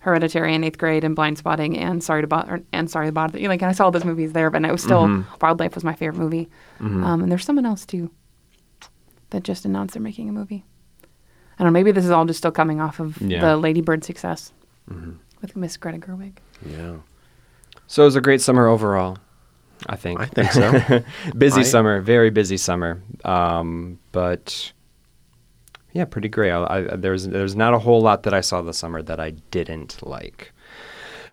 Hereditary 0.00 0.54
in 0.54 0.62
eighth 0.64 0.78
grade 0.78 1.04
and 1.04 1.16
Blindspotting 1.16 1.76
and 1.76 2.02
Sorry 2.02 2.22
to 2.22 2.26
Bother 2.28 2.62
and 2.72 2.90
Sorry 2.90 3.06
to 3.06 3.12
Bother. 3.12 3.38
you. 3.38 3.48
Like 3.48 3.62
I 3.62 3.72
saw 3.72 3.84
all 3.84 3.90
those 3.90 4.04
movies 4.04 4.32
there, 4.32 4.50
but 4.50 4.64
it 4.64 4.70
was 4.72 4.82
still 4.82 5.06
Mhm. 5.06 5.24
Wildlife 5.42 5.74
was 5.74 5.84
my 5.84 5.94
favorite 5.94 6.18
movie. 6.18 6.48
Mhm. 6.80 7.04
Um, 7.04 7.22
and 7.22 7.30
there's 7.32 7.44
someone 7.44 7.66
else 7.66 7.84
too 7.84 8.10
that 9.30 9.42
just 9.44 9.64
announced 9.64 9.94
they're 9.94 10.02
making 10.02 10.28
a 10.28 10.32
movie. 10.32 10.64
I 11.58 11.64
don't 11.64 11.72
know. 11.72 11.76
Maybe 11.78 11.90
this 11.92 12.04
is 12.04 12.10
all 12.10 12.24
just 12.24 12.38
still 12.38 12.52
coming 12.52 12.80
off 12.80 13.00
of 13.00 13.20
Yeah. 13.20 13.40
the 13.40 13.56
Lady 13.56 13.80
Bird 13.80 14.04
success 14.04 14.52
Mhm. 14.90 15.16
with 15.42 15.56
Miss 15.56 15.76
Greta 15.76 15.98
Gerwig. 15.98 16.34
Yeah. 16.64 16.94
So 17.88 18.02
it 18.02 18.06
was 18.06 18.16
a 18.16 18.20
great 18.20 18.40
summer 18.40 18.66
overall. 18.68 19.18
I 19.86 19.96
think. 19.96 20.20
I 20.20 20.26
think 20.26 20.52
so. 20.52 21.02
busy 21.38 21.60
I- 21.60 21.64
summer, 21.64 22.00
very 22.00 22.30
busy 22.30 22.56
summer. 22.56 23.00
Um, 23.24 23.98
but 24.12 24.72
yeah, 25.98 26.04
pretty 26.04 26.28
great. 26.28 26.52
I, 26.52 26.64
I, 26.92 26.96
there's 26.96 27.26
there's 27.26 27.56
not 27.56 27.74
a 27.74 27.78
whole 27.80 28.00
lot 28.00 28.22
that 28.22 28.32
I 28.32 28.40
saw 28.40 28.62
this 28.62 28.78
summer 28.78 29.02
that 29.02 29.18
I 29.18 29.30
didn't 29.50 30.00
like. 30.06 30.52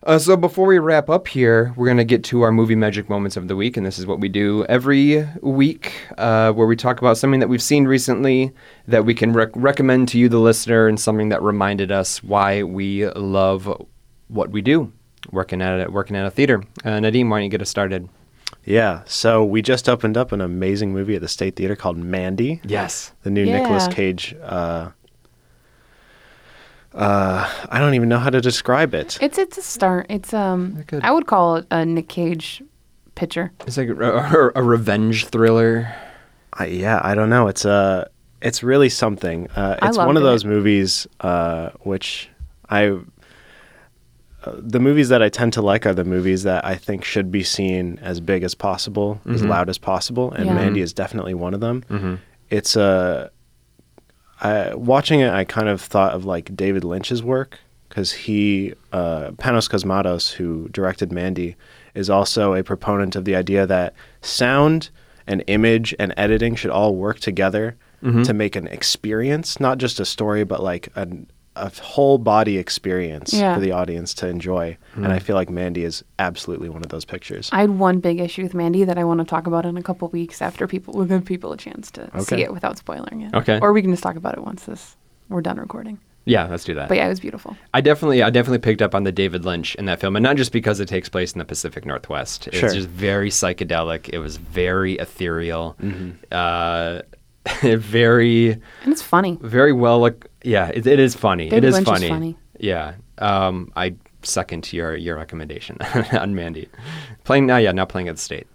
Uh, 0.02 0.18
so 0.18 0.36
before 0.36 0.66
we 0.66 0.80
wrap 0.80 1.08
up 1.08 1.28
here, 1.28 1.72
we're 1.76 1.86
gonna 1.86 2.02
get 2.04 2.24
to 2.24 2.42
our 2.42 2.50
movie 2.50 2.74
magic 2.74 3.08
moments 3.08 3.36
of 3.36 3.46
the 3.46 3.54
week, 3.54 3.76
and 3.76 3.86
this 3.86 3.96
is 3.96 4.06
what 4.06 4.18
we 4.18 4.28
do 4.28 4.64
every 4.64 5.24
week, 5.40 5.92
uh, 6.18 6.50
where 6.50 6.66
we 6.66 6.74
talk 6.74 6.98
about 6.98 7.16
something 7.16 7.38
that 7.38 7.48
we've 7.48 7.62
seen 7.62 7.84
recently 7.84 8.50
that 8.88 9.04
we 9.04 9.14
can 9.14 9.32
rec- 9.32 9.54
recommend 9.54 10.08
to 10.08 10.18
you, 10.18 10.28
the 10.28 10.40
listener, 10.40 10.88
and 10.88 10.98
something 10.98 11.28
that 11.28 11.40
reminded 11.42 11.92
us 11.92 12.24
why 12.24 12.64
we 12.64 13.08
love 13.10 13.72
what 14.26 14.50
we 14.50 14.62
do, 14.62 14.92
working 15.30 15.62
at 15.62 15.78
it, 15.78 15.92
working 15.92 16.16
at 16.16 16.26
a 16.26 16.30
theater. 16.30 16.60
Uh, 16.84 16.98
Nadim, 16.98 17.30
why 17.30 17.38
don't 17.38 17.44
you 17.44 17.50
get 17.50 17.62
us 17.62 17.70
started? 17.70 18.08
Yeah. 18.66 19.02
So 19.06 19.44
we 19.44 19.62
just 19.62 19.88
opened 19.88 20.16
up 20.16 20.32
an 20.32 20.40
amazing 20.42 20.92
movie 20.92 21.14
at 21.14 21.22
the 21.22 21.28
State 21.28 21.56
Theater 21.56 21.76
called 21.76 21.96
Mandy. 21.96 22.60
Yes. 22.64 23.12
The 23.22 23.30
new 23.30 23.46
Nicolas 23.46 23.86
Cage. 23.88 24.34
Uh, 24.42 24.90
uh, 26.92 27.48
I 27.70 27.78
don't 27.78 27.94
even 27.94 28.08
know 28.08 28.18
how 28.18 28.30
to 28.30 28.40
describe 28.40 28.92
it. 28.92 29.18
It's 29.20 29.38
it's 29.38 29.56
a 29.56 29.62
start. 29.62 30.06
It's 30.08 30.34
um 30.34 30.82
Good. 30.86 31.04
I 31.04 31.10
would 31.12 31.26
call 31.26 31.56
it 31.56 31.66
a 31.70 31.84
Nick 31.86 32.08
Cage 32.08 32.62
picture. 33.14 33.52
It's 33.66 33.76
like 33.76 33.88
a, 33.88 33.94
a, 33.94 34.52
a 34.56 34.62
revenge 34.62 35.26
thriller. 35.26 35.94
I, 36.54 36.66
yeah, 36.66 37.00
I 37.02 37.14
don't 37.14 37.28
know. 37.30 37.48
It's 37.48 37.64
uh, 37.64 38.08
it's 38.40 38.62
really 38.62 38.88
something. 38.88 39.48
Uh, 39.50 39.76
I 39.80 39.88
it's 39.88 39.98
one 39.98 40.16
of 40.16 40.22
loved 40.22 40.26
it. 40.26 40.30
those 40.30 40.44
movies 40.44 41.06
uh, 41.20 41.70
which 41.80 42.30
I. 42.68 42.98
Uh, 44.46 44.52
the 44.58 44.78
movies 44.80 45.08
that 45.08 45.22
I 45.22 45.28
tend 45.28 45.52
to 45.54 45.62
like 45.62 45.84
are 45.86 45.94
the 45.94 46.04
movies 46.04 46.44
that 46.44 46.64
I 46.64 46.76
think 46.76 47.04
should 47.04 47.30
be 47.32 47.42
seen 47.42 47.98
as 48.02 48.20
big 48.20 48.42
as 48.44 48.54
possible, 48.54 49.20
as 49.28 49.42
Mhm. 49.42 49.48
loud 49.48 49.68
as 49.68 49.78
possible, 49.78 50.30
and 50.32 50.46
Yeah. 50.46 50.54
Mandy 50.54 50.80
is 50.80 50.92
definitely 50.92 51.34
one 51.34 51.52
of 51.54 51.60
them. 51.60 51.82
Mm-hmm. 51.90 52.14
It's 52.50 52.76
a. 52.76 53.30
I, 54.40 54.74
watching 54.74 55.20
it, 55.20 55.32
I 55.32 55.44
kind 55.44 55.68
of 55.68 55.80
thought 55.80 56.12
of 56.12 56.24
like 56.26 56.54
David 56.54 56.84
Lynch's 56.84 57.22
work 57.22 57.58
because 57.88 58.12
he, 58.12 58.74
uh, 58.92 59.30
Panos 59.38 59.68
Cosmatos, 59.70 60.32
who 60.32 60.68
directed 60.70 61.10
Mandy, 61.10 61.56
is 61.94 62.10
also 62.10 62.52
a 62.54 62.62
proponent 62.62 63.16
of 63.16 63.24
the 63.24 63.34
idea 63.34 63.66
that 63.66 63.94
sound 64.20 64.90
and 65.26 65.42
image 65.46 65.94
and 65.98 66.12
editing 66.16 66.54
should 66.54 66.70
all 66.70 66.94
work 66.94 67.18
together 67.18 67.76
Mhm. 68.02 68.24
to 68.26 68.34
make 68.34 68.54
an 68.56 68.66
experience, 68.66 69.58
not 69.58 69.78
just 69.78 69.98
a 69.98 70.04
story, 70.04 70.44
but 70.44 70.62
like 70.62 70.90
an, 70.94 71.26
a 71.56 71.70
whole 71.82 72.18
body 72.18 72.58
experience 72.58 73.32
Yeah. 73.32 73.54
for 73.54 73.60
the 73.60 73.72
audience 73.72 74.14
to 74.14 74.28
enjoy. 74.28 74.76
And 74.94 75.06
Mm. 75.06 75.10
I 75.10 75.18
feel 75.18 75.36
like 75.36 75.50
Mandy 75.50 75.84
is 75.84 76.04
absolutely 76.18 76.68
one 76.68 76.82
of 76.82 76.88
those 76.90 77.04
pictures. 77.04 77.48
I 77.52 77.60
had 77.60 77.70
one 77.78 78.00
big 78.00 78.20
issue 78.20 78.42
with 78.42 78.54
Mandy 78.54 78.84
that 78.84 78.98
I 78.98 79.04
want 79.04 79.20
to 79.20 79.24
talk 79.26 79.46
about 79.46 79.64
in 79.66 79.76
a 79.76 79.82
couple 79.82 80.08
weeks 80.08 80.40
after 80.42 80.66
people 80.66 80.94
we 80.94 81.06
give 81.06 81.24
people 81.24 81.52
a 81.52 81.56
chance 81.56 81.90
to 81.92 82.10
see 82.20 82.42
it 82.42 82.52
without 82.52 82.78
spoiling 82.78 83.22
it. 83.22 83.34
Okay. 83.34 83.58
Or 83.60 83.72
we 83.72 83.82
can 83.82 83.90
just 83.90 84.02
talk 84.02 84.16
about 84.16 84.34
it 84.34 84.44
once 84.44 84.64
this 84.64 84.96
we're 85.28 85.40
done 85.42 85.56
recording. 85.58 85.98
Yeah, 86.28 86.48
let's 86.48 86.64
do 86.64 86.74
that. 86.74 86.88
But 86.88 86.96
yeah, 86.96 87.06
it 87.06 87.10
was 87.10 87.20
beautiful. 87.20 87.56
I 87.72 87.80
definitely, 87.80 88.20
I 88.22 88.30
definitely 88.30 88.58
picked 88.58 88.82
up 88.82 88.96
on 88.96 89.04
the 89.04 89.12
David 89.12 89.44
Lynch 89.44 89.76
in 89.76 89.84
that 89.84 90.00
film, 90.00 90.16
and 90.16 90.24
not 90.24 90.36
just 90.36 90.50
because 90.50 90.80
it 90.80 90.86
takes 90.88 91.08
place 91.08 91.32
in 91.32 91.38
the 91.38 91.44
Pacific 91.44 91.86
Northwest. 91.86 92.48
It's 92.48 92.58
Sure. 92.58 92.68
just 92.68 92.88
very 92.88 93.30
psychedelic. 93.30 94.08
It 94.12 94.18
was 94.18 94.36
very 94.36 94.94
ethereal, 94.94 95.76
Mm-hmm. 95.80 96.10
uh, 96.32 97.02
very, 97.62 98.52
And 98.82 98.92
it's 98.92 99.02
funny. 99.02 99.38
very 99.40 99.72
well. 99.72 100.00
Look, 100.00 100.28
yeah, 100.42 100.70
it, 100.74 100.86
it 100.86 100.98
is 100.98 101.14
funny. 101.14 101.48
David 101.48 101.64
it 101.64 101.68
is 101.68 101.74
Lynch 101.74 101.86
is 101.88 101.92
funny. 101.92 102.08
funny. 102.08 102.38
Yeah, 102.58 102.94
um, 103.18 103.72
I 103.76 103.94
second 104.22 104.72
your 104.72 104.96
your 104.96 105.16
recommendation 105.16 105.78
on 106.12 106.34
Mandy. 106.34 106.68
Playing 107.24 107.46
now, 107.46 107.58
yeah, 107.58 107.72
not 107.72 107.88
playing 107.88 108.08
at 108.08 108.16
the 108.16 108.20
state. 108.22 108.46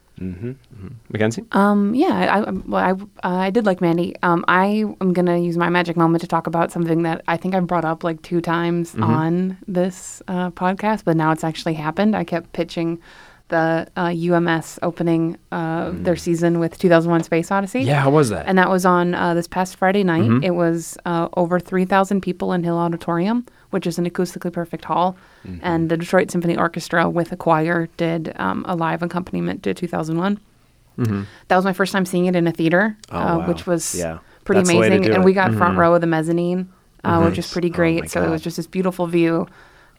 Mackenzie? 1.09 1.43
Um, 1.51 1.95
yeah, 1.95 2.09
I, 2.35 2.39
I, 2.41 2.51
well, 2.51 2.83
I, 3.23 3.27
uh, 3.27 3.37
I 3.37 3.49
did 3.49 3.65
like 3.65 3.81
Mandy. 3.81 4.15
Um, 4.21 4.45
I 4.47 4.85
am 5.01 5.13
gonna 5.13 5.39
use 5.39 5.57
my 5.57 5.69
magic 5.69 5.97
moment 5.97 6.21
to 6.21 6.27
talk 6.27 6.45
about 6.47 6.71
something 6.71 7.01
that 7.03 7.23
I 7.27 7.37
think 7.37 7.55
I've 7.55 7.65
brought 7.67 7.85
up 7.85 8.03
like 8.03 8.21
two 8.21 8.39
times 8.41 8.93
on 8.95 9.57
this 9.67 10.21
uh, 10.27 10.51
podcast, 10.51 11.05
but 11.05 11.17
now 11.17 11.31
it's 11.31 11.43
actually 11.43 11.73
happened. 11.73 12.15
I 12.15 12.23
kept 12.23 12.53
pitching 12.53 12.99
the 13.51 13.87
uh, 13.95 14.11
UMS 14.35 14.79
opening 14.81 15.37
uh, 15.51 15.91
their 15.93 16.15
season 16.15 16.57
with 16.59 16.79
2001: 16.79 17.23
Space 17.23 17.51
Odyssey. 17.51 17.81
yeah, 17.83 18.01
how 18.01 18.09
was 18.09 18.29
that? 18.29 18.47
And 18.47 18.57
that 18.57 18.69
was 18.69 18.83
on 18.85 19.13
uh, 19.13 19.35
this 19.35 19.47
past 19.47 19.75
Friday 19.75 20.03
night. 20.03 20.43
It 20.43 20.51
was 20.55 20.97
uh, 21.05 21.27
over 21.37 21.59
3,000 21.59 22.21
people 22.21 22.51
in 22.53 22.63
Hill 22.63 22.77
Auditorium, 22.77 23.45
which 23.69 23.85
is 23.85 23.99
an 23.99 24.09
acoustically 24.09 24.51
perfect 24.51 24.85
hall. 24.85 25.15
And 25.61 25.89
the 25.89 25.97
Detroit 25.97 26.31
Symphony 26.31 26.57
Orchestra 26.57 27.07
with 27.09 27.31
a 27.31 27.37
choir 27.37 27.87
did 27.97 28.33
um, 28.37 28.65
a 28.67 28.75
live 28.75 29.03
accompaniment 29.03 29.61
to 29.63 29.73
2001. 29.75 30.39
That 30.97 31.55
was 31.55 31.65
my 31.65 31.73
first 31.73 31.91
time 31.93 32.05
seeing 32.05 32.25
it 32.25 32.35
in 32.35 32.47
a 32.47 32.51
theater, 32.51 32.95
Oh, 33.11 33.17
uh, 33.17 33.37
wow. 33.39 33.47
which 33.47 33.65
was 33.67 33.95
Yeah. 33.95 34.19
pretty 34.45 34.59
That's 34.59 34.69
the 34.69 34.77
way 34.77 34.89
to 34.89 34.95
amazing. 34.95 35.13
And 35.15 35.23
it. 35.23 35.25
we 35.25 35.33
got 35.33 35.53
front 35.53 35.77
row 35.77 35.93
of 35.95 36.01
the 36.01 36.07
mezzanine, 36.07 36.69
uh, 37.03 37.21
which 37.23 37.37
is 37.37 37.51
pretty 37.51 37.69
Oh, 37.69 37.73
great. 37.73 38.01
my 38.01 38.07
so 38.07 38.23
it 38.23 38.29
was 38.29 38.41
just 38.41 38.57
this 38.57 38.67
beautiful 38.67 39.07
view. 39.07 39.47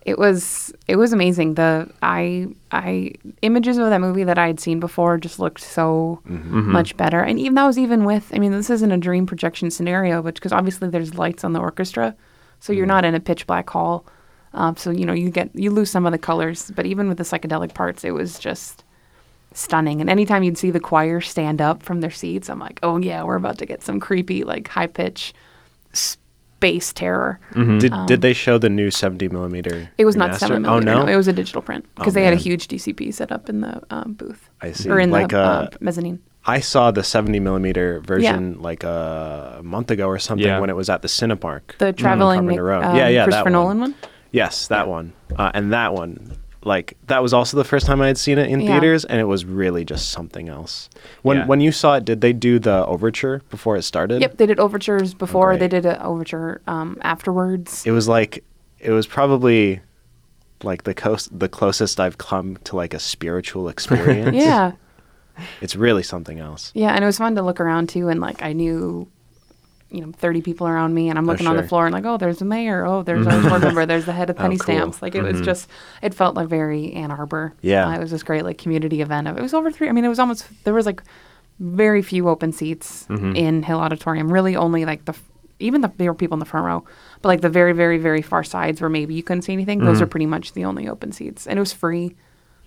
It 0.05 0.19
was 0.19 0.73
it 0.87 0.97
was 0.97 1.13
amazing. 1.13 1.53
The 1.53 1.89
I 2.01 2.47
I 2.71 3.13
images 3.41 3.77
of 3.77 3.89
that 3.89 4.01
movie 4.01 4.25
that 4.25 4.37
I 4.37 4.47
had 4.47 4.59
seen 4.59 4.79
before 4.79 5.17
just 5.17 5.39
looked 5.39 5.61
so 5.61 6.19
Mm-hmm. 6.29 6.71
much 6.71 6.97
better. 6.97 7.21
And 7.21 7.39
even 7.39 7.55
that 7.55 7.65
was 7.65 7.77
even 7.77 8.03
with 8.03 8.29
I 8.33 8.39
mean 8.39 8.51
this 8.51 8.69
isn't 8.69 8.91
a 8.91 8.97
dream 8.97 9.25
projection 9.25 9.71
scenario, 9.71 10.21
but 10.21 10.35
because 10.35 10.51
obviously 10.51 10.89
there's 10.89 11.15
lights 11.15 11.43
on 11.43 11.53
the 11.53 11.59
orchestra, 11.61 12.15
so 12.59 12.73
Mm. 12.73 12.77
you're 12.77 12.85
not 12.85 13.05
in 13.05 13.15
a 13.15 13.19
pitch 13.19 13.47
black 13.47 13.69
hall. 13.69 14.05
Um, 14.53 14.75
so 14.75 14.91
you 14.91 15.05
know 15.05 15.13
you 15.13 15.29
get 15.31 15.49
you 15.55 15.71
lose 15.71 15.89
some 15.89 16.05
of 16.05 16.11
the 16.11 16.17
colors, 16.19 16.69
but 16.75 16.85
even 16.85 17.07
with 17.07 17.17
the 17.17 17.23
psychedelic 17.23 17.73
parts, 17.73 18.03
it 18.03 18.11
was 18.11 18.37
just 18.39 18.83
stunning. 19.53 20.01
And 20.01 20.09
anytime 20.09 20.43
you'd 20.43 20.57
see 20.57 20.71
the 20.71 20.79
choir 20.79 21.21
stand 21.21 21.61
up 21.61 21.81
from 21.81 22.01
their 22.01 22.11
seats, 22.11 22.49
I'm 22.49 22.59
like, 22.59 22.79
oh 22.83 22.97
yeah, 22.97 23.23
we're 23.23 23.35
about 23.37 23.57
to 23.59 23.65
get 23.65 23.81
some 23.83 23.99
creepy 23.99 24.43
like 24.43 24.67
high 24.67 24.87
pitch 24.87 25.33
space 26.63 26.93
terror. 26.93 27.39
Did 27.53 27.93
did 28.07 28.21
they 28.21 28.31
show 28.33 28.57
the 28.57 28.69
new 28.69 28.89
70 28.89 29.27
millimeter? 29.29 29.75
Um, 29.75 29.87
It 29.97 30.05
was 30.05 30.15
not 30.15 30.35
seven 30.39 30.65
Oh 30.65 30.79
millimeter. 30.79 30.91
Oh, 30.97 31.05
no, 31.05 31.11
it 31.11 31.17
was 31.17 31.27
a 31.27 31.33
digital 31.33 31.61
print 31.61 31.85
because 31.95 32.13
Oh, 32.13 32.15
they 32.15 32.23
had 32.23 32.33
a 32.33 32.37
huge 32.37 32.67
DCP 32.69 33.13
set 33.13 33.31
up 33.31 33.49
in 33.49 33.61
the 33.61 33.81
um, 33.89 34.13
booth. 34.13 34.49
I 34.61 34.71
see. 34.71 34.89
Or 34.89 34.97
in 34.99 35.11
Like, 35.11 35.29
the 35.29 35.39
uh, 35.39 35.43
uh, 35.43 35.69
mezzanine. 35.81 36.19
I 36.45 36.59
saw 36.61 36.91
the 36.91 37.03
70 37.03 37.39
millimeter 37.39 37.99
version 38.01 38.61
like 38.61 38.83
a 38.83 39.59
month 39.63 39.91
ago 39.91 40.07
or 40.07 40.19
something 40.19 40.47
Yeah. 40.47 40.59
when 40.59 40.69
it 40.69 40.75
was 40.75 40.89
at 40.89 41.01
the 41.01 41.07
Cinemark. 41.07 41.77
The 41.79 41.87
in 41.87 41.95
traveling 41.95 42.39
Carpenter 42.41 42.63
Road. 42.63 42.83
um, 42.83 42.95
yeah, 42.95 43.07
yeah, 43.09 43.23
Christopher 43.25 43.49
that 43.49 43.51
Nolan 43.51 43.79
one. 43.79 43.95
Yes, 44.31 44.67
that 44.67 44.87
one. 44.87 45.13
Uh, 45.37 45.51
and 45.53 45.71
that 45.73 45.93
one, 45.93 46.37
like 46.65 46.95
that 47.07 47.21
was 47.21 47.33
also 47.33 47.57
the 47.57 47.63
first 47.63 47.85
time 47.85 48.01
I 48.01 48.07
had 48.07 48.17
seen 48.17 48.37
it 48.37 48.49
in 48.49 48.61
Yeah. 48.61 48.71
theaters, 48.79 49.05
and 49.05 49.19
it 49.19 49.25
was 49.25 49.43
really 49.45 49.83
just 49.85 50.09
something 50.11 50.49
else. 50.49 50.89
When 51.21 51.37
Yeah. 51.37 51.45
when 51.45 51.61
you 51.61 51.71
saw 51.71 51.95
it, 51.95 52.05
did 52.05 52.21
they 52.21 52.33
do 52.33 52.59
the 52.59 52.85
overture 52.85 53.41
before 53.49 53.75
it 53.75 53.83
started? 53.83 54.21
Yep, 54.21 54.37
they 54.37 54.45
did 54.45 54.59
overtures 54.59 55.13
before. 55.13 55.47
great. 55.49 55.59
they 55.59 55.67
did 55.67 55.85
an 55.85 56.01
overture 56.01 56.61
um, 56.67 56.97
afterwards. 57.01 57.83
It 57.85 57.91
was 57.91 58.07
like 58.07 58.43
it 58.79 58.91
was 58.91 59.07
probably 59.07 59.81
like 60.63 60.83
the 60.83 60.93
coast 60.93 61.37
the 61.37 61.49
closest 61.49 61.99
I've 61.99 62.17
come 62.17 62.57
to 62.63 62.75
like 62.75 62.93
a 62.93 62.99
spiritual 62.99 63.67
experience. 63.67 64.35
yeah, 64.45 64.71
It's 65.61 65.75
really 65.75 66.03
something 66.03 66.39
else. 66.39 66.71
yeah, 66.73 66.93
and 66.93 67.03
it 67.03 67.07
was 67.07 67.17
fun 67.17 67.35
to 67.35 67.41
look 67.41 67.59
around 67.59 67.89
too. 67.89 68.07
And 68.09 68.19
like 68.21 68.41
I 68.41 68.53
knew, 68.53 69.07
you 69.93 70.01
know, 70.01 70.11
thirty 70.11 70.41
people 70.41 70.67
around 70.67 70.93
me, 70.93 71.09
and 71.09 71.19
I'm 71.19 71.25
looking 71.25 71.47
on 71.47 71.55
the 71.55 71.67
floor 71.67 71.85
and 71.85 71.93
like, 71.93 72.05
oh, 72.05 72.17
there's 72.17 72.39
the 72.39 72.45
mayor. 72.45 72.85
Oh, 72.85 73.03
there's 73.03 73.27
our 73.27 73.41
board 73.49 73.61
member. 73.61 73.85
There's 73.85 74.05
the 74.05 74.11
head 74.11 74.29
of 74.29 74.37
Oh, 74.37 74.41
penny 74.41 74.57
cool. 74.57 74.75
stamps. 74.75 75.01
Like 75.01 75.15
it 75.15 75.21
was 75.21 75.35
mm-hmm. 75.35 75.45
just, 75.45 75.69
it 76.01 76.13
felt 76.13 76.35
like 76.35 76.47
very 76.47 76.91
Ann 76.93 77.11
Arbor. 77.11 77.53
Yeah. 77.61 77.87
Uh, 77.87 77.95
it 77.95 77.99
was 77.99 78.11
this 78.11 78.23
great 78.23 78.43
like 78.43 78.57
community 78.57 79.01
event. 79.01 79.27
Of, 79.27 79.37
it 79.37 79.41
was 79.41 79.53
over 79.53 79.71
three. 79.71 79.87
I 79.87 79.91
mean, 79.91 80.03
it 80.03 80.09
was 80.09 80.19
almost 80.19 80.47
there 80.63 80.73
was 80.73 80.85
like 80.85 81.03
very 81.59 82.01
few 82.01 82.27
open 82.27 82.51
seats 82.51 83.05
mm-hmm. 83.09 83.35
in 83.35 83.63
Hill 83.63 83.79
Auditorium. 83.79 84.33
Really, 84.33 84.55
only 84.55 84.85
like 84.85 85.05
the 85.05 85.15
even 85.59 85.81
the 85.81 85.91
there 85.97 86.11
were 86.11 86.15
people 86.15 86.35
in 86.35 86.39
the 86.39 86.45
front 86.45 86.65
row, 86.65 86.83
but 87.21 87.29
like 87.29 87.41
the 87.41 87.49
very 87.49 87.73
very 87.73 87.97
very 87.97 88.21
far 88.21 88.43
sides 88.43 88.81
where 88.81 88.89
maybe 88.89 89.13
you 89.13 89.23
couldn't 89.23 89.43
see 89.43 89.53
anything. 89.53 89.79
Those 89.79 89.95
mm-hmm. 89.95 90.03
are 90.03 90.07
pretty 90.07 90.25
much 90.25 90.53
the 90.53 90.65
only 90.65 90.87
open 90.87 91.11
seats, 91.11 91.47
and 91.47 91.57
it 91.57 91.61
was 91.61 91.73
free. 91.73 92.15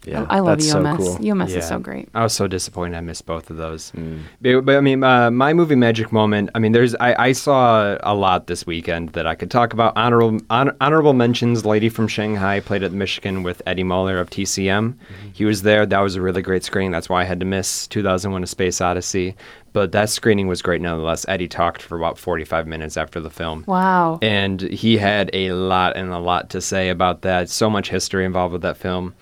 Yeah, 0.05 0.25
I, 0.29 0.37
I 0.37 0.39
love 0.41 0.59
that's 0.59 0.71
so 0.71 0.83
cool. 0.97 1.15
UMS 1.17 1.51
Yeah. 1.53 1.59
is 1.59 1.67
so 1.69 1.81
great. 1.81 2.09
I 2.15 2.23
was 2.23 2.33
so 2.33 2.47
disappointed 2.47 2.97
I 2.97 3.01
missed 3.01 3.27
both 3.27 3.51
of 3.51 3.57
those. 3.57 3.93
But, 4.41 4.61
but, 4.65 4.77
I 4.77 4.81
mean, 4.81 5.03
uh, 5.03 5.33
my 5.33 5.53
movie 5.53 5.75
magic 5.75 6.13
moment. 6.13 6.51
I 6.55 6.61
mean, 6.61 6.71
there's 6.71 6.95
I, 6.97 7.15
I 7.27 7.33
saw 7.33 7.97
a 8.05 8.15
lot 8.15 8.47
this 8.47 8.67
weekend 8.67 9.11
that 9.11 9.27
I 9.27 9.35
could 9.35 9.51
talk 9.51 9.73
about. 9.73 9.97
Honorable 9.97 10.39
honor, 10.49 10.77
honorable 10.81 11.13
mentions. 11.13 11.65
Lady 11.67 11.89
from 11.89 12.07
Shanghai 12.07 12.61
played 12.61 12.85
at 12.85 12.93
Michigan 12.93 13.43
with 13.43 13.63
Eddie 13.67 13.83
Muller 13.83 14.21
of 14.21 14.31
TCM. 14.31 14.95
He 15.33 15.45
was 15.45 15.63
there. 15.63 15.85
That 15.87 16.01
was 16.01 16.15
a 16.15 16.23
really 16.23 16.43
great 16.43 16.63
screening. 16.63 16.93
That's 16.93 17.09
why 17.09 17.23
I 17.23 17.25
had 17.25 17.41
to 17.41 17.47
miss 17.47 17.89
2001: 17.89 18.45
A 18.45 18.47
Space 18.47 18.81
Odyssey. 18.81 19.35
But 19.73 19.93
that 19.93 20.09
screening 20.09 20.47
was 20.47 20.63
great 20.63 20.81
nonetheless. 20.81 21.27
Eddie 21.29 21.49
talked 21.49 21.83
for 21.83 21.99
about 21.99 22.17
45 22.17 22.67
minutes 22.67 22.97
after 22.97 23.21
the 23.21 23.29
film. 23.29 23.65
Wow. 23.67 24.19
And 24.23 24.61
he 24.63 24.97
had 24.97 25.29
a 25.35 25.51
lot 25.53 25.97
and 25.97 26.11
a 26.13 26.19
lot 26.19 26.49
to 26.51 26.63
say 26.63 26.89
about 26.89 27.23
that. 27.23 27.51
So 27.51 27.69
much 27.69 27.91
history 27.91 28.25
involved 28.25 28.53
with 28.55 28.63
that 28.63 28.79
film. 28.79 29.15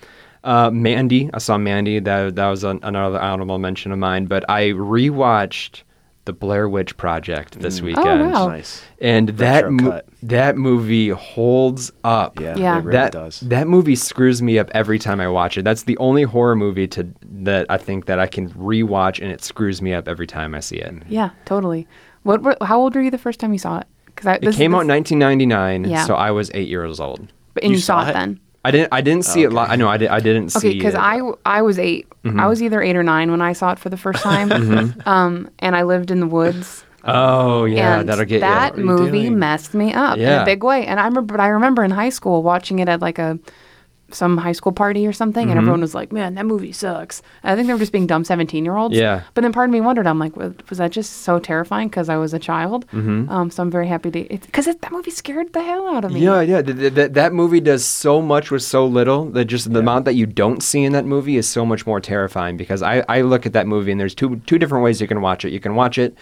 Uh, 0.45 0.69
Mandy, 0.71 1.29
I 1.33 1.39
saw 1.39 1.57
Mandy. 1.57 1.99
That 1.99 2.35
that 2.35 2.47
was 2.47 2.63
an, 2.63 2.79
another 2.83 3.19
honorable 3.19 3.57
mention 3.59 3.91
of 3.91 3.99
mine. 3.99 4.25
But 4.27 4.47
I 4.49 4.69
rewatched 4.69 5.81
the 6.25 6.33
Blair 6.33 6.67
Witch 6.67 6.97
Project 6.97 7.59
this 7.59 7.81
weekend, 7.81 8.21
Oh, 8.21 8.29
wow. 8.31 8.47
Nice. 8.47 8.83
and 8.99 9.29
that 9.29 9.69
mo- 9.71 10.01
that 10.23 10.57
movie 10.57 11.09
holds 11.09 11.91
up. 12.03 12.39
Yeah, 12.39 12.55
Yeah. 12.57 12.77
it 12.77 12.83
really 12.83 12.91
that 12.93 13.11
does. 13.11 13.39
that 13.41 13.67
movie 13.67 13.95
screws 13.95 14.41
me 14.41 14.57
up 14.57 14.69
every 14.73 14.97
time 14.97 15.19
I 15.19 15.27
watch 15.27 15.55
it. 15.57 15.63
That's 15.63 15.83
the 15.83 15.95
only 15.99 16.23
horror 16.23 16.55
movie 16.55 16.87
to 16.87 17.07
that 17.43 17.67
I 17.69 17.77
think 17.77 18.05
that 18.07 18.17
I 18.19 18.25
can 18.25 18.49
rewatch, 18.51 19.21
and 19.21 19.31
it 19.31 19.43
screws 19.43 19.81
me 19.83 19.93
up 19.93 20.07
every 20.07 20.25
time 20.27 20.55
I 20.55 20.61
see 20.61 20.77
it. 20.77 20.93
Yeah, 21.07 21.29
totally. 21.45 21.87
What? 22.23 22.41
were 22.41 22.57
how 22.61 22.79
old 22.79 22.95
were 22.95 23.01
you 23.01 23.11
the 23.11 23.19
first 23.19 23.39
time 23.39 23.53
you 23.53 23.59
saw 23.59 23.79
it? 23.79 23.87
Because 24.07 24.37
It 24.41 24.55
came 24.55 24.73
out 24.73 24.81
in 24.81 24.87
1999, 24.87 25.83
Yeah. 25.91 26.05
so 26.05 26.15
I 26.15 26.31
was 26.31 26.49
eight 26.55 26.67
years 26.69 26.99
old. 26.99 27.19
and 27.61 27.65
you, 27.71 27.71
You 27.71 27.77
saw, 27.77 28.01
saw 28.01 28.07
it 28.07 28.09
it? 28.09 28.13
then. 28.13 28.39
I 28.67 28.71
didn't. 28.71 28.89
I 28.91 29.01
didn't 29.01 29.25
see 29.25 29.43
it. 29.43 29.51
Li- 29.53 29.59
I 29.73 29.75
know. 29.75 29.87
I, 29.87 29.97
did, 29.97 30.09
I 30.09 30.19
didn't 30.19 30.55
Okay, 30.55 30.71
see. 30.71 30.73
because 30.77 30.95
I 30.95 31.21
I 31.45 31.61
was 31.61 31.77
8 31.79 32.07
Mm-hmm. 32.25 32.39
I 32.39 32.47
was 32.47 32.63
either 32.63 32.81
eight 32.81 32.95
or 32.95 33.03
nine 33.03 33.29
when 33.29 33.39
I 33.41 33.53
saw 33.53 33.71
it 33.71 33.77
for 33.77 33.89
the 33.89 33.97
first 33.97 34.23
time. 34.31 34.49
um, 35.05 35.47
and 35.59 35.75
I 35.75 35.83
lived 35.83 36.09
in 36.09 36.19
the 36.19 36.25
woods. 36.27 36.83
Oh 37.03 37.65
yeah, 37.65 37.99
and 37.99 38.09
that'll 38.09 38.25
get 38.25 38.39
that 38.41 38.75
you. 38.77 38.83
What 38.87 38.99
movie 38.99 39.21
doing? 39.29 39.37
messed 39.37 39.75
me 39.75 39.93
up 39.93 40.17
in 40.17 40.27
a 40.27 40.43
big 40.43 40.63
way. 40.63 40.87
And 40.87 40.99
I 40.99 41.05
remember, 41.05 41.33
but 41.33 41.39
I 41.39 41.49
remember 41.49 41.83
in 41.83 41.91
high 41.91 42.09
school 42.09 42.41
watching 42.41 42.79
it 42.79 42.89
at 42.89 42.99
like 42.99 43.19
a 43.19 43.37
some 44.15 44.37
high 44.37 44.51
school 44.53 44.71
party 44.71 45.05
or 45.05 45.13
something, 45.13 45.43
Mm-hmm. 45.47 45.51
and 45.51 45.59
everyone 45.59 45.81
was 45.81 45.93
like, 45.93 46.11
"Man, 46.11 46.35
that 46.35 46.45
movie 46.45 46.71
sucks." 46.71 47.21
And 47.43 47.51
I 47.51 47.55
think 47.55 47.67
they 47.67 47.73
were 47.73 47.79
just 47.79 47.91
being 47.91 48.07
dumb 48.07 48.23
seventeen 48.23 48.65
year 48.65 48.75
olds. 48.77 48.95
Yeah. 48.95 49.21
But 49.33 49.41
then 49.41 49.51
part 49.53 49.69
of 49.69 49.73
me 49.73 49.81
wondered, 49.81 50.07
I'm 50.07 50.17
like, 50.19 50.35
was, 50.35 50.53
that 50.77 50.91
just 50.91 51.11
so 51.23 51.39
terrifying 51.39 51.89
because 51.89 52.09
I 52.09 52.17
was 52.17 52.33
a 52.33 52.39
child? 52.39 52.87
Mm-hmm. 52.87 53.29
Um, 53.29 53.51
so 53.51 53.61
I'm 53.63 53.69
very 53.71 53.87
happy 53.87 54.09
to 54.11 54.23
because 54.27 54.65
that 54.65 54.91
movie 54.91 55.11
scared 55.11 55.53
the 55.53 55.61
hell 55.63 55.87
out 55.87 56.05
of 56.05 56.11
me. 56.11 56.21
Yeah, 56.21 56.41
yeah. 56.41 56.61
Th- 56.61 56.77
th- 56.77 56.95
th- 56.95 57.11
that 57.11 57.33
movie 57.33 57.59
does 57.59 57.85
so 57.85 58.21
much 58.21 58.49
with 58.51 58.63
so 58.63 58.85
little 58.85 59.25
that 59.31 59.45
just 59.45 59.71
the 59.71 59.79
amount 59.79 60.05
that 60.05 60.13
you 60.15 60.25
don't 60.25 60.63
see 60.63 60.83
in 60.83 60.93
that 60.93 61.05
movie 61.05 61.37
is 61.37 61.47
so 61.47 61.65
much 61.65 61.85
more 61.85 61.99
terrifying. 61.99 62.57
Because 62.57 62.81
I, 62.81 63.03
I 63.09 63.21
look 63.21 63.45
at 63.45 63.53
that 63.53 63.67
movie 63.67 63.91
and 63.91 63.99
there's 63.99 64.15
two 64.15 64.37
two 64.47 64.57
different 64.57 64.83
ways 64.83 65.01
you 65.01 65.07
can 65.07 65.21
watch 65.21 65.45
it. 65.45 65.51
You 65.53 65.59
can 65.59 65.75
watch 65.75 65.97
it 65.97 66.15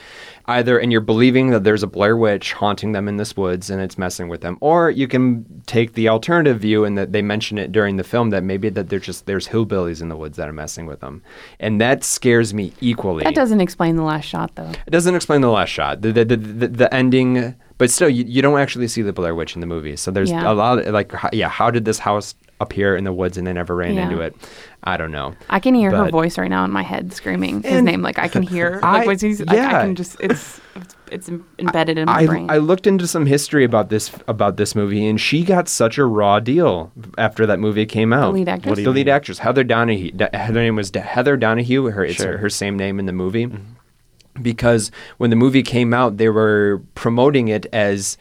either 0.45 0.77
and 0.77 0.91
you're 0.91 1.01
believing 1.01 1.49
that 1.51 1.63
there's 1.63 1.83
a 1.83 1.87
Blair 1.87 2.17
Witch 2.17 2.53
haunting 2.53 2.91
them 2.91 3.07
in 3.07 3.17
this 3.17 3.35
woods 3.37 3.69
and 3.69 3.81
it's 3.81 3.97
messing 3.97 4.27
with 4.27 4.41
them, 4.41 4.57
or 4.59 4.89
you 4.89 5.07
can 5.07 5.45
take 5.65 5.93
the 5.93 6.09
alternative 6.09 6.59
view 6.59 6.83
and 6.85 6.97
that 6.97 7.11
they 7.13 7.21
mention 7.21 7.57
it 7.57 7.71
during 7.71 7.97
the 7.97 8.03
film 8.03 8.29
that 8.31 8.43
maybe 8.43 8.69
that 8.69 8.89
there's 8.89 9.05
just 9.05 9.25
there's 9.25 9.47
hillbillies 9.47 10.01
in 10.01 10.09
the 10.09 10.15
woods 10.17 10.37
that 10.37 10.49
are 10.49 10.53
messing 10.53 10.85
with 10.85 10.99
them, 10.99 11.21
and 11.59 11.79
that 11.79 12.03
scares 12.03 12.53
me 12.53 12.73
equally. 12.81 13.23
That 13.23 13.35
doesn't 13.35 13.61
explain 13.61 13.95
the 13.95 14.03
last 14.03 14.25
shot 14.25 14.55
though. 14.55 14.71
It 14.85 14.91
doesn't 14.91 15.15
explain 15.15 15.41
the 15.41 15.49
last 15.51 15.69
shot, 15.69 16.01
the 16.01 16.11
the, 16.11 16.25
the, 16.25 16.37
the, 16.37 16.67
the 16.67 16.93
ending, 16.93 17.55
but 17.77 17.89
still, 17.89 18.09
you, 18.09 18.23
you 18.25 18.41
don't 18.41 18.59
actually 18.59 18.87
see 18.87 19.01
the 19.01 19.13
Blair 19.13 19.33
Witch 19.35 19.55
in 19.55 19.61
the 19.61 19.67
movie. 19.67 19.95
So 19.95 20.11
there's 20.11 20.29
Yeah. 20.29 20.51
a 20.51 20.53
lot 20.53 20.79
of, 20.79 20.93
like, 20.93 21.11
how, 21.11 21.29
yeah, 21.33 21.49
how 21.49 21.71
did 21.71 21.85
this 21.85 21.99
house 21.99 22.35
appear 22.59 22.95
in 22.95 23.03
the 23.03 23.11
woods 23.11 23.35
and 23.37 23.47
they 23.47 23.51
never 23.53 23.75
ran 23.75 23.95
Yeah. 23.95 24.03
into 24.03 24.21
it? 24.21 24.35
I 24.85 24.97
don't 24.97 25.11
know. 25.11 25.33
I 25.49 25.59
can 25.59 25.73
hear 25.75 25.91
her 25.91 26.09
voice 26.09 26.37
right 26.37 26.49
now 26.49 26.65
in 26.65 26.71
my 26.71 26.83
head 26.83 27.13
screaming 27.13 27.63
his 27.63 27.81
name. 27.81 28.01
Like 28.01 28.19
I 28.19 28.27
can 28.27 28.43
hear. 28.43 28.79
I- 28.83 28.99
like 28.99 29.07
when 29.07 29.19
he's, 29.19 29.41
I, 29.41 29.45
I 29.45 29.71
can 29.83 29.95
just. 29.95 30.19
It's 30.19 30.59
it's, 30.75 30.95
it's 31.11 31.29
embedded 31.59 31.97
in 31.97 32.05
my 32.05 32.21
I, 32.21 32.25
brain. 32.25 32.49
I 32.49 32.57
looked 32.57 32.85
into 32.85 33.07
some 33.07 33.25
history 33.25 33.63
about 33.63 33.89
this 33.89 34.11
about 34.27 34.57
this 34.57 34.75
movie, 34.75 35.07
and 35.07 35.19
she 35.19 35.43
got 35.43 35.69
such 35.69 35.97
a 35.97 36.05
raw 36.05 36.39
deal 36.39 36.91
after 37.17 37.45
that 37.45 37.59
movie 37.59 37.85
came 37.85 38.11
out. 38.11 38.31
The 38.31 38.39
lead 38.39 38.49
actress? 38.49 38.69
What 38.69 38.75
do 38.75 38.83
the 38.83 38.89
you 38.89 38.93
lead 38.95 39.09
actress, 39.09 39.39
Heather 39.39 39.63
Donahue. 39.63 40.11
Her 40.33 40.51
name 40.51 40.75
was 40.75 40.91
Heather 40.93 41.37
Donahue. 41.37 41.85
Her 41.85 42.03
it's 42.03 42.15
Sure. 42.15 42.37
her 42.37 42.49
same 42.49 42.77
name 42.77 42.99
in 42.99 43.05
the 43.05 43.13
movie. 43.13 43.45
Mm-hmm. 43.47 44.41
Because 44.41 44.89
when 45.17 45.29
the 45.29 45.35
movie 45.35 45.61
came 45.63 45.93
out, 45.93 46.17
they 46.17 46.27
were 46.27 46.81
promoting 46.95 47.49
it 47.49 47.67
as 47.71 48.17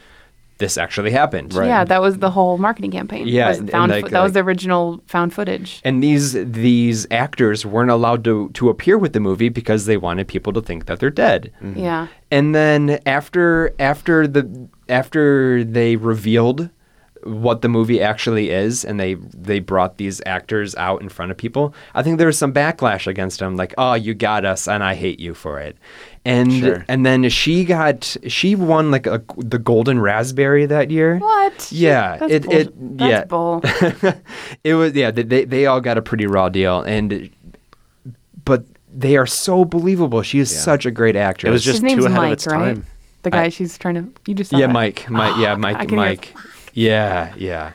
this 0.59 0.77
actually 0.77 1.11
happened. 1.11 1.53
Right. 1.53 1.67
Yeah, 1.67 1.83
that 1.83 2.01
was 2.01 2.19
the 2.19 2.29
whole 2.29 2.57
marketing 2.57 2.91
campaign. 2.91 3.27
Yeah, 3.27 3.49
was 3.49 3.57
found 3.57 3.73
and 3.73 3.91
fo- 3.93 3.99
like- 4.01 4.11
that 4.11 4.21
was 4.23 4.33
the 4.33 4.41
original 4.41 5.01
found 5.07 5.33
footage. 5.33 5.81
And 5.83 6.03
these 6.03 6.33
these 6.33 7.07
actors 7.11 7.65
weren't 7.65 7.91
allowed 7.91 8.23
to 8.25 8.49
to 8.53 8.69
appear 8.69 8.97
with 8.97 9.13
the 9.13 9.19
movie 9.19 9.49
because 9.49 9.85
they 9.85 9.97
wanted 9.97 10.27
people 10.27 10.53
to 10.53 10.61
think 10.61 10.85
that 10.85 10.99
they're 10.99 11.09
dead. 11.09 11.51
Mm-hmm. 11.61 11.79
Yeah, 11.79 12.07
And 12.31 12.53
then 12.53 12.99
after 13.05 13.73
after 13.79 14.27
the 14.27 14.69
after 14.89 15.63
they 15.63 15.95
revealed 15.95 16.69
what 17.23 17.61
the 17.61 17.69
movie 17.69 18.01
actually 18.01 18.49
is, 18.49 18.83
and 18.83 18.99
they 18.99 19.13
they 19.15 19.59
brought 19.59 19.97
these 19.97 20.21
actors 20.25 20.75
out 20.75 21.01
in 21.01 21.07
front 21.07 21.31
of 21.31 21.37
people, 21.37 21.73
I 21.95 22.03
think 22.03 22.17
there 22.17 22.27
was 22.27 22.37
some 22.37 22.51
backlash 22.53 23.07
against 23.07 23.39
them, 23.39 23.55
like, 23.55 23.73
"Oh, 23.77 23.93
you 23.93 24.13
got 24.13 24.43
us, 24.43 24.67
and 24.67 24.83
I 24.83 24.93
hate 24.95 25.21
you 25.21 25.33
for 25.33 25.57
it." 25.59 25.77
And 26.25 26.53
Sure. 26.53 26.85
and 26.87 27.05
then 27.05 27.27
she 27.29 27.65
got 27.65 28.15
she 28.27 28.55
won 28.55 28.91
like 28.91 29.05
a, 29.07 29.21
the 29.37 29.59
Golden 29.59 29.99
Raspberry 29.99 30.65
that 30.67 30.89
year. 30.89 31.17
What? 31.17 31.69
Yeah, 31.69 32.15
That's 32.17 32.31
it 32.31 32.43
bull- 32.43 32.53
it 32.53 32.97
That's 32.97 33.09
yeah. 33.11 33.25
bull. 33.25 33.61
it 34.63 34.73
was 34.75 34.93
yeah 34.93 35.11
they- 35.11 35.23
they 35.23 35.43
they 35.43 35.65
all 35.65 35.81
got 35.81 35.97
a 35.97 36.01
pretty 36.01 36.25
raw 36.25 36.47
deal 36.47 36.81
and 36.81 37.29
but 38.45 38.63
they 38.95 39.17
are 39.17 39.25
so 39.27 39.65
believable 39.65 40.21
she 40.21 40.39
is 40.39 40.53
Yeah. 40.53 40.59
such 40.59 40.85
a 40.85 40.91
great 40.91 41.15
actress 41.17 41.49
It 41.49 41.51
was 41.51 41.63
just 41.63 41.75
His 41.81 41.83
name's 41.83 42.03
too 42.03 42.07
ahead 42.07 42.17
Mike, 42.17 42.27
of 42.27 42.33
its 42.33 42.47
right? 42.47 42.57
time. 42.75 42.85
The 43.23 43.29
guy 43.31 43.43
I- 43.43 43.49
she's 43.49 43.77
trying 43.77 43.95
to. 43.95 44.07
You 44.27 44.33
just 44.35 44.51
saw 44.51 44.57
yeah 44.57 44.67
that. 44.67 44.73
mike 44.73 45.09
mike 45.09 45.37
yeah 45.39 45.53
ah, 45.53 45.57
mike 45.57 45.91
mike 45.91 46.35
yeah 46.73 47.33
yeah 47.35 47.73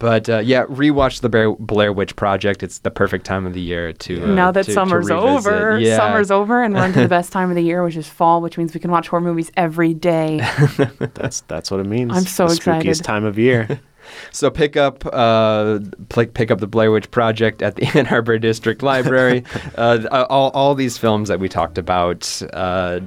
but 0.00 0.28
uh, 0.28 0.38
yeah 0.38 0.64
rewatch 0.66 1.20
the 1.20 1.28
Blair, 1.28 1.52
Blair 1.52 1.92
Witch 1.92 2.14
Project 2.16 2.62
it's 2.62 2.78
the 2.78 2.90
perfect 2.90 3.24
time 3.26 3.46
of 3.46 3.52
the 3.54 3.60
year 3.60 3.92
to 3.92 4.22
uh, 4.22 4.26
now 4.26 4.50
that 4.52 4.62
to- 4.62 4.66
to 4.66 4.72
summer's 4.72 5.08
revisit. 5.10 5.52
over, 5.52 5.78
yeah 5.80 5.96
summer's 5.96 6.30
over, 6.30 6.62
and 6.62 6.74
we're 6.74 6.84
into 6.86 7.00
the 7.00 7.08
best 7.18 7.32
time 7.32 7.50
of 7.50 7.56
the 7.56 7.62
year, 7.62 7.82
which 7.82 7.96
is 7.96 8.08
fall, 8.08 8.40
which 8.40 8.56
means 8.58 8.74
we 8.74 8.80
can 8.80 8.90
watch 8.90 9.08
horror 9.08 9.20
movies 9.22 9.50
every 9.56 9.94
day. 9.94 10.38
That's 11.14 11.40
that's 11.42 11.70
what 11.70 11.80
it 11.80 11.86
means. 11.86 12.12
I'm 12.14 12.24
so 12.24 12.46
the 12.48 12.54
excited. 12.54 12.86
Spookiest 12.86 13.02
time 13.02 13.24
of 13.24 13.38
year. 13.38 13.80
So 14.32 14.50
pick 14.50 14.74
up 14.78 15.04
uh, 15.04 15.80
pl- 16.08 16.28
pick 16.28 16.50
up 16.50 16.60
the 16.60 16.66
Blair 16.66 16.90
Witch 16.90 17.10
Project 17.10 17.60
at 17.60 17.76
the 17.76 17.84
Ann 17.98 18.06
Arbor 18.06 18.38
District 18.38 18.82
Library. 18.82 19.44
uh, 19.76 20.26
all, 20.30 20.48
all 20.52 20.74
these 20.74 20.96
films 20.96 21.28
that 21.28 21.38
we 21.40 21.46
talked 21.46 21.76
about 21.76 22.40
uh, 22.54 23.00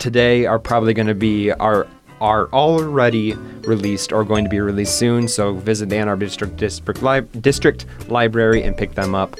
today 0.00 0.46
are 0.46 0.58
probably 0.58 0.94
going 0.94 1.06
to 1.06 1.14
be 1.14 1.52
are 1.52 1.86
are 2.20 2.48
already 2.52 3.34
released 3.62 4.12
or 4.12 4.24
going 4.24 4.44
to 4.44 4.50
be 4.50 4.60
released 4.60 4.98
soon. 4.98 5.28
So 5.28 5.54
visit 5.54 5.88
the 5.88 5.96
Ann 5.96 6.08
Arbor 6.08 6.24
District 6.24 6.56
District, 6.56 7.02
Li- 7.02 7.20
District 7.40 7.86
Library 8.08 8.62
and 8.62 8.76
pick 8.76 8.94
them 8.94 9.14
up. 9.14 9.36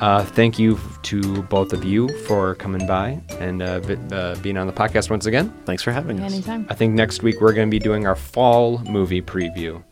Uh, 0.00 0.24
thank 0.24 0.58
you 0.60 0.78
to 1.02 1.42
both 1.44 1.72
of 1.72 1.82
you 1.84 2.08
for 2.24 2.54
coming 2.54 2.86
by 2.86 3.20
and 3.40 3.60
uh, 3.62 3.80
vi- 3.80 4.14
uh, 4.16 4.36
being 4.42 4.56
on 4.56 4.66
the 4.68 4.72
podcast 4.72 5.10
once 5.10 5.26
again. 5.26 5.52
Thanks 5.64 5.82
for 5.82 5.90
having 5.90 6.20
us. 6.20 6.32
Anytime. 6.32 6.66
I 6.70 6.74
think 6.74 6.94
next 6.94 7.22
week 7.22 7.40
we're 7.40 7.52
going 7.52 7.66
to 7.68 7.70
be 7.70 7.80
doing 7.80 8.06
our 8.06 8.14
fall 8.14 8.78
movie 8.84 9.20
preview. 9.22 9.82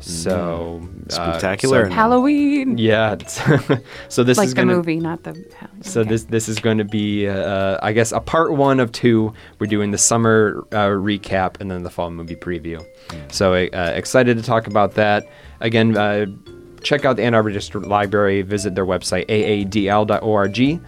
So 0.00 0.86
uh, 1.10 1.12
Spectacular. 1.12 1.86
so- 1.86 1.90
Halloween. 1.92 2.78
yeah. 2.78 3.16
so 4.08 4.22
this 4.22 4.38
like 4.38 4.46
is 4.46 4.54
the 4.54 4.62
gonna, 4.62 4.74
movie, 4.74 5.00
not 5.00 5.22
the. 5.22 5.34
So 5.82 6.00
okay. 6.00 6.10
this 6.10 6.24
this 6.24 6.48
is 6.48 6.58
going 6.58 6.78
to 6.78 6.84
be, 6.84 7.26
uh, 7.28 7.78
I 7.82 7.92
guess, 7.92 8.12
a 8.12 8.20
part 8.20 8.52
one 8.52 8.80
of 8.80 8.92
two. 8.92 9.32
We're 9.58 9.66
doing 9.66 9.90
the 9.90 9.98
summer 9.98 10.64
uh, 10.72 10.88
recap 10.88 11.60
and 11.60 11.70
then 11.70 11.82
the 11.82 11.90
fall 11.90 12.10
movie 12.10 12.36
preview. 12.36 12.84
So 13.32 13.54
uh, 13.54 13.92
excited 13.94 14.36
to 14.36 14.42
talk 14.42 14.66
about 14.66 14.94
that. 14.94 15.24
Again, 15.60 15.96
uh, 15.96 16.26
check 16.82 17.04
out 17.04 17.16
the 17.16 17.24
Ann 17.24 17.34
Arbor 17.34 17.50
District 17.50 17.86
Library. 17.86 18.42
Visit 18.42 18.74
their 18.74 18.86
website 18.86 19.26
aadl.org. 19.28 20.80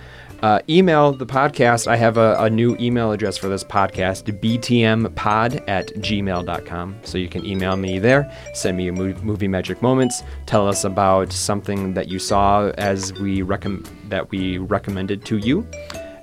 Uh, 0.43 0.61
email 0.69 1.13
the 1.13 1.27
podcast. 1.27 1.89
I 1.89 1.97
have 1.97 2.17
a, 2.17 2.37
a 2.39 2.49
new 2.49 2.77
email 2.79 3.11
address 3.11 3.37
for 3.37 3.49
this 3.49 3.65
podcast, 3.65 4.25
btmpod 4.41 5.69
at 5.69 5.89
gmail.com. 5.97 6.97
So 7.03 7.19
you 7.19 7.29
can 7.29 7.45
email 7.45 7.77
me 7.77 7.99
there, 7.99 8.33
send 8.55 8.77
me 8.77 8.85
your 8.85 8.95
movie, 8.95 9.49
magic 9.49 9.83
moments, 9.83 10.23
tell 10.47 10.69
us 10.69 10.85
about 10.85 11.33
something 11.33 11.95
that 11.95 12.09
you 12.09 12.19
saw 12.19 12.69
as 12.79 13.13
we 13.15 13.41
recomm- 13.41 13.87
that 14.09 14.31
we 14.31 14.59
recommended 14.59 15.25
to 15.27 15.39
you. 15.39 15.67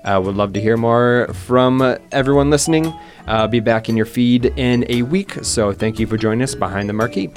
Uh, 0.06 0.22
would 0.24 0.36
love 0.36 0.54
to 0.54 0.62
hear 0.62 0.78
more 0.78 1.28
from 1.34 1.82
everyone 2.12 2.50
listening. 2.52 2.94
Uh, 3.28 3.48
be 3.48 3.60
back 3.60 3.90
in 3.90 3.98
your 3.98 4.06
feed 4.06 4.46
in 4.56 4.86
a 4.88 5.02
week. 5.02 5.34
So 5.44 5.74
thank 5.74 6.00
you 6.00 6.06
for 6.06 6.16
joining 6.16 6.44
us 6.44 6.54
behind 6.54 6.88
the 6.88 6.94
marquee. 6.94 7.34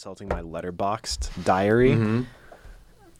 Consulting 0.00 0.28
my 0.28 0.40
Letterboxd 0.40 1.44
diary 1.44 1.90
Mm-hmm. 1.90 2.22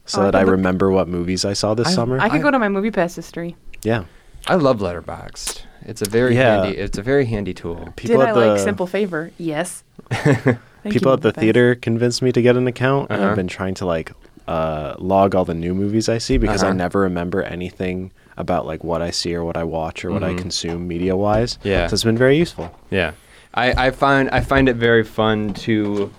so 0.07 0.23
Oh, 0.23 0.23
I 0.23 0.25
that 0.31 0.35
I 0.35 0.39
could 0.41 0.47
look- 0.47 0.53
remember 0.53 0.91
what 0.91 1.09
movies 1.09 1.45
I 1.45 1.53
saw 1.53 1.75
this 1.75 1.89
I- 1.89 1.91
summer. 1.91 2.19
I 2.19 2.31
could 2.31 2.41
I- 2.41 2.43
go 2.43 2.51
to 2.51 2.59
my 2.59 2.71
movie 2.71 2.91
pass 2.91 3.15
history. 3.15 3.55
yeah. 3.83 4.05
I 4.49 4.55
love 4.55 4.79
Letterboxd. 4.79 5.61
It's 5.83 6.01
a 6.01 6.09
very 6.09 6.35
Yeah. 6.35 6.63
handy. 6.65 6.79
It's 6.79 6.97
a 6.97 7.03
very 7.03 7.27
handy 7.27 7.53
tool. 7.53 7.93
People 7.97 8.17
Did 8.21 8.29
at 8.29 8.29
I 8.31 8.33
the 8.41 8.47
like 8.53 8.61
Simple 8.61 8.87
Favor? 8.87 9.31
Yes. 9.37 9.85
Thank 10.11 10.59
people 10.91 11.11
you, 11.11 11.13
at 11.13 11.21
the 11.21 11.29
Movie 11.29 11.33
Pass. 11.35 11.41
theater 11.43 11.75
convinced 11.75 12.23
me 12.23 12.33
to 12.33 12.41
get 12.41 12.57
an 12.57 12.67
account, 12.67 13.09
and 13.11 13.21
Uh-huh. 13.21 13.29
I've 13.33 13.37
been 13.37 13.47
trying 13.49 13.75
to 13.75 13.85
like 13.85 14.13
uh, 14.49 14.95
log 14.99 15.35
all 15.35 15.45
the 15.45 15.53
new 15.53 15.75
movies 15.75 16.09
I 16.09 16.17
see 16.17 16.39
because 16.39 16.63
I 16.63 16.69
Uh-huh. 16.69 16.77
never 16.79 17.01
remember 17.01 17.43
anything 17.43 18.11
about 18.39 18.65
like 18.65 18.83
what 18.83 19.03
I 19.03 19.11
see 19.11 19.35
or 19.35 19.45
what 19.45 19.59
I 19.59 19.65
watch 19.65 20.03
or 20.03 20.13
what 20.13 20.25
I 20.25 20.31
Mhm. 20.33 20.39
consume 20.39 20.89
media 20.89 21.15
wise. 21.15 21.59
Yeah. 21.63 21.89
so 21.89 21.93
it's 21.93 22.05
been 22.05 22.17
very 22.17 22.39
useful. 22.39 22.73
Yeah, 22.91 23.11
I, 23.53 23.89
I 23.89 23.91
find 23.91 24.31
I 24.31 24.41
find 24.41 24.67
it 24.67 24.77
very 24.77 25.05
fun 25.05 25.53
to 25.69 26.11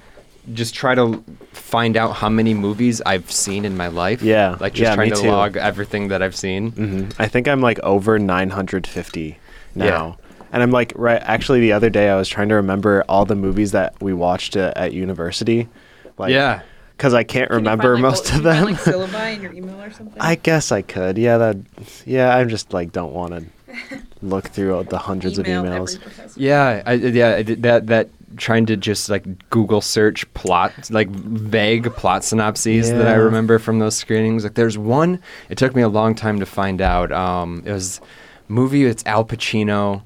just 0.53 0.73
try 0.73 0.95
to 0.95 1.23
find 1.53 1.95
out 1.97 2.13
how 2.15 2.29
many 2.29 2.53
movies 2.53 3.01
I've 3.05 3.31
seen 3.31 3.63
in 3.65 3.77
my 3.77 3.87
life. 3.87 4.21
Yeah, 4.21 4.57
like 4.59 4.73
just 4.73 4.81
yeah, 4.89 4.95
trying 4.95 5.09
me 5.09 5.15
to 5.15 5.21
too. 5.21 5.29
log 5.29 5.57
everything 5.57 6.07
that 6.09 6.21
I've 6.21 6.35
seen. 6.35 6.71
hmm 6.71 7.09
I 7.19 7.27
think 7.27 7.47
I'm 7.47 7.61
like 7.61 7.79
over 7.81 8.17
950 8.19 9.37
now. 9.75 9.85
Yeah. 9.85 10.13
And 10.53 10.61
I'm 10.61 10.71
like, 10.71 10.91
right. 10.97 11.21
Actually, 11.23 11.61
the 11.61 11.71
other 11.71 11.89
day 11.89 12.09
I 12.09 12.15
was 12.17 12.27
trying 12.27 12.49
to 12.49 12.55
remember 12.55 13.05
all 13.07 13.23
the 13.25 13.35
movies 13.35 13.71
that 13.71 13.93
we 14.01 14.11
watched 14.13 14.57
at, 14.57 14.75
at 14.75 14.91
university. 14.93 15.69
Like, 16.17 16.31
yeah, 16.33 16.61
Because 16.97 17.13
I 17.13 17.23
can't 17.23 17.49
remember 17.49 17.95
most 17.97 18.33
of 18.33 18.43
them. 18.43 18.65
like 18.65 18.75
syllabi 18.79 19.35
in 19.37 19.41
your 19.43 19.53
email 19.53 19.79
or 19.81 19.91
something? 19.91 20.19
I 20.19 20.35
guess 20.35 20.71
I 20.73 20.81
could. 20.81 21.17
Yeah, 21.17 21.37
that. 21.37 21.57
Yeah, 22.05 22.35
I'm 22.35 22.49
just 22.49 22.73
like 22.73 22.91
don't 22.91 23.13
want 23.13 23.31
to 23.33 23.45
look 24.21 24.49
through 24.49 24.75
all 24.75 24.83
the 24.83 24.97
hundreds 24.97 25.39
Email 25.39 25.65
of 25.65 25.87
emails. 25.89 26.33
yeah, 26.35 26.83
I, 26.85 26.93
yeah. 26.95 27.35
I 27.35 27.43
did 27.43 27.63
that 27.63 27.87
that 27.87 28.09
trying 28.37 28.65
to 28.67 28.77
just 28.77 29.09
like 29.09 29.49
Google 29.49 29.81
search 29.81 30.31
plot, 30.33 30.71
like 30.89 31.09
vague 31.09 31.93
plot 31.95 32.23
synopses 32.23 32.89
that 32.89 33.07
I 33.07 33.13
remember 33.15 33.59
from 33.59 33.79
those 33.79 33.95
screenings. 33.95 34.43
Like 34.43 34.53
there's 34.55 34.77
one. 34.77 35.19
It 35.49 35.57
took 35.57 35.75
me 35.75 35.81
a 35.81 35.89
long 35.89 36.15
time 36.15 36.39
to 36.39 36.45
find 36.45 36.81
out. 36.81 37.11
Um, 37.11 37.63
it 37.65 37.71
was 37.71 38.01
movie. 38.47 38.85
It's 38.85 39.05
Al 39.05 39.25
Pacino, 39.25 40.01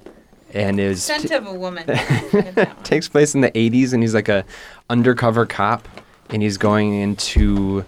and 0.53 0.79
is 0.79 1.03
Scent 1.03 1.31
of 1.31 1.45
a 1.47 1.53
woman. 1.53 1.85
Get 1.87 2.55
that 2.55 2.75
one. 2.75 2.75
takes 2.83 3.07
place 3.07 3.35
in 3.35 3.41
the 3.41 3.51
80s 3.51 3.93
and 3.93 4.01
he's 4.03 4.13
like 4.13 4.29
a 4.29 4.45
undercover 4.89 5.45
cop 5.45 5.87
and 6.29 6.41
he's 6.41 6.57
going 6.57 6.93
into 6.93 7.83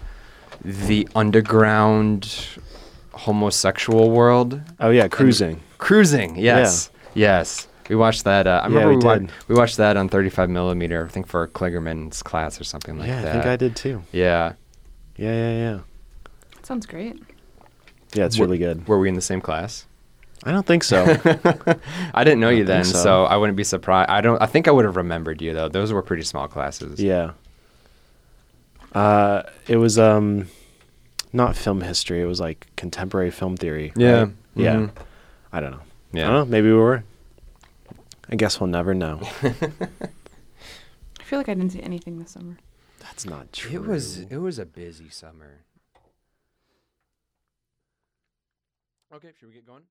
the 0.64 1.08
underground 1.14 2.58
homosexual 3.12 4.10
world 4.10 4.60
Oh 4.80 4.90
yeah, 4.90 5.08
cruising. 5.08 5.60
cruising 5.78 6.36
yes 6.36 6.90
yes 7.14 7.66
we 7.88 7.96
watched 7.96 8.24
that 8.24 8.46
uh, 8.46 8.60
i 8.64 8.68
Yeah, 8.68 8.74
remember 8.74 8.90
we 8.90 8.96
we, 8.96 9.04
wa- 9.04 9.18
did. 9.18 9.30
we 9.48 9.54
watched 9.54 9.76
that 9.78 9.96
on 9.96 10.08
35 10.08 10.50
millimeter 10.50 11.04
i 11.04 11.08
think 11.08 11.26
for 11.26 11.46
kligerman's 11.48 12.22
class 12.22 12.60
or 12.60 12.64
something 12.64 12.98
like 12.98 13.08
yeah, 13.08 13.22
that 13.22 13.24
Yeah, 13.24 13.30
I 13.30 13.32
think 13.42 13.46
I 13.46 13.56
did 13.56 13.76
too. 13.76 14.02
yeah 14.12 14.52
Yeah, 15.16 15.32
yeah, 15.34 15.52
yeah. 15.58 15.78
Sounds 16.62 16.84
great. 16.86 17.16
Yeah, 18.14 18.26
it's 18.26 18.38
Were- 18.38 18.44
really 18.46 18.58
good. 18.58 18.86
were 18.88 18.98
we 18.98 19.08
in 19.08 19.14
the 19.14 19.20
same 19.22 19.40
class 19.40 19.86
I 20.44 20.52
don't 20.52 20.64
think 20.66 20.84
so. 20.84 21.02
i 22.14 22.22
didn't 22.24 22.38
know 22.40 22.48
I 22.48 22.52
you 22.52 22.64
then 22.64 22.84
so. 22.84 23.02
so. 23.02 23.24
i 23.24 23.36
wouldn't 23.36 23.56
be 23.56 23.64
surprised 23.64 24.08
i 24.10 24.20
don't 24.20 24.40
i 24.40 24.46
think 24.46 24.68
i 24.68 24.70
would 24.70 24.84
have 24.84 24.96
remembered 24.96 25.42
you 25.42 25.52
though 25.52 25.68
those 25.68 25.92
were 25.92 26.02
pretty 26.02 26.22
small 26.22 26.46
classes 26.48 27.00
yeah. 27.00 27.32
Uh, 28.94 29.42
it 29.66 29.76
was 29.76 29.98
um, 29.98 30.48
not 31.32 31.54
film 31.54 31.82
history. 31.82 32.22
It 32.22 32.24
was 32.24 32.40
like 32.40 32.66
contemporary 32.76 33.30
film 33.30 33.54
theory. 33.56 33.92
yeah 33.96 34.20
right? 34.20 34.32
Yeah. 34.56 34.74
mhm. 34.76 34.90
I 35.52 35.60
don't 35.60 35.72
know. 35.72 35.80
yeah 36.12 36.24
I 36.26 36.30
don't 36.32 36.38
know. 36.38 36.44
Maybe 36.50 36.68
we 36.68 36.74
were. 36.74 37.04
I 38.28 38.36
guess 38.36 38.60
we'll 38.60 38.68
never 38.68 38.94
know. 38.94 39.20
I 39.42 41.22
feel 41.22 41.38
like 41.38 41.48
I 41.48 41.54
didn't 41.54 41.70
see 41.72 41.82
anything 41.82 42.18
this 42.18 42.32
summer. 42.32 42.58
That's 43.00 43.24
not 43.24 43.52
true. 43.52 43.72
It 43.72 43.86
was 43.86 44.18
it 44.18 44.36
was 44.36 44.58
a 44.58 44.66
busy 44.66 45.08
summer. 45.08 45.64
Okay, 49.14 49.30
should 49.38 49.48
we 49.48 49.54
get 49.54 49.66
going? 49.66 49.82